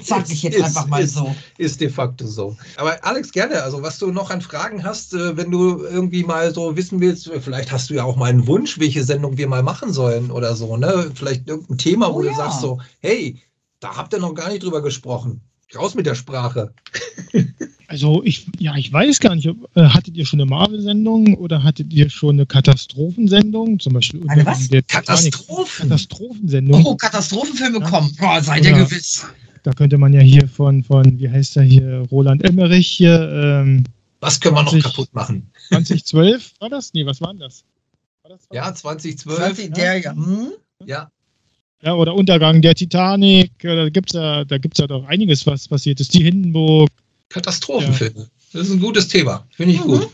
[0.03, 1.35] Sag ich jetzt Ist- einfach mal ist- so.
[1.57, 2.57] Ist de facto so.
[2.77, 3.63] Aber Alex, gerne.
[3.63, 7.27] Also, was du noch an Fragen hast, äh, wenn du irgendwie mal so wissen willst,
[7.29, 10.31] äh, vielleicht hast du ja auch mal einen Wunsch, welche Sendung wir mal machen sollen
[10.31, 11.11] oder so, ne?
[11.15, 12.35] Vielleicht irgendein Thema, wo Oh du ja.
[12.35, 13.39] sagst so, hey,
[13.81, 15.41] da habt ihr noch gar nicht drüber gesprochen.
[15.75, 16.73] Raus mit der Sprache.
[17.91, 21.63] Also ich, ja, ich weiß gar nicht, ob, äh, hattet ihr schon eine Marvel-Sendung oder
[21.63, 23.81] hattet ihr schon eine Katastrophensendung?
[23.81, 24.69] Zum Beispiel Eine was?
[24.89, 25.89] Katastrophen.
[25.89, 26.85] Katastrophensendung.
[26.85, 27.89] Oh, Katastrophenfilme Ja.
[27.89, 28.15] kommen.
[28.21, 29.25] Boah, seid ihr gewiss.
[29.63, 33.85] Da könnte man ja hier von, von wie heißt er hier, Roland Emmerich hier, ähm,
[34.21, 35.51] Was können wir noch 20 kaputt machen?
[35.69, 36.93] 2012 war das?
[36.95, 37.65] Nee, was war denn das?
[38.23, 39.39] War das Ja, 2012.
[39.39, 40.13] 20, der, ja.
[40.15, 40.53] Hm?
[40.87, 41.11] Ja,
[41.83, 45.69] Ja, oder Untergang der Titanic, äh, da gibt's ja, da gibt's ja doch einiges, was
[45.69, 46.13] passiert ist.
[46.15, 46.89] Die Hindenburg.
[47.29, 48.29] Katastrophenfilme.
[48.53, 49.47] Das ist ein gutes Thema.
[49.51, 49.89] Finde ich Mhm.
[49.89, 50.09] gut.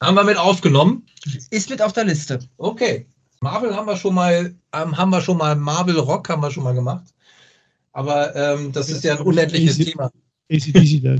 [0.00, 1.06] Haben wir mit aufgenommen.
[1.50, 2.40] Ist mit auf der Liste.
[2.56, 3.06] Okay.
[3.40, 6.62] Marvel haben wir schon mal, ähm, haben wir schon mal, Marvel Rock haben wir schon
[6.64, 7.04] mal gemacht.
[7.92, 9.92] Aber ähm, das ist ja ein unendliches Easy.
[9.92, 10.10] Thema.
[10.50, 11.16] ACDC, da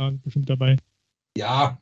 [0.00, 0.76] war bestimmt dabei.
[1.36, 1.78] Ja.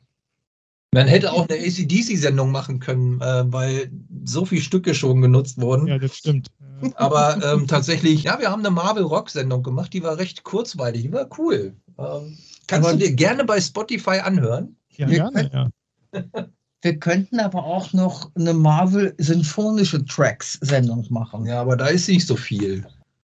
[0.93, 3.91] Man hätte auch eine ACDC-Sendung machen können, äh, weil
[4.23, 5.87] so viele Stücke schon genutzt wurden.
[5.87, 6.47] Ja, das stimmt.
[6.95, 11.11] Aber ähm, tatsächlich, ja, wir haben eine Marvel Rock-Sendung gemacht, die war recht kurzweilig, die
[11.11, 11.75] war cool.
[11.97, 12.37] Ähm,
[12.67, 14.75] kannst Aber- du dir gerne bei Spotify anhören?
[14.95, 15.69] Ja, Wir gerne, ja.
[16.83, 21.45] Wir könnten aber auch noch eine Marvel-symphonische Tracks-Sendung machen.
[21.47, 22.85] Ja, aber da ist nicht so viel.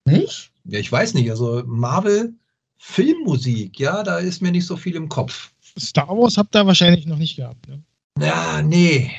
[0.06, 0.50] Nicht?
[0.64, 2.34] Ja, ich weiß nicht, also Marvel
[2.78, 5.50] Filmmusik, ja, da ist mir nicht so viel im Kopf.
[5.78, 7.66] Star Wars habt ihr wahrscheinlich noch nicht gehabt.
[7.68, 7.82] Ne?
[8.20, 9.10] Ja, nee.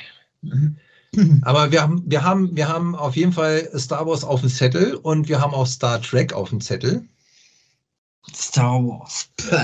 [1.42, 4.94] Aber wir haben, wir haben, wir haben auf jeden Fall Star Wars auf dem Zettel
[4.94, 7.04] und wir haben auch Star Trek auf dem Zettel.
[8.34, 9.28] Star Wars.
[9.36, 9.56] Puh.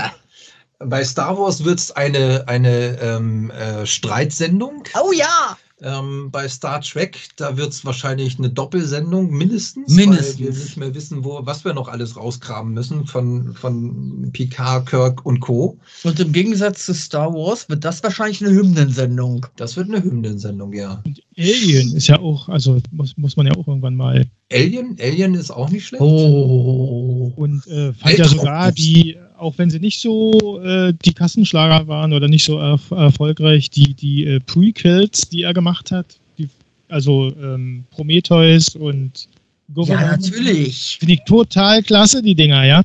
[0.79, 4.83] Bei Star Wars wird es eine, eine ähm, äh, Streitsendung.
[5.01, 5.57] Oh ja!
[5.85, 10.39] Ähm, bei Star Trek, da wird es wahrscheinlich eine Doppelsendung mindestens, Mindestens.
[10.39, 14.85] weil wir nicht mehr wissen, wo, was wir noch alles rausgraben müssen von, von Picard,
[14.87, 15.77] Kirk und Co.
[16.03, 19.45] Und im Gegensatz zu Star Wars wird das wahrscheinlich eine Hymnensendung.
[19.57, 21.01] Das wird eine Hymnensendung, ja.
[21.05, 24.25] Und Alien ist ja auch, also muss, muss man ja auch irgendwann mal.
[24.51, 26.01] Alien, Alien ist auch nicht schlecht.
[26.01, 27.33] Oh.
[27.35, 31.87] Und äh, fand ja Weltraum- sogar die, auch wenn sie nicht so äh, die Kassenschlager
[31.87, 36.49] waren oder nicht so erf erfolgreich, die, die äh, Prequels, die er gemacht hat, die,
[36.89, 39.27] also ähm, Prometheus und
[39.67, 40.97] Ja, Government, natürlich.
[40.99, 42.81] finde ich total klasse, die Dinger, ja.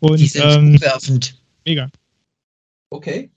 [0.00, 1.34] Und Die sind ähm, umwerfend.
[1.66, 1.90] mega.
[2.88, 3.30] Okay.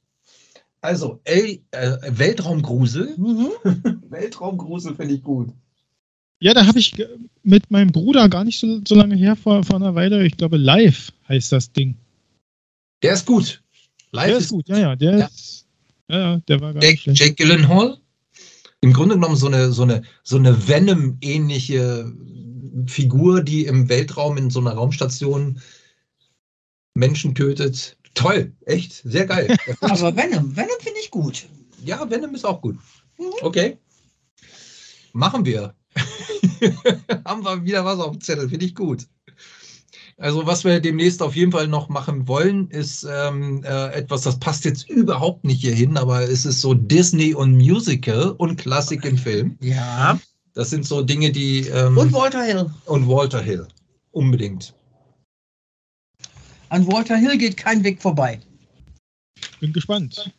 [0.81, 3.15] Also, El äh, Weltraumgrusel.
[3.17, 3.49] Mhm.
[4.09, 5.49] Weltraumgrusel finde ich gut.
[6.39, 6.93] Ja, da habe ich
[7.43, 10.57] mit meinem Bruder gar nicht so, so lange her, vor, vor einer Weile, ich glaube,
[10.57, 11.95] live heißt das Ding.
[13.03, 13.61] Der ist gut.
[14.11, 15.25] Live Der ist gut, ja, ja, der Ja.
[15.25, 15.67] ist,
[16.09, 17.19] ja, ja, der war Jake, nicht.
[17.19, 17.97] Jake Gyllenhaal.
[18.81, 22.11] Im Grunde genommen so eine, so eine, so eine Venom-ähnliche
[22.87, 25.61] Figur, die im Weltraum in so einer Raumstation
[26.95, 27.97] Menschen tötet.
[28.13, 29.55] Toll, echt, sehr geil.
[29.81, 31.45] Aber Venom, Venom finde ich gut.
[31.83, 32.77] ja, Venom ist auch gut.
[33.17, 33.25] Mhm.
[33.41, 33.77] Okay.
[35.13, 35.73] Machen wir.
[37.25, 39.07] Haben wir wieder was auf dem Zettel, finde ich gut.
[40.23, 44.39] Also was wir demnächst auf jeden Fall noch machen wollen, ist ähm, äh, etwas, das
[44.39, 49.03] passt jetzt überhaupt nicht hier hin, aber es ist so Disney und Musical und Klassik
[49.03, 49.57] im Film.
[49.59, 50.17] Ja.
[50.53, 51.67] Das sind so Dinge, die...
[51.67, 52.71] Ähm, Und Walter Hill.
[52.85, 53.67] und Walter Hill.
[54.11, 54.73] Unbedingt.
[56.69, 58.39] An Walter Hill geht kein Weg vorbei.
[59.59, 60.31] Bin gespannt.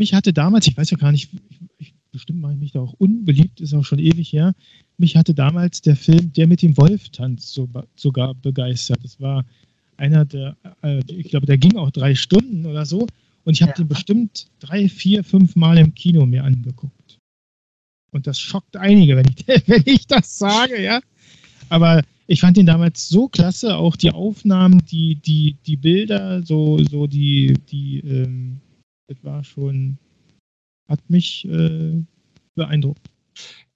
[0.00, 2.80] Mich hatte damals, ich weiß ja gar nicht, ich, ich, bestimmt mache ich mich da
[2.80, 4.54] auch unbeliebt, ist auch schon ewig her.
[4.96, 8.98] Mich hatte damals der Film Der mit dem Wolf tanzt so, sogar begeistert.
[9.04, 9.44] Das war
[9.98, 13.06] einer der, äh, ich glaube, der ging auch drei Stunden oder so.
[13.44, 13.76] Und ich habe Ja.
[13.76, 17.18] den bestimmt drei, vier, fünf Mal im Kino mir angeguckt.
[18.10, 21.00] Und das schockt einige, wenn ich, wenn ich das sage, ja.
[21.68, 26.78] Aber ich fand ihn damals so klasse, auch die Aufnahmen, die, die, die Bilder, so,
[26.84, 28.60] so die, die, ähm,
[29.10, 29.98] das war schon,
[30.88, 32.00] hat mich äh,
[32.54, 33.10] beeindruckt.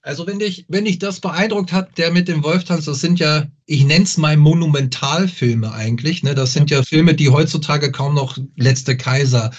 [0.03, 3.47] Also wenn dich, wenn dich das beeindruckt hat, der mit dem Wolftanz, das sind ja,
[3.67, 6.23] ich nenne es mal Monumentalfilme eigentlich.
[6.23, 6.35] Ne?
[6.35, 9.51] Das sind ja Filme, die heutzutage kaum noch Letzte Kaiser,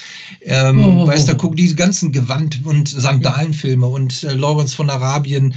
[0.41, 1.07] ähm, Oh.
[1.07, 5.55] weißt du, guck diese ganzen Gewand- und Sandalenfilme und äh, Lawrence von Arabien.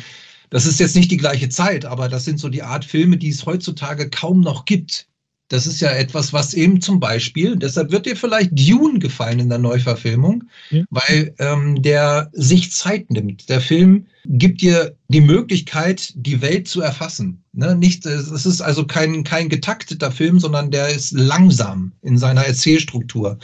[0.51, 3.29] Das ist jetzt nicht die gleiche Zeit, aber das sind so die Art Filme, die
[3.29, 5.07] es heutzutage kaum noch gibt.
[5.49, 9.49] Das ist ja etwas, was eben zum Beispiel, deshalb wird dir vielleicht Dune gefallen in
[9.49, 10.85] der Neuverfilmung, Ja.
[10.91, 13.49] weil ähm, der sich Zeit nimmt.
[13.49, 17.43] Der Film gibt dir die Möglichkeit, die Welt zu erfassen.
[17.55, 17.75] Ne?
[17.75, 23.39] Nicht, es ist also kein, kein getakteter Film, sondern der ist langsam in seiner Erzählstruktur.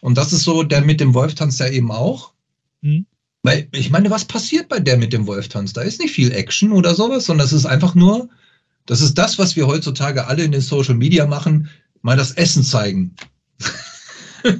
[0.00, 2.32] Und das ist so der mit dem Wolftanz ja eben auch.
[2.82, 3.04] Hm.
[3.42, 5.72] Weil ich meine, was passiert bei der mit dem Wolftanz?
[5.72, 8.28] Da ist nicht viel Action oder sowas, sondern es ist einfach nur,
[8.86, 11.68] das ist das, was wir heutzutage alle in den Social Media machen,
[12.02, 13.14] mal das Essen zeigen.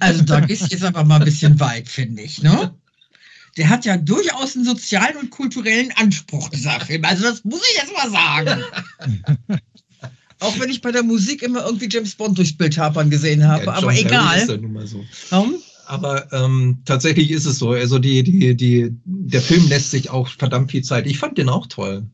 [0.01, 2.74] Also da du jetzt aber mal ein bisschen weit, finde ich, ne?
[3.56, 7.02] Der hat ja durchaus einen sozialen und kulturellen Anspruch, dieser Film.
[7.06, 8.62] Also das muss ich jetzt mal sagen.
[10.40, 13.64] Auch wenn ich bei der Musik immer irgendwie James Bond durchs Bild hapern gesehen habe,
[13.64, 14.47] Ja, aber Ist egal.
[14.86, 15.05] so.
[15.30, 15.55] Warum?
[15.86, 17.70] Aber ähm, tatsächlich ist es so.
[17.70, 21.06] Also die, die, die, der Film lässt sich auch verdammt viel Zeit.
[21.06, 22.06] Ich fand den auch toll.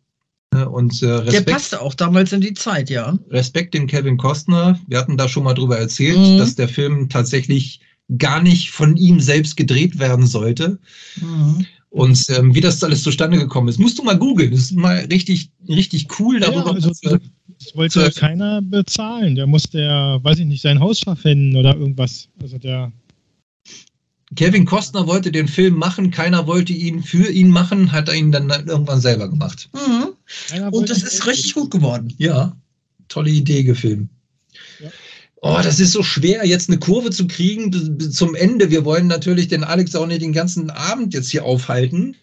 [0.55, 3.18] Ne, Und äh, Der Respekt, passte auch damals in die Zeit, ja.
[3.31, 4.78] Respekt dem Kevin Costner.
[4.86, 6.39] Wir hatten da schon mal drüber erzählt, Mhm.
[6.39, 7.81] dass der Film tatsächlich
[8.18, 10.78] gar nicht von ihm selbst gedreht werden sollte.
[11.20, 11.66] Mhm.
[11.90, 14.51] Und ähm, wie das alles zustande gekommen ist, musst du mal googeln.
[14.51, 16.74] Das ist mal richtig, richtig cool Ja, darüber.
[16.74, 17.18] also, dass, äh,
[17.59, 19.35] das wollte ja keiner bezahlen.
[19.35, 22.28] Der musste ja, weiß ich nicht, sein Haus verpfänden oder irgendwas.
[22.40, 22.93] Also der,
[24.35, 28.32] Kevin Costner wollte den Film machen, keiner wollte ihn für ihn machen, hat er ihn
[28.32, 29.69] dann irgendwann selber gemacht.
[29.73, 30.69] Mhm.
[30.73, 32.12] Und das ist richtig gut geworden.
[32.19, 32.57] Ja,
[33.09, 34.11] tolle Idee gefilmt.
[34.82, 34.90] Ja.
[35.43, 38.70] Oh, das ist so schwer, jetzt eine Kurve zu kriegen zum Ende.
[38.70, 42.16] Wir wollen natürlich den Alex auch nicht den ganzen Abend jetzt hier aufhalten.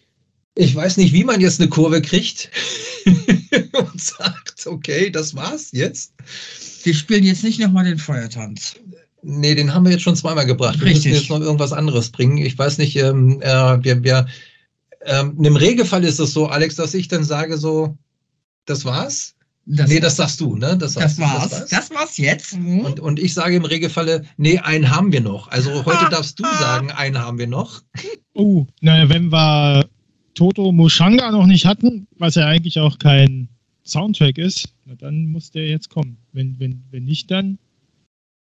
[0.56, 2.50] Ich weiß nicht, wie man jetzt eine Kurve kriegt
[3.06, 6.12] und sagt, okay, das war's jetzt.
[6.82, 8.74] Wir spielen jetzt nicht nochmal den Feuertanz.
[9.24, 10.78] Nee, den haben wir jetzt schon zweimal gebracht.
[10.80, 11.12] Wir Richtig.
[11.12, 12.38] müssen jetzt noch irgendwas anderes bringen.
[12.38, 14.26] Ich weiß nicht, ähm, äh, wir, wir,
[15.06, 17.96] ähm, im Regelfall ist es so, Alex, dass ich dann sage so,
[18.66, 19.34] das war's?
[19.66, 20.76] Das, nee, das sagst du, ne?
[20.76, 21.66] das war's.
[21.70, 22.54] Das war's jetzt.
[22.54, 22.80] Mhm.
[22.80, 25.48] Und, und ich sage im Regelfalle, nee, einen haben wir noch.
[25.48, 27.82] Also heute darfst du sagen, einen haben wir noch.
[28.34, 29.88] Oh, naja, wenn wir
[30.34, 33.48] Toto Mushanga noch nicht hatten, was ja eigentlich auch kein
[33.86, 36.18] Soundtrack ist, na, dann muss der jetzt kommen.
[36.32, 37.58] Wenn, wenn, wenn nicht, dann.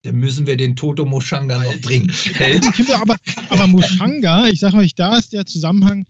[0.03, 2.11] Dann müssen wir den Toto Moshanga noch bringen.
[3.01, 3.17] aber,
[3.49, 6.05] aber Mushanga, ich sage euch, da ist der Zusammenhang,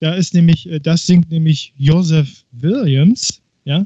[0.00, 3.84] da ist nämlich, äh, das singt nämlich Joseph Williams, ja,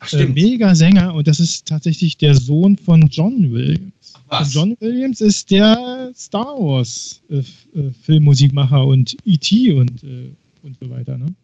[0.00, 3.92] Ach, äh, mega Sänger und das ist tatsächlich der Sohn von John Williams.
[4.28, 4.54] Was?
[4.54, 9.72] John Williams ist der Star Wars äh, äh, Filmmusikmacher und E.T.
[9.72, 10.30] und, äh,
[10.62, 11.18] und so weiter.
[11.18, 11.34] Ne?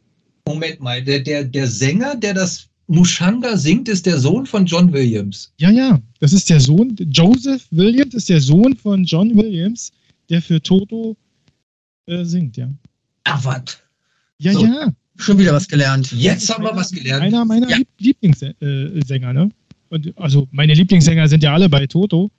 [0.46, 4.92] Moment mal, der, der, der Sänger, der das Mushanga singt, ist der Sohn von John
[4.92, 5.52] Williams.
[5.58, 9.90] Ja, ja, das ist der Sohn, Joseph Williams ist der Sohn von John Williams,
[10.28, 11.16] der für Toto
[12.06, 12.68] äh, singt, ja.
[13.24, 13.78] Ach, was?
[14.38, 14.64] Ja, So.
[14.66, 14.92] ja.
[15.16, 16.10] Schon wieder was gelernt.
[16.12, 17.22] Jetzt haben wir was gelernt.
[17.22, 17.76] Einer meiner Ja.
[17.76, 19.48] Lieb Lieblingssänger, ne?
[19.90, 22.30] Und also meine Lieblingssänger sind ja alle bei Toto.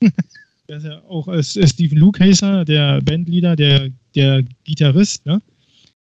[0.68, 5.42] Der ist ja auch äh, Stephen Lucaser, der Bandleader, der, der Gitarrist, ne?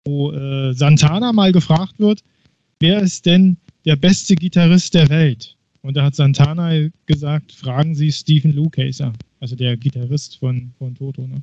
[0.06, 2.22] Wo äh, Santana mal gefragt wird,
[2.80, 5.56] wer ist denn der beste Gitarrist der Welt?
[5.82, 11.26] Und da hat Santana gesagt, fragen Sie Stephen Lucaser, also der Gitarrist von, von Toto.
[11.26, 11.42] Ne?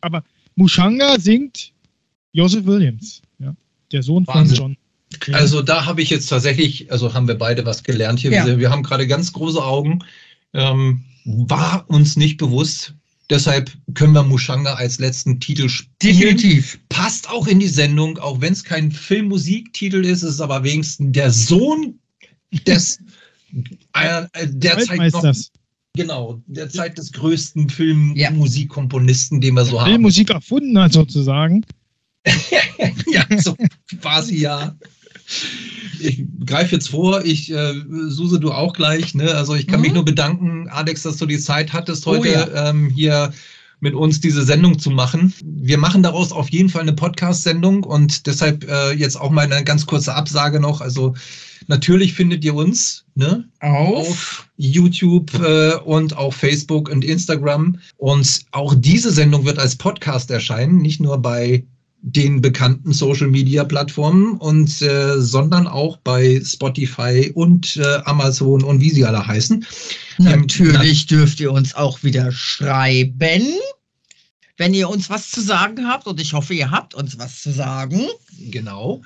[0.00, 0.24] Aber
[0.56, 1.72] Mushanga singt
[2.32, 3.54] Joseph Williams, ja?
[3.92, 4.56] der Sohn Wahnsinn.
[4.56, 4.76] von John.
[5.28, 5.38] Ja.
[5.38, 8.32] Also da habe ich jetzt tatsächlich, also haben wir beide was gelernt hier.
[8.32, 8.44] Ja.
[8.44, 10.00] Wir, wir haben gerade ganz große Augen.
[10.52, 12.94] Ähm, war uns nicht bewusst.
[13.28, 15.96] Deshalb können wir Mushanga als letzten Titel spielen.
[16.00, 16.78] Definitiv.
[16.88, 21.12] Passt auch in die Sendung, auch wenn es kein Filmmusiktitel ist, ist es aber wenigstens
[21.12, 21.98] der Sohn
[22.66, 23.00] des
[23.94, 25.34] äh, äh, derzeit noch,
[25.96, 29.90] genau, derzeit des größten Filmmusikkomponisten, den wir so haben.
[29.90, 31.64] Filmmusik erfunden hat sozusagen.
[33.06, 33.56] ja, so
[34.00, 34.76] quasi ja.
[35.98, 37.74] Ich greife jetzt vor, ich, äh,
[38.08, 39.34] Suse, du auch gleich, ne?
[39.34, 39.86] Also ich kann Mhm.
[39.86, 42.68] mich nur bedanken, Alex, dass du die Zeit hattest, Oh heute ja.
[42.70, 43.32] ähm, hier
[43.80, 45.34] mit uns diese Sendung zu machen.
[45.44, 49.64] Wir machen daraus auf jeden Fall eine Podcast-Sendung und deshalb äh, jetzt auch mal eine
[49.64, 50.80] ganz kurze Absage noch.
[50.80, 51.14] Also
[51.66, 53.44] natürlich findet ihr uns, ne?
[53.60, 54.08] Auf.
[54.08, 57.78] auf YouTube äh, und auf Facebook und Instagram.
[57.98, 61.64] Und auch diese Sendung wird als Podcast erscheinen, nicht nur bei
[62.08, 68.80] den bekannten Social Media Plattformen und äh, sondern auch bei Spotify und äh, Amazon und
[68.80, 69.66] wie sie alle heißen.
[70.18, 73.42] Natürlich dürft ihr uns auch wieder schreiben,
[74.56, 76.06] wenn ihr uns was zu sagen habt.
[76.06, 78.06] Und ich hoffe, ihr habt uns was zu sagen.
[78.38, 79.02] Genau.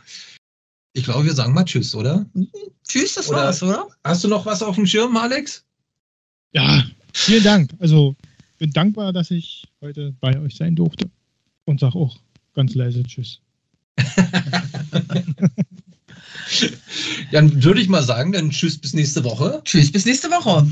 [0.92, 2.26] Ich glaube, wir sagen mal Tschüss, oder?
[2.86, 3.88] Tschüss, das Oder- war's, oder?
[4.04, 5.64] Hast du noch was auf dem Schirm, Alex?
[6.52, 7.70] Ja, vielen Dank.
[7.78, 8.14] Also
[8.58, 11.08] bin dankbar, dass ich heute bei euch sein durfte.
[11.64, 12.18] Und sag auch
[12.60, 13.40] ganz leise Tschüss.
[17.32, 19.62] Dann würde ich mal sagen, dann Tschüss bis nächste Woche.
[19.64, 20.66] Tschüss, bis nächste Woche.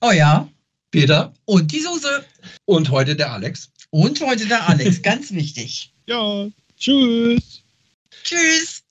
[0.00, 0.48] Oh ja.
[0.90, 1.32] Peter.
[1.44, 2.24] Und die Suse.
[2.64, 3.70] Und heute der Alex.
[3.90, 5.92] Und heute der Alex, ganz wichtig.
[6.06, 7.62] Ja, tschüss.
[8.24, 8.82] Tschüss.